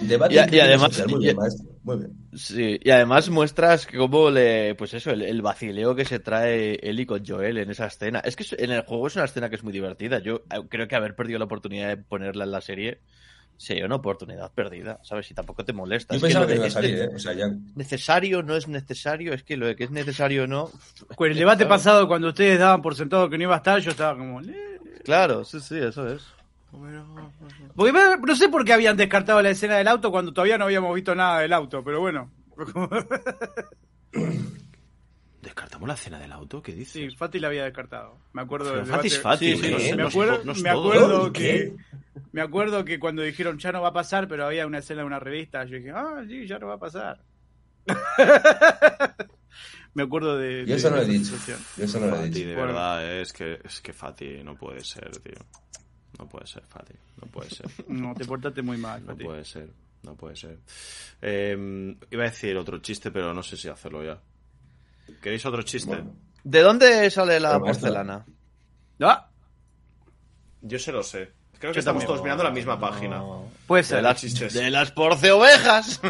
[0.01, 1.65] Debate Y- y además- social, muy y- bien, maestro.
[1.83, 2.11] Muy bien.
[2.35, 7.05] Sí, y además muestras cómo le, pues eso, el, el vacileo que se trae Eli
[7.05, 8.19] con Joel en esa escena.
[8.21, 10.17] Es que en el juego es una escena que es muy divertida.
[10.19, 12.99] Yo eh, creo que haber perdido la oportunidad de ponerla en la serie
[13.57, 15.29] sería una oportunidad perdida, ¿sabes?
[15.31, 16.13] Y tampoco te molesta.
[16.13, 17.09] Yo Es que pensaba lo que de iba a es salir, ne- ¿eh?
[17.15, 17.49] O sea, ya.
[17.75, 20.69] Necesario, no es necesario, es que lo de que es necesario o no.
[21.15, 23.91] Con el debate pasado, cuando ustedes daban por sentado que no iba a estar, yo
[23.91, 24.41] estaba como...
[24.41, 24.79] "Eh".
[25.03, 26.23] Claro, sí, sí, eso es.
[27.75, 27.93] Porque
[28.27, 31.15] no sé por qué habían descartado la escena del auto cuando todavía no habíamos visto
[31.15, 32.29] nada del auto, pero bueno.
[35.45, 36.61] ¿Descartamos la cena del auto?
[36.61, 36.91] ¿Qué dices?
[36.93, 38.17] Sí, Fati la había descartado.
[38.33, 40.41] Me acuerdo Pero del Fati es Fati, Sí, sí, no sí, sé, me no- acuerdo,
[40.43, 41.73] no me acuerdo ¿Qué?
[41.75, 41.75] que
[42.31, 45.07] me acuerdo que cuando dijeron ya no va a pasar, pero había una escena de
[45.07, 47.21] una revista, yo dije, ah, sí, ya no va a pasar.
[49.93, 51.35] me acuerdo de, Yo eso de no lo he dicho.
[51.77, 52.47] Yo eso no lo he Fati, dicho.
[52.49, 52.67] de Bueno.
[52.73, 55.35] verdad, es que, es que Fati no puede ser, tío.
[56.19, 56.93] No puede ser, Fati.
[57.21, 57.67] No puede ser.
[57.87, 59.23] No, te portaste muy mal, No Fati.
[59.23, 59.69] puede ser.
[60.03, 60.57] No puede ser.
[61.21, 64.19] Eh, iba a decir otro chiste, pero no sé si hacerlo ya.
[65.21, 65.89] ¿Queréis otro chiste?
[65.95, 66.13] Bueno,
[66.43, 68.25] ¿De dónde sale la Pero, porcelana?
[69.01, 69.29] Ah,
[70.61, 71.31] Yo se lo sé.
[71.59, 73.21] Creo que estamos todos mirando la misma página.
[73.65, 74.03] Puede De ser.
[74.03, 74.53] las, chistes.
[74.53, 75.99] de las porceovejas.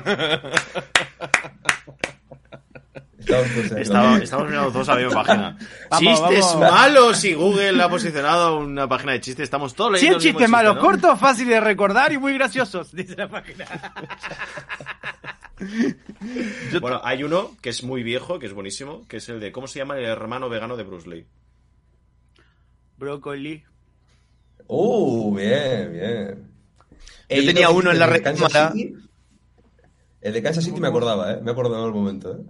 [3.18, 5.58] Estamos Estaba- mirando todos a la misma página.
[5.90, 6.72] Vamos, chistes vamos.
[6.72, 9.44] malos y Google ha posicionado una página de chistes.
[9.46, 10.82] Estamos todos leyendo 100 el mismo chistes malos, ¿no?
[10.82, 13.66] cortos, fáciles de recordar y muy graciosos, dice la página.
[16.82, 19.68] Bueno, hay uno que es muy viejo, que es buenísimo, que es el de ¿cómo
[19.68, 21.26] se llama el hermano vegano de Bruce Lee?
[22.98, 23.64] Brócoli.
[24.68, 26.52] Uh, bien, bien.
[27.30, 28.74] Yo tenía uno en la recámara.
[30.22, 31.40] El de Kansas City me acordaba, ¿eh?
[31.42, 32.44] Me acordaba en el momento, ¿eh?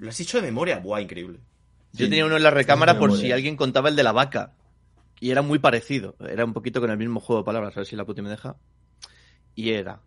[0.00, 1.38] Lo has dicho de memoria, buah, increíble.
[1.92, 2.10] Yo Sí.
[2.10, 4.52] tenía uno en la recámara por si alguien contaba el de la vaca.
[5.20, 6.16] Y era muy parecido.
[6.20, 7.76] Era un poquito con el mismo juego de palabras.
[7.76, 8.56] A ver si la puti me deja.
[9.54, 10.00] Y era.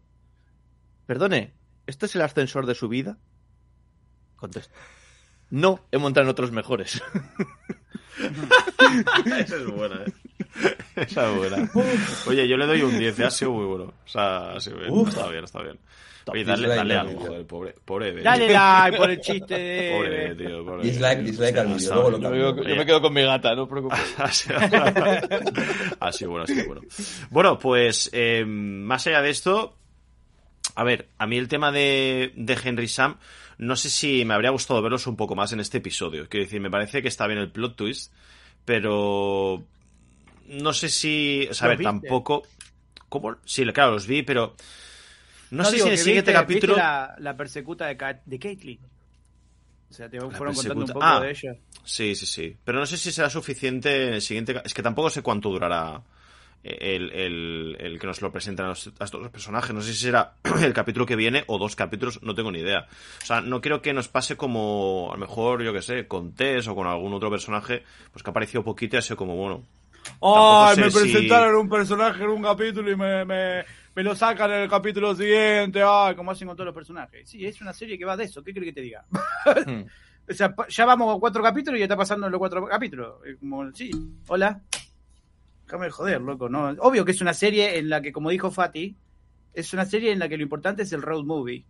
[1.05, 1.53] Perdone,
[1.87, 3.17] ¿este es el ascensor de su vida?
[4.35, 4.73] Contesta.
[5.49, 7.01] No, he montado en otros mejores.
[9.25, 10.13] Esa es buena, ¿eh?
[10.95, 11.69] Esa es buena.
[12.27, 13.85] Oye, yo le doy un 10, ha sido muy bueno.
[13.85, 14.91] O sea, ha sido bien.
[14.91, 15.09] Uf.
[15.09, 15.79] Está bien, está bien.
[16.29, 18.21] Oye, dale, dale al algo, joder, pobre, pobre Eve.
[18.21, 20.83] Dale like por el chiste Pobre, tío, pobre.
[20.83, 22.55] Dislike, dislike al vídeo, luego lo cambio.
[22.55, 24.03] yo, yo me quedo con mi gata, no os preocupéis.
[24.17, 24.57] Ha sido,
[25.99, 26.81] ha sido bueno, ha sido bueno.
[27.29, 29.77] Bueno, pues eh, más allá de esto,
[30.79, 33.17] a ver, a mí el tema de, de Henry Sam,
[33.57, 36.29] no sé si me habría gustado verlos un poco más en este episodio.
[36.29, 38.13] Quiero decir, me parece que está bien el plot twist,
[38.65, 39.63] pero
[40.47, 42.07] no sé si, o sea, a ¿Los ver, viste?
[42.07, 42.43] tampoco.
[43.09, 43.37] ¿Cómo?
[43.45, 44.55] Sí, claro, los vi, pero
[45.51, 46.73] no, sé si en el siguiente viste- capítulo.
[46.75, 48.79] viste la, la persecuta de, Ka- de Caitlyn.
[49.89, 51.21] O sea, te fueron contando un poco Ah.
[51.21, 51.55] de ella.
[51.85, 52.55] Sí, sí, sí.
[52.65, 54.61] Pero no sé si será suficiente en el siguiente.
[54.65, 56.01] Es que tampoco sé cuánto durará
[56.63, 59.73] el, el- el que nos lo presentan a, los- a estos dos personajes.
[59.73, 62.87] No sé si será el capítulo que viene o dos capítulos, no tengo ni idea.
[63.21, 66.33] O sea, no quiero que nos pase como, a lo mejor, yo que sé, con
[66.33, 69.35] Tess o con algún otro personaje, pues que ha aparecido poquito y ha sido como,
[69.35, 69.63] bueno.
[70.21, 74.15] ¡Ay, sé me si- presentaron un personaje en un capítulo y me, me, me lo
[74.15, 75.81] sacan en el capítulo siguiente!
[75.85, 77.29] ¡Ay, como hacen con todos los personajes!
[77.29, 79.03] Sí, es una serie que va de eso, ¿qué crees que te diga?
[79.65, 79.81] Hmm.
[80.29, 83.15] o sea, ya vamos a cuatro capítulos y ya está pasando en los cuatro capítulos.
[83.39, 83.91] Como, sí,
[84.27, 84.61] hola.
[85.67, 86.69] Déjame de joder, loco, ¿no?
[86.79, 88.95] Obvio que es una serie en la que, como dijo Fati,
[89.53, 91.65] es una serie en la que lo importante es el road movie.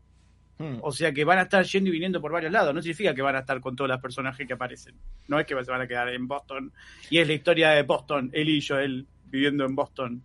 [0.60, 0.78] Hmm.
[0.82, 2.76] O sea que van a estar yendo y viniendo por varios lados.
[2.76, 4.94] No significa que van a estar con todos los personajes que aparecen.
[5.28, 6.72] No es que se van a quedar en Boston.
[7.10, 10.24] Y es la historia de Boston, él y Joel viviendo en Boston.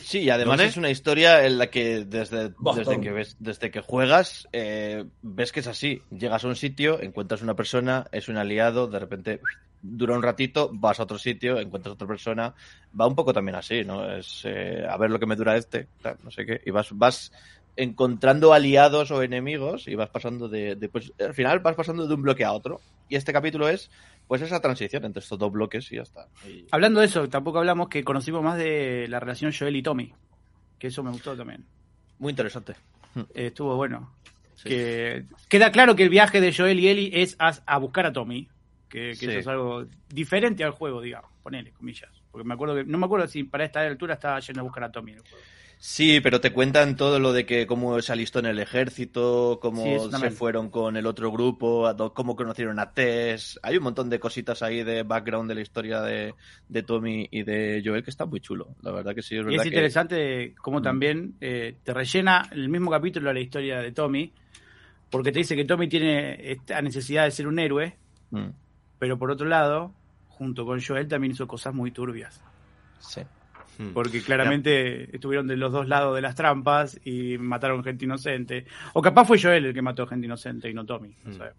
[0.00, 0.70] Sí, y además ¿Dónde?
[0.70, 5.52] es una historia en la que desde, desde que ves, desde que juegas, eh, ves
[5.52, 6.00] que es así.
[6.10, 9.40] Llegas a un sitio, encuentras una persona, es un aliado, de repente
[9.82, 12.54] dura un ratito, vas a otro sitio, encuentras otra persona.
[12.98, 14.10] Va un poco también así, ¿no?
[14.10, 15.88] Es eh, a ver lo que me dura este,
[16.24, 16.60] no sé qué.
[16.66, 17.32] Y vas, vas
[17.76, 22.14] encontrando aliados o enemigos y vas pasando de, de, pues al final vas pasando de
[22.14, 22.80] un bloque a otro.
[23.08, 23.90] Y este capítulo es
[24.26, 26.26] pues esa transición entre estos dos bloques y ya está.
[26.46, 30.12] Y- Hablando de eso, tampoco hablamos que conocimos más de la relación Joel y Tommy.
[30.78, 31.64] Que eso me gustó también.
[32.18, 32.74] muy interesante.
[33.34, 34.12] Eh, estuvo bueno.
[34.56, 34.68] Sí.
[34.68, 38.12] Que queda claro que el viaje de Joel y Ellie es a, a buscar a
[38.12, 38.48] Tommy.
[38.88, 39.26] Que, que Sí.
[39.26, 41.30] eso es algo diferente al juego, digamos.
[41.42, 42.10] Ponele, comillas.
[42.30, 44.84] Porque me acuerdo que, no me acuerdo si para esta altura estaba yendo a buscar
[44.84, 45.44] a Tommy en el juego.
[45.80, 49.84] Sí, pero te cuentan todo lo de que cómo se alistó en el ejército, cómo
[50.10, 53.60] Sí, se fueron con el otro grupo, cómo conocieron a Tess.
[53.62, 56.34] Hay un montón de cositas ahí de background de la historia de,
[56.68, 58.74] de Tommy y de Joel que está muy chulo.
[58.82, 60.82] La verdad que sí, es Y verdad es que- interesante cómo Mm.
[60.82, 64.32] también eh, te rellena el mismo capítulo la historia de Tommy,
[65.10, 67.96] porque te dice que Tommy tiene esta necesidad de ser un héroe,
[68.30, 68.48] Mm,
[68.98, 69.92] pero por otro lado,
[70.28, 72.40] junto con Joel también hizo cosas muy turbias,
[73.00, 73.22] sí.
[73.78, 73.92] Hmm.
[73.94, 78.66] porque claramente estuvieron de los dos lados de las trampas y mataron gente inocente.
[78.94, 81.14] O capaz fue Joel el que mató gente inocente y no Tommy.
[81.24, 81.32] Mm.
[81.36, 81.58] sabemos.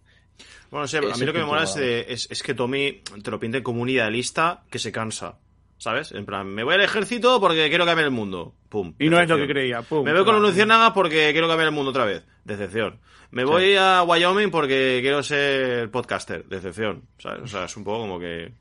[0.70, 1.84] Bueno, a mí lo que me mola es, guau.
[1.84, 5.36] de- es, es que Tommy te lo pinten como un idealista que se cansa.
[5.80, 6.12] ¿Sabes?
[6.12, 8.54] En plan, me voy al ejército porque quiero cambiar el mundo.
[8.68, 8.92] Pum.
[8.98, 9.80] Y no es lo que creía.
[9.80, 12.22] pum, Me voy con los luciérnagas porque quiero cambiar el mundo otra vez.
[12.44, 13.00] Decepción.
[13.30, 16.44] Me voy a Wyoming porque quiero ser podcaster.
[16.44, 17.04] Decepción.
[17.18, 17.40] ¿sabes?
[17.44, 18.52] O sea, es un poco como que.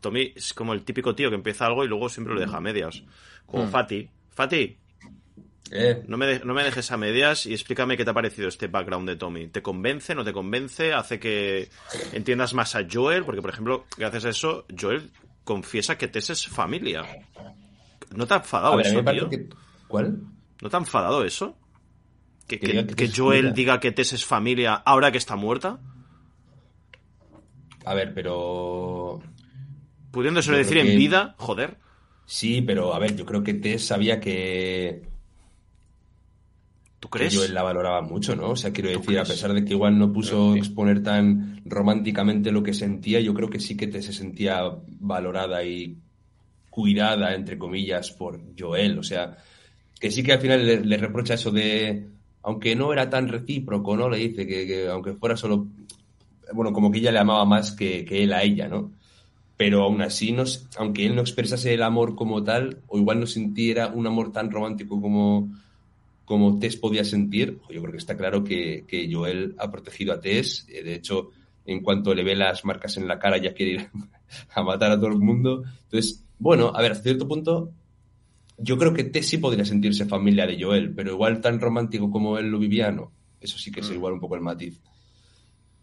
[0.00, 2.60] Tommy es como el típico tío que empieza algo y luego siempre lo deja a
[2.60, 3.02] medias.
[3.44, 3.70] Como Hmm.
[3.70, 4.08] Fati.
[4.30, 4.78] Fati,
[5.74, 8.48] Eh, no me, de- no me dejes a medias y explícame qué te ha parecido
[8.48, 9.48] este background de Tommy.
[9.48, 10.14] ¿Te convence?
[10.14, 10.92] ¿No te convence?
[10.92, 11.68] ¿Hace que
[12.12, 13.24] entiendas más a Joel?
[13.24, 15.10] Porque, por ejemplo, gracias a eso, Joel
[15.44, 17.04] confiesa que Tess es familia.
[18.14, 19.28] ¿No te ha enfadado ver, eso, tío?
[19.28, 19.48] que...
[19.88, 20.20] ¿Cuál?
[20.60, 21.56] ¿No te ha enfadado eso?
[22.46, 23.52] ¿Que, Que Joel familia.
[23.52, 25.80] diga que Tess es familia ahora que está muerta?
[27.84, 29.20] A ver, pero...
[30.10, 31.78] Pudiéndoselo decir en vida, joder.
[32.26, 35.02] Sí, pero a ver, yo creo que Tess sabía que,
[37.02, 37.34] ¿Tú crees?
[37.34, 38.50] Joel la valoraba mucho, ¿no?
[38.50, 41.60] O sea, quiero ¿Tú decir, a pesar de que igual no puso que- exponer tan
[41.64, 44.62] románticamente lo que sentía, yo creo que sí que Tess se sentía
[45.00, 45.98] valorada y
[46.70, 49.00] cuidada, entre comillas, por Joel.
[49.00, 49.36] O sea,
[49.98, 52.08] que sí que al final le, le reprocha eso de,
[52.44, 54.08] aunque no era tan recíproco, ¿no?
[54.08, 55.66] Le dice que, que aunque fuera solo,
[56.54, 58.92] bueno, como que ella le amaba más que, que él a ella, ¿no?
[59.56, 63.18] Pero aún así, no, s- aunque él no expresase el amor como tal, o igual
[63.18, 65.50] no sintiera un amor tan romántico como,
[66.24, 70.20] como Tess podía sentir, yo creo que está claro que, que Joel ha protegido a
[70.20, 70.66] Tess.
[70.68, 71.30] Eh, De hecho,
[71.64, 73.90] en cuanto le ve las marcas en la cara, ya quiere ir
[74.54, 75.62] a matar a todo el mundo.
[75.84, 77.72] Entonces, bueno, a ver, hasta cierto punto,
[78.58, 82.38] yo creo que Tess sí podría sentirse familia de Joel, pero igual tan romántico como
[82.38, 83.12] él lo vivía, no.
[83.40, 84.80] Eso sí que es igual un poco el matiz.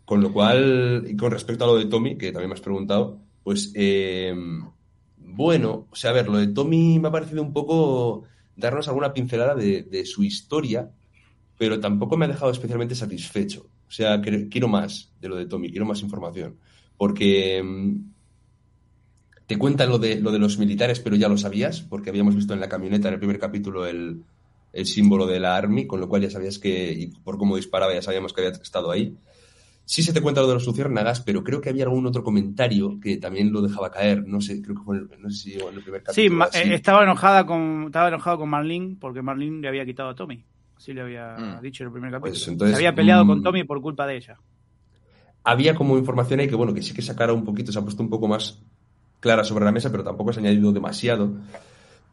[0.05, 3.19] Con lo cual, y con respecto a lo de Tommy, que también me has preguntado,
[3.43, 4.33] pues eh,
[5.17, 8.23] bueno, o sea, a ver, lo de Tommy me ha parecido un poco
[8.59, 10.91] darnos alguna pincelada de, su historia,
[11.57, 13.67] pero tampoco me ha dejado especialmente satisfecho.
[13.87, 16.57] O sea, quiero más de lo de Tommy, quiero más información.
[16.97, 17.95] Porque mm,
[19.47, 22.53] te cuentan lo de, lo de los militares, pero ya lo sabías, porque habíamos visto
[22.53, 24.23] en la camioneta en el primer capítulo el,
[24.73, 27.93] el símbolo de la Army, con lo cual ya sabías que, y por cómo disparaba,
[27.93, 29.17] ya sabíamos que había estado ahí.
[29.91, 32.99] Sí se te cuenta lo de los luciérnagas, pero creo que había algún otro comentario
[33.01, 34.23] que también lo dejaba caer.
[34.27, 36.45] No sé, creo que fue en el, no sé si en el primer capítulo.
[36.51, 40.13] Sí, eh, estaba enojada con estaba enojado con Marlene porque Marlene le había quitado a
[40.15, 40.45] Tommy.
[40.77, 41.61] Así le había Mm.
[41.63, 42.31] dicho en el primer capítulo.
[42.33, 44.37] Pues entonces, Se había peleado mm, con Tommy por culpa de ella.
[45.43, 48.03] había como información ahí que, bueno, que sí que sacara un poquito, se ha puesto
[48.03, 48.61] un poco más
[49.19, 51.33] clara sobre la mesa, pero tampoco se ha añadido demasiado.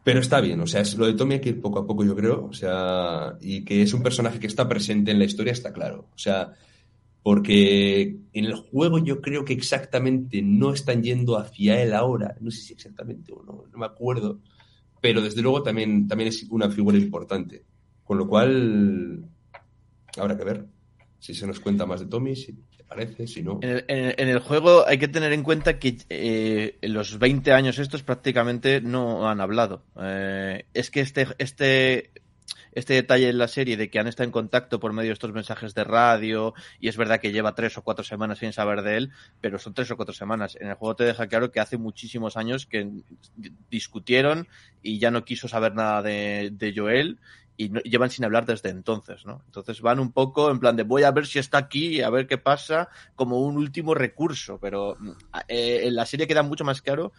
[0.03, 2.03] Pero está bien, o sea, es lo de Tommy hay que ir poco a poco,
[2.03, 5.51] yo creo, o sea, y que es un personaje que está presente en la historia,
[5.53, 6.07] está claro.
[6.15, 6.53] O sea,
[7.23, 12.51] porque en el juego yo creo que exactamente no están yendo hacia él ahora, no
[12.51, 14.39] sé si exactamente o no, no me acuerdo,
[15.01, 17.63] pero desde luego también, también es una figura importante.
[18.03, 19.25] Con lo cual,
[20.17, 20.65] habrá que ver
[21.19, 23.59] si se nos cuenta más de Tommy, si te parece, si no.
[23.61, 28.03] En el, juego hay que tener en cuenta que eh, en los 20 años estos
[28.03, 29.83] prácticamente no han hablado.
[30.01, 32.11] Eh, es que este, este,
[32.77, 35.33] este detalle en la serie de que han estado en contacto por medio de estos
[35.33, 38.97] mensajes de radio, y es verdad que lleva tres o cuatro semanas sin saber de
[38.97, 40.55] él, pero son tres o cuatro semanas.
[40.61, 42.87] En el juego te deja claro que hace muchísimos años que
[43.71, 44.47] discutieron
[44.83, 47.17] y ya no quiso saber nada de, Joel
[47.57, 49.41] y llevan sin hablar desde entonces, ¿no?
[49.47, 52.27] Entonces van un poco en plan de voy a ver si está aquí, a ver
[52.27, 55.11] qué pasa, como un último recurso, pero mm,
[55.47, 57.11] eh, en la serie queda mucho más claro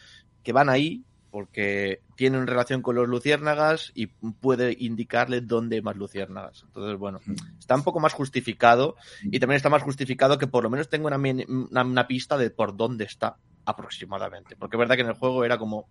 [0.45, 5.97] que van ahí porque tienen relación con los luciérnagas y puede indicarle dónde hay más
[5.97, 6.65] luciérnagas.
[6.67, 7.21] Entonces, bueno,
[7.59, 11.07] está un poco más justificado y también está más justificado que por lo menos tenga
[11.07, 14.57] una, una, una pista de por dónde está aproximadamente.
[14.57, 15.89] Porque es verdad que en el juego era como...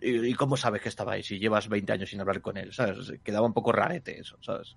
[0.00, 2.72] ¿Y, y cómo sabes que estaba ahí si llevas 20 años sin hablar con él?
[2.72, 3.12] ¿Sabes?
[3.22, 4.76] Quedaba un poco rarete eso, ¿sabes?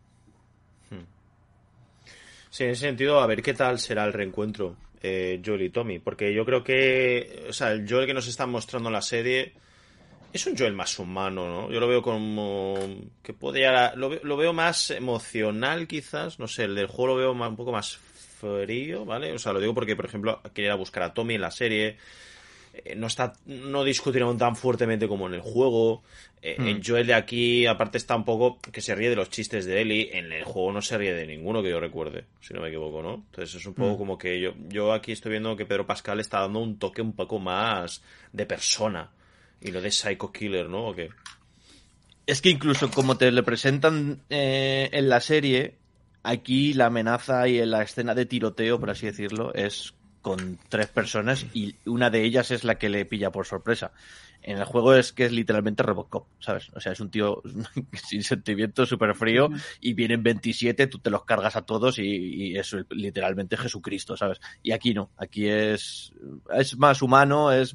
[2.49, 4.77] Sí, en ese sentido, a ver qué tal será el reencuentro
[5.07, 5.99] eh, Joel y Tommy.
[5.99, 9.53] Porque yo creo que, o sea, el Joel que nos están mostrando en la serie
[10.33, 11.71] es un Joel más humano, ¿no?
[11.71, 12.75] Yo lo veo como
[13.23, 17.15] que podría, lo, ve- lo veo más emocional quizás, no sé, el del juego lo
[17.15, 17.97] veo ma- un poco más
[18.39, 19.31] frío, ¿vale?
[19.31, 21.97] O sea, lo digo porque, por ejemplo, quería buscar a Tommy en la serie,
[22.83, 26.03] eh, no está no discutieron tan fuertemente como en el juego.
[26.41, 26.67] Eh, Hmm.
[26.67, 29.81] en Joel de aquí aparte está un poco que se ríe de los chistes de
[29.81, 32.67] Ellie en el juego no se ríe de ninguno que yo recuerde si no me
[32.67, 33.97] equivoco no entonces es un poco Hmm.
[33.97, 37.13] como que yo yo aquí estoy viendo que Pedro Pascal está dando un toque un
[37.13, 39.09] poco más de persona
[39.59, 41.09] y no de psycho killer no o qué
[42.27, 45.75] Es que incluso como te le presentan eh, en la serie,
[46.23, 49.93] aquí la amenaza y en la escena de tiroteo, por así decirlo, es
[50.25, 53.91] con tres personas y una de ellas es la que le pilla por sorpresa.
[54.47, 56.69] En el juego es que es literalmente Robocop, ¿sabes?
[56.75, 57.41] O sea, es un tío
[57.93, 59.49] sin sentimiento, súper frío,
[59.81, 64.39] y vienen 27, tú te los cargas a todos y, y es literalmente Jesucristo, ¿sabes?
[64.61, 66.13] Y aquí no, aquí es,
[66.53, 67.73] es más humano, es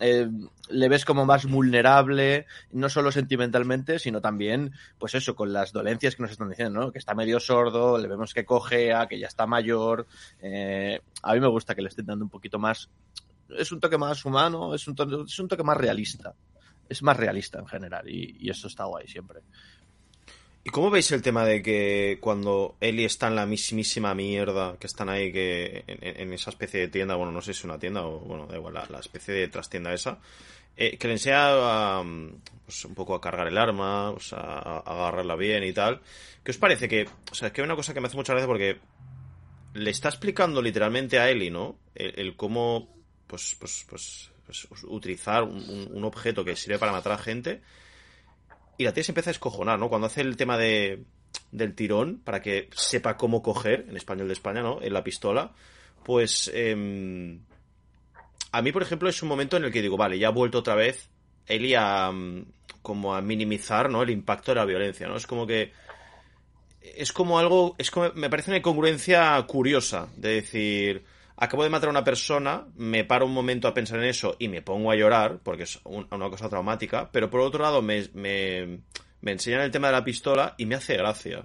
[0.00, 0.26] eh,
[0.70, 6.16] le ves como más vulnerable, no solo sentimentalmente, sino también, pues eso, con las dolencias
[6.16, 6.92] que nos están diciendo, ¿no?
[6.92, 10.06] Que está medio sordo, le vemos que cojea, que ya está mayor.
[10.40, 12.88] eh, a mí me gusta que le estén dando un poquito más.
[13.50, 16.34] Es un toque más humano, es un, to- es un toque más realista.
[16.88, 19.40] Es más realista en general y, y eso está guay siempre.
[20.64, 24.88] ¿Y cómo veis el tema de que cuando Ellie está en la mismísima mierda, que
[24.88, 28.04] están ahí que en, esa especie de tienda, bueno, no sé si es una tienda
[28.04, 30.18] o, bueno, da igual, la, la especie de trastienda esa,
[30.76, 32.04] eh, que le enseña a,
[32.64, 36.00] pues, un poco a cargar el arma, sea, a, a agarrarla bien y tal.
[36.42, 38.32] ¿Qué os parece que, o sea, es que hay una cosa que me hace mucha
[38.32, 38.78] gracia porque
[39.74, 41.76] le está explicando literalmente a Ellie, ¿no?
[41.94, 42.95] El cómo,
[43.26, 47.60] pues, pues, pues, pues, utilizar un, un- un objeto que sirve para matar a gente.
[48.78, 49.88] Y la tía se empieza a escojonar, ¿no?
[49.88, 51.04] Cuando hace el tema de,
[51.50, 54.80] del tirón, para que sepa cómo coger, en español de España, ¿no?
[54.82, 55.52] En la pistola,
[56.04, 56.50] pues...
[56.54, 57.40] em,
[58.52, 60.58] a mí, por ejemplo, es un momento en el que digo, vale, ya ha vuelto
[60.58, 61.10] otra vez
[61.46, 62.44] Eli a mm,
[62.82, 64.02] como a minimizar, ¿no?
[64.02, 65.16] El impacto de la violencia, ¿no?
[65.16, 65.72] Es como que
[66.80, 71.04] es como algo, es como, me parece una incongruencia curiosa de decir,
[71.36, 74.48] acabo de matar a una persona, me paro un momento a pensar en eso y
[74.48, 78.04] me pongo a llorar, porque es un- una cosa traumática, pero por otro lado me,
[78.14, 78.80] me,
[79.20, 81.44] me enseñan el tema de la pistola y me hace gracia.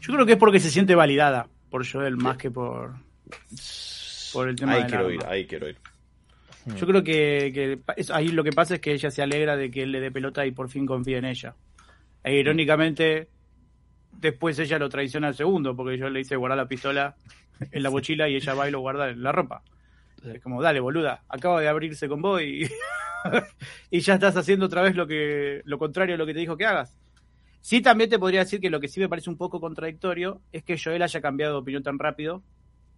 [0.00, 2.94] Yo creo que es porque se siente validada por Joel más que por,
[4.32, 5.14] por el tema Ahí del quiero arma.
[5.14, 5.78] ir, ahí quiero ir.
[6.78, 9.56] Yo creo que, que pa- es- ahí lo que pasa es que ella se alegra
[9.56, 11.54] de que él le dé pelota y por fin confía en ella.
[12.22, 13.28] E irónicamente,
[14.12, 17.16] después ella lo traiciona al segundo, porque yo le hice guardar la pistola
[17.70, 19.62] en la mochila y ella va y lo guarda en la ropa.
[20.24, 22.62] Es como, dale, boluda, acaba de abrirse con vos y,
[23.90, 26.56] y ya estás haciendo otra vez lo que lo contrario a lo que te dijo
[26.56, 26.96] que hagas.
[27.60, 30.64] Sí, también te podría decir que lo que sí me parece un poco contradictorio es
[30.64, 32.42] que Joel haya cambiado de opinión tan rápido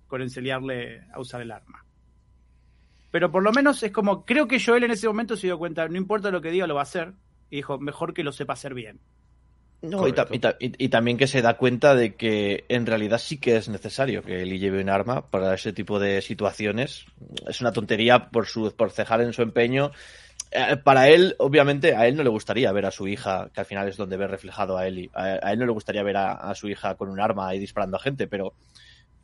[0.06, 1.84] con enseñarle a usar el arma.
[3.10, 5.86] Pero por lo menos es como, creo que Joel en ese momento se dio cuenta,
[5.86, 7.12] no importa lo que diga, lo va a hacer.
[7.50, 9.00] Y dijo, mejor que lo sepa hacer bien.
[9.90, 12.86] No, y, ta- y ta- y- y también que se da cuenta de que en
[12.86, 17.04] realidad sí que es necesario que Eli lleve un arma para ese tipo de situaciones.
[17.48, 19.90] Es una tontería por su por cejar en su empeño.
[20.50, 23.66] Eh, para él, obviamente, a él no le gustaría ver a su hija, que al
[23.66, 25.10] final es donde ve reflejado a Eli.
[25.14, 27.58] A, a él no le gustaría ver a, a su hija con un arma y
[27.58, 28.54] disparando a gente, pero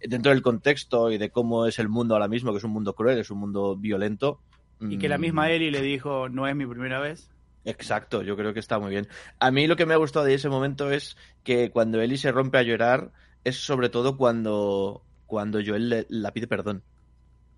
[0.01, 2.95] dentro del contexto y de cómo es el mundo ahora mismo, que es un mundo
[2.95, 4.41] cruel, es un mundo violento.
[4.81, 7.31] Y que la mm, misma Ellie le dijo, no es mi primera vez.
[7.65, 9.09] Exacto, yo creo que está muy bien.
[9.39, 12.33] A mí lo que me ha gustado de ese momento es que cuando Ellie se
[12.33, 13.11] rompe a llorar
[13.45, 16.83] es sobre todo cuando, cuando Joel le- la pide perdón.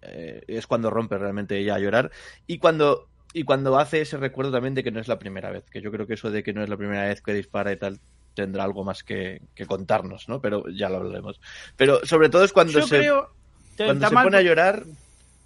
[0.02, 2.10] Eh, es cuando rompe realmente ella a llorar.
[2.48, 5.64] Y cuando, y cuando hace ese recuerdo también de que no es la primera vez.
[5.70, 7.76] Que yo creo que eso de que no es la primera vez que dispara y
[7.76, 8.00] tal
[8.34, 10.40] tendrá algo más que, que contarnos, ¿no?
[10.40, 11.40] Pero ya lo hablaremos.
[11.76, 13.30] Pero sobre todo es cuando Yo se, creo...
[13.76, 14.84] cuando se mal pone a llorar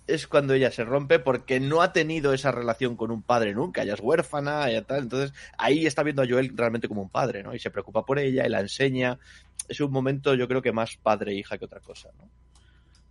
[0.07, 3.83] es cuando ella se rompe porque no ha tenido esa relación con un padre nunca,
[3.83, 7.43] ella es huérfana, y tal, entonces ahí está viendo a Joel realmente como un padre,
[7.43, 7.55] ¿no?
[7.55, 9.19] Y se preocupa por ella y la enseña.
[9.69, 12.29] Es un momento yo creo que más padre e hija que otra cosa, ¿no?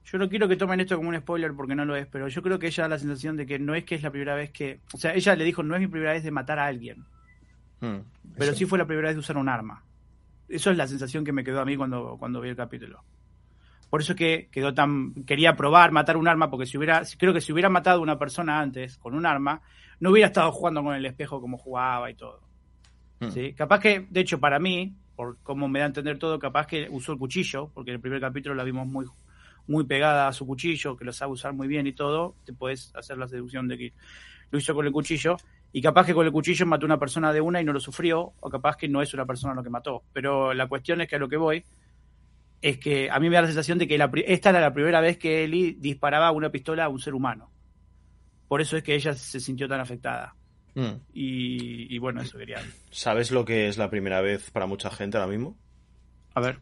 [0.06, 2.42] Yo no quiero que tomen esto como un spoiler porque no lo es, pero yo
[2.44, 4.52] creo que ella da la sensación de que no es que es la primera vez
[4.52, 4.80] que...
[4.94, 7.06] O sea, ella le dijo, no es mi primera vez de matar a alguien,
[7.82, 7.98] Hmm.
[8.38, 9.84] pero sí fue la primera vez de usar un arma.
[10.48, 13.04] Eso es la sensación que me quedó a mí cuando, cuando vi el capítulo.
[13.96, 17.34] Por eso es que quedó tan quería probar matar un arma porque si hubiera creo
[17.34, 19.62] que si hubiera matado a una persona antes con un arma
[20.02, 22.42] no hubiera estado jugando con el espejo como jugaba y todo.
[23.22, 23.30] Hmm.
[23.30, 23.54] ¿sí?
[23.54, 26.90] Capaz que de hecho para mí por cómo me da a entender todo capaz que
[26.92, 29.06] usó el cuchillo porque en el primer capítulo la vimos muy
[29.66, 32.94] muy pegada a su cuchillo que lo sabe usar muy bien y todo te puedes
[32.98, 33.94] hacer la deducción de que
[34.52, 35.38] lo hizo con el cuchillo
[35.72, 37.80] y capaz que con el cuchillo mató a una persona de una y no lo
[37.80, 41.08] sufrió o capaz que no es una persona lo que mató pero la cuestión es
[41.08, 41.64] que a lo que voy
[42.66, 45.00] es que a mí me da la sensación de que la esta era la primera
[45.00, 47.52] vez que Eli disparaba una pistola a un ser humano.
[48.48, 50.34] Por eso es que ella se sintió tan afectada.
[50.74, 50.98] Hmm.
[51.14, 52.60] Y, y bueno, eso quería.
[52.90, 55.56] ¿Sabes lo que es la primera vez para mucha gente ahora mismo?
[56.34, 56.58] A ver.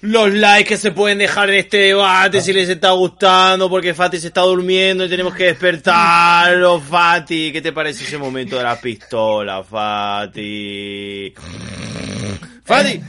[0.00, 4.18] Los likes que se pueden dejar en este debate si les está gustando porque Fati
[4.18, 7.52] se está durmiendo y tenemos que despertarlo, Fati.
[7.52, 11.32] ¿Qué te parece ese momento de la pistola, Fati?
[12.64, 13.00] Fati,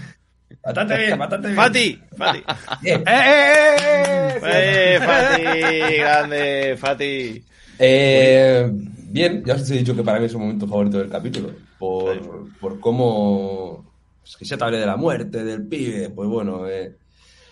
[0.63, 1.57] Bastante bien, bastante bien.
[1.57, 2.43] Fati, Fati.
[2.81, 3.01] Bien.
[3.01, 4.95] ¡Eh, eh, eh, eh!
[4.95, 7.43] Eh, Fati, grande, Fati.
[7.79, 11.53] Eh, bien, ya os he dicho que para mí es un momento favorito del capítulo.
[11.77, 13.85] Por, por cómo.
[14.25, 16.09] Es que ya te hablé de la muerte, del pibe.
[16.09, 16.97] Pues bueno, eh,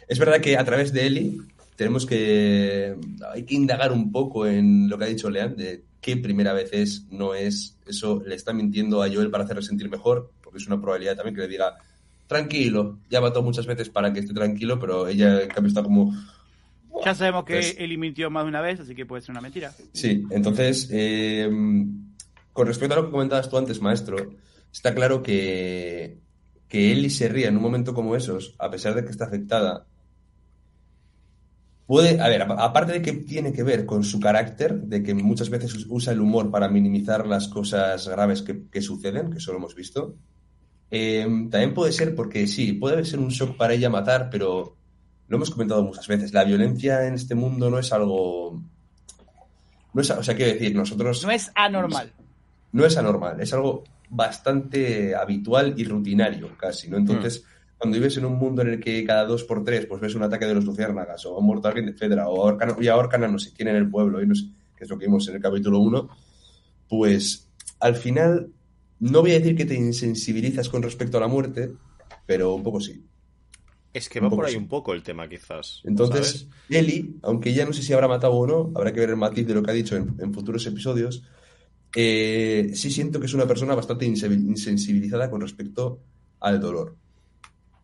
[0.07, 1.37] es verdad que a través de Eli
[1.77, 2.95] tenemos que.
[3.33, 6.69] Hay que indagar un poco en lo que ha dicho Lean, de qué primera vez
[6.73, 7.77] es, no es.
[7.87, 11.35] Eso le está mintiendo a Joel para hacerle sentir mejor, porque es una probabilidad también
[11.35, 11.77] que le diga.
[12.27, 16.13] Tranquilo, ya mató muchas veces para que esté tranquilo, pero ella en cambio está como,
[17.05, 19.41] Ya sabemos que Pues- Eli mintió más de una vez, así que puede ser una
[19.41, 19.71] mentira.
[19.93, 21.49] Sí, entonces, eh,
[22.53, 24.17] con respecto a lo que comentabas tú antes, maestro,
[24.73, 26.17] está claro que,
[26.67, 29.85] que Ellie se ría en un momento como esos, a pesar de que está afectada.
[31.85, 35.49] Puede, a ver, aparte de que tiene que ver con su carácter, de que muchas
[35.49, 39.53] veces us- usa el humor para minimizar las cosas graves que, que suceden, que eso
[39.53, 40.15] lo hemos visto,
[40.89, 44.75] eh, también puede ser porque sí, puede ser un shock para ella matar, pero
[45.27, 48.61] lo hemos comentado muchas veces, la violencia en este mundo no es algo...
[49.93, 52.13] No es, o sea, quiero decir, nosotros No es anormal.
[52.71, 56.97] no es anormal, es algo bastante habitual y rutinario casi, ¿no?
[56.97, 57.43] Entonces,
[57.77, 60.23] cuando vives en un mundo en el que cada dos por tres pues ves un
[60.23, 63.27] ataque de los luciérnagas o ha muerto alguien de Fedra o ahorcan, y ahorcan a
[63.27, 64.45] no sé quién en el pueblo, y no sé,
[64.75, 66.09] que es lo que vimos en el capítulo 1,
[66.87, 67.49] pues
[67.79, 68.51] al final
[68.99, 71.71] no voy a decir que te insensibilizas con respecto a la muerte,
[72.25, 73.03] pero un poco sí.
[73.93, 74.57] Es que va por ahí sí.
[74.57, 75.81] un poco el tema, quizás.
[75.83, 79.17] Entonces, Eli, aunque ya no sé si habrá matado o no, habrá que ver el
[79.17, 81.23] matiz de lo que ha dicho en, en futuros episodios.
[81.95, 86.01] eh, sí siento que es una persona bastante insensibil- insensibilizada con respecto
[86.39, 86.95] al dolor.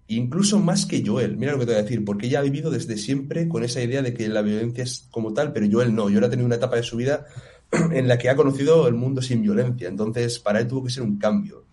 [0.08, 2.70] Incluso más que Joel, mira lo que te voy a decir, porque ella ha vivido
[2.70, 6.04] desde siempre con esa idea de que la violencia es como tal, pero Joel no.
[6.04, 7.26] Joel ha tenido una etapa de su vida
[7.92, 11.04] en la que ha conocido el mundo sin violencia, entonces para él tuvo que ser
[11.04, 11.64] un cambio.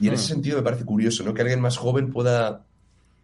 [0.00, 1.32] Y en ese sentido me parece curioso, ¿no?
[1.34, 2.64] Que alguien más joven pueda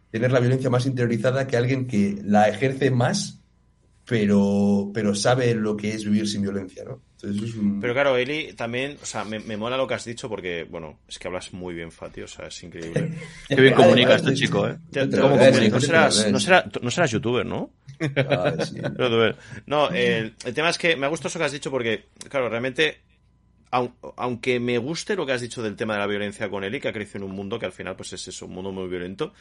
[0.09, 3.39] tener la violencia más interiorizada que alguien que la ejerce más,
[4.05, 7.01] pero, pero sabe lo que es vivir sin violencia, ¿no?
[7.21, 7.79] Entonces es un...
[7.79, 10.97] Pero claro, Eli, también, o sea, me, me mola lo que has dicho porque, bueno,
[11.07, 13.13] es que hablas muy bien, Fati, o sea, es increíble.
[13.47, 14.77] Qué bien comunica este chico, ¿eh?
[14.93, 15.79] ¿Cómo no, comunica?
[15.79, 17.69] serás, no, será- no serás youtuber, ¿no?
[18.23, 18.81] Ah, sí.
[19.67, 22.49] No, el, el tema es que me ha gustado eso que has dicho porque, claro,
[22.49, 22.99] realmente,
[23.71, 26.79] aun- aunque me guste lo que has dicho del tema de la violencia con Eli,
[26.79, 28.87] que ha crecido en un mundo que al final, pues es eso, un mundo muy
[28.89, 29.33] violento,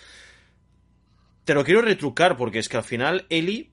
[1.45, 3.71] te lo quiero retrucar porque es que al final Eli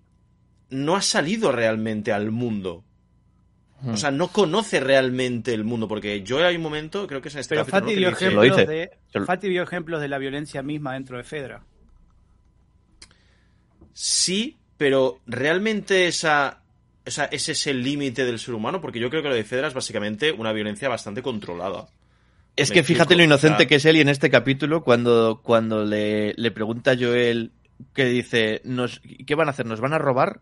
[0.69, 2.83] no ha salido realmente al mundo.
[3.85, 7.35] O sea, no conoce realmente el mundo, porque yo hay un momento, creo que es
[7.35, 8.65] en este Pero capítulo, Fati dio, ejemplos dice.
[8.65, 8.89] de,
[9.25, 11.63] Fati dio ejemplos de la violencia misma dentro de Fedra.
[13.93, 16.61] Sí, pero realmente esa,
[17.05, 19.43] o sea, ese es el límite del ser humano, porque yo creo que lo de
[19.43, 21.87] Fedra es básicamente una violencia bastante controlada.
[22.55, 25.85] Es Me que fíjate lo inocente que es él y en este capítulo, cuando, cuando
[25.85, 27.51] le, le pregunta a Joel
[27.93, 29.65] que dice, nos, ¿qué van a hacer?
[29.65, 30.41] ¿Nos van a robar?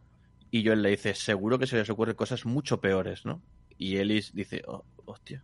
[0.52, 3.41] Y Joel le dice, seguro que se les ocurren cosas mucho peores, ¿no?
[3.78, 5.44] Y Ellis dice, "Oh, hostia.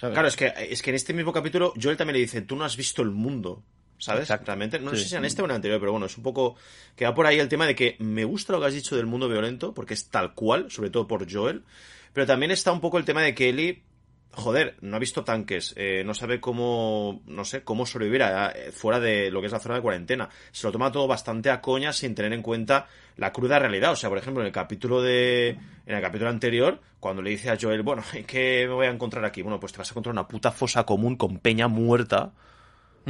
[0.00, 0.14] ¿Sabes?
[0.14, 2.64] Claro, es que, es que en este mismo capítulo Joel también le dice, tú no
[2.64, 3.62] has visto el mundo.
[3.98, 4.22] ¿Sabes?
[4.22, 4.46] Exacto.
[4.46, 5.02] Realmente, no Sí.
[5.02, 6.54] sé si en este o en el anterior, pero bueno, es un poco
[6.96, 9.06] que va por ahí el tema de que me gusta lo que has dicho del
[9.06, 11.64] mundo violento, porque es tal cual, sobre todo por Joel,
[12.12, 13.82] pero también está un poco el tema de que Ellie,
[14.30, 18.70] joder, no ha visto tanques, eh, no sabe cómo, no sé, cómo sobrevivir a- eh,
[18.72, 20.28] fuera de lo que es la zona de cuarentena.
[20.52, 23.92] Se lo toma todo bastante a coña sin tener en cuenta la cruda realidad.
[23.92, 25.48] O sea, por ejemplo, en el capítulo de,
[25.86, 29.24] en el capítulo anterior, cuando le dice a Joel, bueno, ¿qué me voy a encontrar
[29.24, 29.42] aquí?
[29.42, 32.32] Bueno, pues te vas a encontrar una puta fosa común con peña muerta.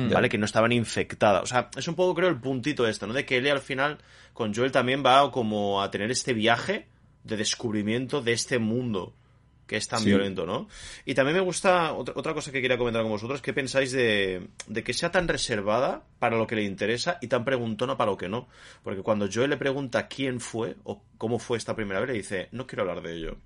[0.06, 0.12] Mm.
[0.12, 0.28] ¿vale?
[0.28, 1.42] Que no estaban infectadas.
[1.42, 3.12] O sea, es un poco, creo, el puntito esto, ¿no?
[3.14, 3.98] De que Ellie al final,
[4.32, 6.86] con Joel también va como a tener este viaje
[7.24, 9.14] de descubrimiento de este mundo
[9.66, 10.06] que es tan Sí.
[10.06, 10.66] violento, ¿no?
[11.04, 14.48] Y también me gusta, otra, otra cosa que quería comentar con vosotros, ¿qué pensáis de,
[14.66, 18.16] de que sea tan reservada para lo que le interesa y tan preguntona para lo
[18.16, 18.48] que no?
[18.82, 22.48] Porque cuando Joel le pregunta quién fue o cómo fue esta primera vez, le dice,
[22.52, 23.36] no quiero hablar de ello.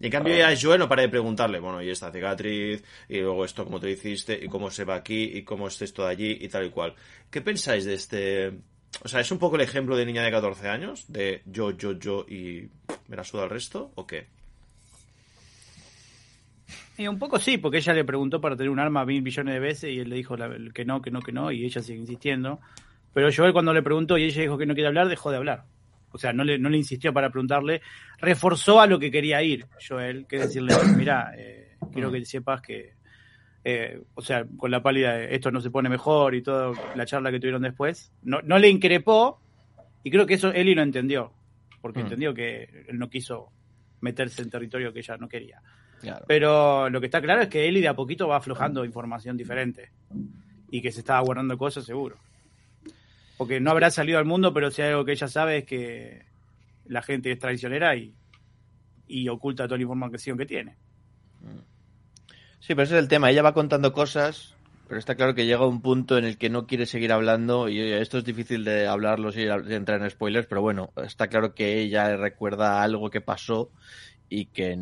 [0.00, 3.44] Y en cambio ya Joel no para de preguntarle, bueno, y esta cicatriz, y luego
[3.44, 6.38] esto cómo te hiciste, y cómo se va aquí, y cómo es esto de allí,
[6.40, 6.94] y tal y cual.
[7.30, 8.52] ¿Qué pensáis de este...?
[9.04, 11.04] O sea, ¿es un poco el ejemplo de niña de 14 años?
[11.12, 12.68] De yo, yo, yo, y
[13.08, 14.26] me la suda el resto, o qué?
[16.98, 19.60] Y un poco sí, porque ella le preguntó para tener un arma mil millones de
[19.60, 21.98] veces y él le dijo la- que no, que no, que no, y ella sigue
[21.98, 22.58] insistiendo.
[23.12, 25.64] Pero Joel cuando le preguntó y ella dijo que no quiere hablar, dejó de hablar.
[26.16, 27.80] O sea, no le, no le insistió para preguntarle,
[28.18, 32.94] reforzó a lo que quería ir Joel, que decirle, mira, eh, quiero que sepas que,
[33.64, 37.30] eh, o sea, con la pálida, esto no se pone mejor y toda la charla
[37.30, 39.40] que tuvieron después, no, no le increpó
[40.02, 41.32] y creo que eso Eli lo entendió,
[41.80, 42.02] porque Mm.
[42.04, 43.50] entendió que él no quiso
[44.00, 45.60] meterse en territorio que ella no quería.
[46.00, 46.24] Claro.
[46.28, 49.90] Pero lo que está claro es que Eli de a poquito va aflojando información diferente.
[50.70, 52.16] Y que se está guardando cosas seguro.
[53.36, 56.24] Porque no habrá salido al mundo, pero si algo que ella sabe es que
[56.86, 58.14] la gente es traicionera y,
[59.06, 60.76] y oculta toda la información que tiene.
[62.60, 63.30] Sí, pero ese es el tema.
[63.30, 64.54] Ella va contando cosas,
[64.88, 67.80] pero está claro que llega un punto en el que no quiere seguir hablando y
[67.80, 72.16] esto es difícil de hablarlo sin entrar en spoilers, pero bueno, está claro que ella
[72.16, 73.70] recuerda algo que pasó
[74.28, 74.76] y que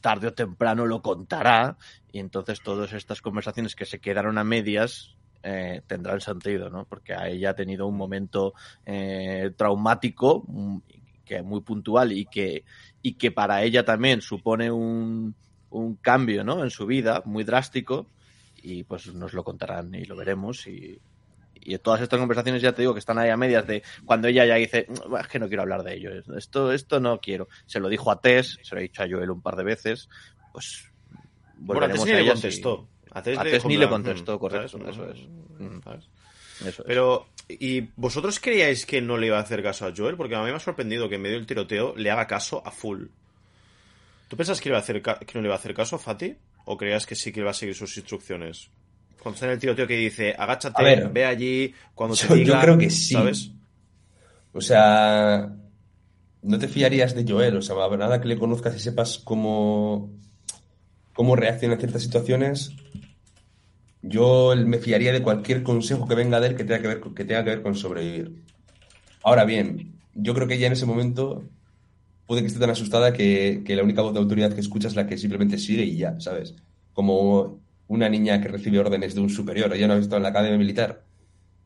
[0.00, 1.78] tarde o temprano lo contará
[2.12, 6.84] y entonces todas estas conversaciones que se quedaron a medias eh, tendrán sentido, ¿no?
[6.84, 8.54] Porque a ella ha tenido un momento
[8.86, 10.78] eh, traumático mm,
[11.24, 12.64] que muy puntual y que
[13.02, 15.34] y que para ella también supone un,
[15.70, 16.62] un cambio, ¿no?
[16.62, 18.06] En su vida muy drástico
[18.62, 21.00] y pues nos lo contarán y lo veremos y
[21.64, 24.44] y todas estas conversaciones ya te digo que están ahí a medias de cuando ella
[24.44, 27.78] ya dice "Mm, es que no quiero hablar de ello esto esto no quiero se
[27.80, 30.08] lo dijo a Tess se lo ha dicho a Joel un par de veces
[30.52, 30.90] pues
[31.58, 32.88] Bueno, volveremos ni le contestó.
[33.14, 34.94] A Tess a le contestó "Mm", correcto ¿sabes?
[34.96, 35.18] eso es
[35.58, 36.04] Mm, ¿Sabes?
[36.60, 36.86] eso es.
[36.86, 40.16] Pero, ¿y vosotros creíais que no le iba a hacer caso a Joel?
[40.16, 42.70] Porque a mí me ha sorprendido que en medio del tiroteo le haga caso a
[42.70, 43.04] full.
[44.28, 45.98] ¿Tú pensás que, le iba a hacer que no le iba a hacer caso a
[45.98, 46.34] Fati?
[46.64, 48.70] ¿O creías que sí que iba a seguir sus instrucciones?
[49.22, 52.60] Cuando está en el tiroteo que dice, agáchate, ver, ve allí, cuando te yo- yo
[52.60, 53.14] creo que sí.
[53.14, 53.50] ¿sabes?
[54.52, 55.52] O sea,
[56.42, 60.10] no te fiarías de Joel, o sea, nada que le conozcas y sepas cómo,
[61.14, 62.72] cómo reacciona en ciertas situaciones.
[64.02, 67.14] Yo me fiaría de cualquier consejo que venga de él que tenga que ver, con-
[67.14, 68.42] que tenga que ver con sobrevivir.
[69.22, 71.44] Ahora bien, yo creo que ella en ese momento
[72.26, 74.96] puede que esté tan asustada que, que la única voz de autoridad que escucha es
[74.96, 76.54] la que simplemente sigue y ya, ¿sabes?
[76.92, 79.72] Como una niña que recibe órdenes de un superior.
[79.74, 81.04] Ella no ha visto en la academia militar.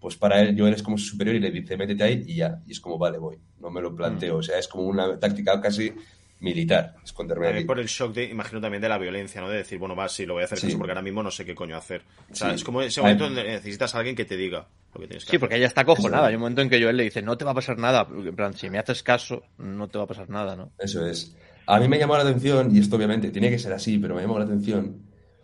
[0.01, 2.63] Pues para él, Joel es como su superior y le dice, métete ahí y ya.
[2.67, 3.39] Y es como, vale, voy.
[3.61, 4.37] No me lo planteo.
[4.39, 5.93] O sea, es como una táctica casi
[6.41, 9.49] militar, esconderme También por el shock de, imagino también de la violencia, ¿no?
[9.49, 10.67] De decir, bueno, va, sí, lo voy a hacer Sí.
[10.67, 12.03] caso porque ahora mismo no sé qué coño hacer.
[12.31, 12.57] O sea, Sí.
[12.57, 13.05] es como ese Ay.
[13.05, 15.41] momento donde necesitas a alguien que te diga lo que tienes que Sí, hacer.
[15.41, 16.27] porque ella está acojonada.
[16.29, 18.07] Hay un momento en que Joel le dice, no te va a pasar nada.
[18.11, 20.73] En plan, si me haces caso, no te va a pasar nada, ¿no?
[20.79, 21.35] Eso es.
[21.67, 24.21] A mí me llamó la atención, y esto obviamente tiene que ser así, pero me
[24.23, 25.03] llamó la atención,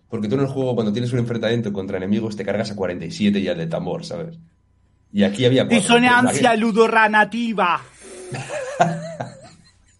[0.08, 3.38] porque tú en el juego cuando tienes un enfrentamiento contra enemigos te cargas a 47
[3.40, 4.38] y al de tambor, ¿sabes?
[5.10, 5.78] Y aquí había cuatro.
[5.80, 7.82] Disonancia Aquí, ludoranativa.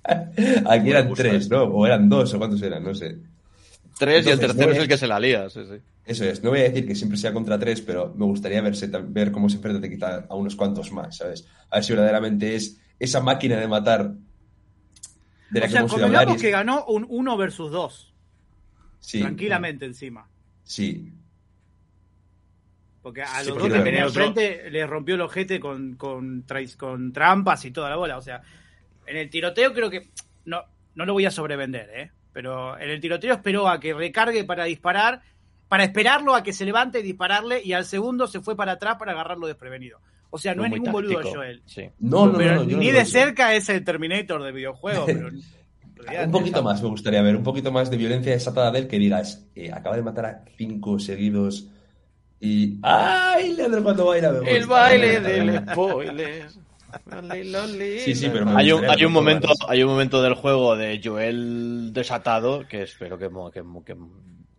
[0.66, 1.49] aquí eran tres.
[1.51, 1.65] ¿no?
[1.65, 3.19] O eran dos, o cuántos eran, no sé.
[3.99, 5.77] Tres y el tercero no es es- el que se la lía, sí, sí.
[6.05, 8.89] Eso es, no voy a decir que siempre sea contra tres, pero me gustaría verse,
[8.89, 11.47] ver cómo se enfrenta quizá a unos cuantos más, ¿sabes?
[11.70, 14.12] A ver si verdaderamente es esa máquina de matar
[15.51, 16.29] de la O que sea, hemos hablar.
[16.29, 18.12] y que ganó un 1 versus 2.
[18.99, 20.29] Sí, Tranquilamente encima.
[20.65, 21.12] Sí,
[23.03, 26.45] Porque a Sí, los porque dos que tenía enfrente les rompió el ojete con, con
[26.45, 28.16] trampas y toda la bola.
[28.16, 28.43] O sea,
[29.07, 30.09] en el tiroteo creo que.
[30.45, 30.62] No,
[30.95, 32.11] no lo voy a sobrevender, ¿eh?
[32.33, 35.23] Pero en el tiroteo esperó a que recargue para disparar,
[35.69, 38.97] para esperarlo a que se levante y dispararle, y al segundo se fue para atrás
[38.99, 40.01] para agarrarlo desprevenido.
[40.31, 41.62] O sea, no es ningún boludo Joel.
[41.66, 41.91] Sí.
[41.99, 45.05] No, no, pero no, no, yo no ni de cerca es el Terminator de videojuego.
[45.05, 48.89] Pero, Un poquito más me gustaría ver, un poquito más de violencia desatada de él
[48.89, 51.69] que digas, eh, acaba de matar a cinco seguidos
[52.41, 52.79] y...
[52.83, 54.41] ¡Ay, Leandro cuando baila!
[54.47, 56.47] El baile del spoiler.
[58.05, 61.93] Sí, sí, pero Hay un, hay un momento, hay un momento del juego de Joel
[61.93, 63.28] desatado que espero que,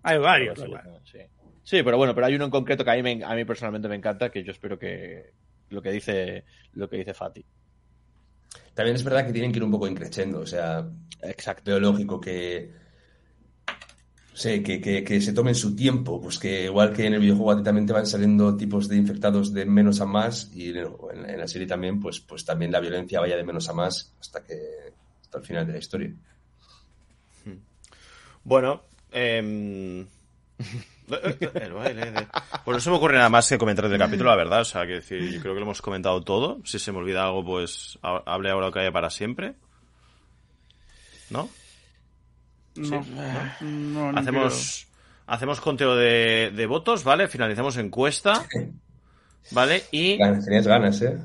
[0.04, 0.60] Hay varios.
[0.60, 1.00] igual.
[1.04, 1.20] sí.
[1.66, 3.88] Sí, pero bueno, pero hay uno en concreto que a mí, me- a mí personalmente
[3.88, 5.32] me encanta, que yo espero que
[5.70, 6.44] lo que dice,
[6.74, 7.46] lo que dice Fati.
[8.74, 10.86] También es verdad que tienen que ir un poco increciendo, o sea,
[11.22, 11.72] Exacto.
[11.72, 12.83] veo lógico que...
[14.34, 17.52] sé, que, que, que se tomen su tiempo, pues que igual que en el videojuego
[17.52, 20.88] a ti también te van saliendo tipos de infectados de menos a más y en,
[21.28, 24.44] en- la serie también, pues, pues también la violencia vaya de menos a más hasta
[24.44, 24.54] que
[25.22, 26.12] hasta el final de la historia.
[28.44, 28.82] Bueno,
[29.12, 30.08] el
[31.74, 32.28] baile de-
[32.66, 34.62] Pues no se me ocurre nada más que comentar del capítulo, la verdad.
[34.62, 36.60] O sea, que decir, yo creo que lo hemos comentado todo.
[36.66, 39.54] Si se me olvida algo, pues ha- hable ahora o haya para siempre.
[41.30, 41.50] ¿No?
[42.76, 43.06] No,
[43.62, 44.88] no, no Hacemos,
[45.28, 47.28] hacemos conteo de, de votos, ¿vale?
[47.28, 48.46] Finalizamos encuesta,
[49.52, 49.84] ¿vale?
[49.92, 51.18] Y Ganas, Tenías ganas, ¿eh?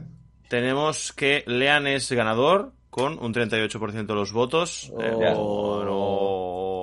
[0.48, 4.92] tenemos que Lean es ganador con un 38% de los votos.
[5.00, 5.84] Eh, Oh.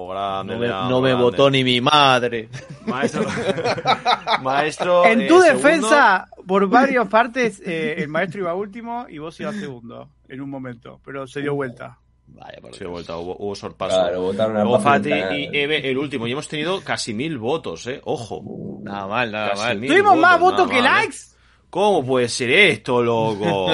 [0.08, 1.24] no, grande, No me, Lean, no me grande.
[1.24, 2.48] votó ni mi madre.
[2.86, 3.24] Maestro.
[4.44, 5.06] Maestro.
[5.06, 5.64] En eh, tu segundo.
[5.68, 10.50] defensa, por varias partes, eh, el maestro iba último y vos ibas segundo en un
[10.50, 11.98] momento, pero se dio vuelta.
[12.28, 12.92] Vaya, por Sí, Dios.
[12.92, 13.96] vuelta, hubo, hubo sorpaso.
[13.96, 16.28] Claro, votaron a Fati y Eve el último.
[16.28, 18.02] Y hemos tenido casi mil votos, ¿eh?
[18.04, 18.80] Ojo.
[18.84, 19.82] Nada mal, nada Casi mal.
[19.88, 21.06] Tuvimos más votos, que mal, ¿eh?
[21.06, 21.18] likes.
[21.70, 23.68] ¿Cómo puede ser esto, loco?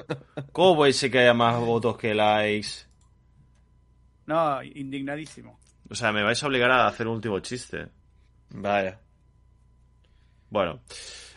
[0.52, 2.68] ¿Cómo puede ser que haya más votos que likes?
[4.26, 5.58] No, indignadísimo.
[5.90, 7.88] O sea, me vais a obligar a hacer un último chiste.
[8.50, 9.00] Vaya.
[10.50, 10.80] Bueno,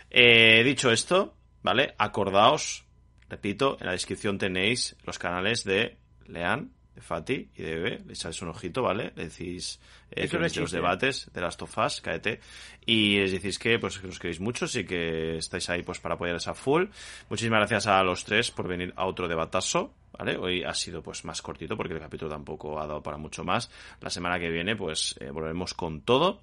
[0.09, 1.95] eh, dicho esto, ¿vale?
[1.97, 2.85] Acordaos,
[3.29, 5.97] repito, en la descripción tenéis los canales de
[6.31, 8.03] Lean, de Fati y de Eve.
[8.05, 9.13] Le echáis un ojito, ¿vale?
[9.15, 9.79] Le decís
[10.11, 12.39] eh, que los debates de las Tofas, KT.
[12.85, 16.15] Y les decís que, pues, que los queréis mucho y que estáis ahí pues para
[16.15, 16.85] apoyarles a full.
[17.29, 19.93] Muchísimas gracias a los tres por venir a otro debatazo.
[20.17, 20.37] ¿Vale?
[20.37, 23.71] Hoy ha sido pues más cortito porque el capítulo tampoco ha dado para mucho más.
[24.01, 26.41] La semana que viene pues eh, volveremos con todo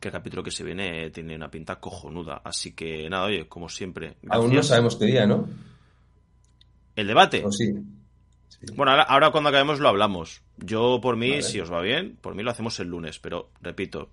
[0.00, 2.42] que el capítulo que se viene eh, tiene una pinta cojonuda.
[2.44, 4.16] Así que nada, oye, como siempre.
[4.28, 5.48] Aún no sabemos qué día, ¿no?
[6.96, 7.44] El debate.
[7.44, 7.72] ¿O sí?
[8.74, 10.42] Bueno, ahora, ahora cuando acabemos lo hablamos.
[10.58, 11.42] Yo por mí, Vale.
[11.42, 14.10] si os va bien, por mí lo hacemos el lunes, pero repito,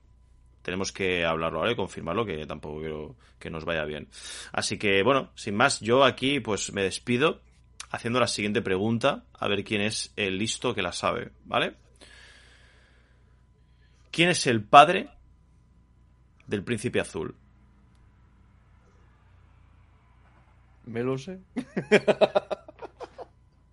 [0.61, 4.07] tenemos que hablarlo ahora y confirmarlo que tampoco quiero que nos vaya bien.
[4.51, 7.41] Así que bueno, sin más, yo aquí pues me despido
[7.89, 11.75] haciendo la siguiente pregunta, a ver quién es el listo que la sabe, ¿vale?
[14.11, 15.09] ¿Quién es el padre
[16.47, 17.35] del príncipe azul?
[20.85, 21.39] Me lo sé.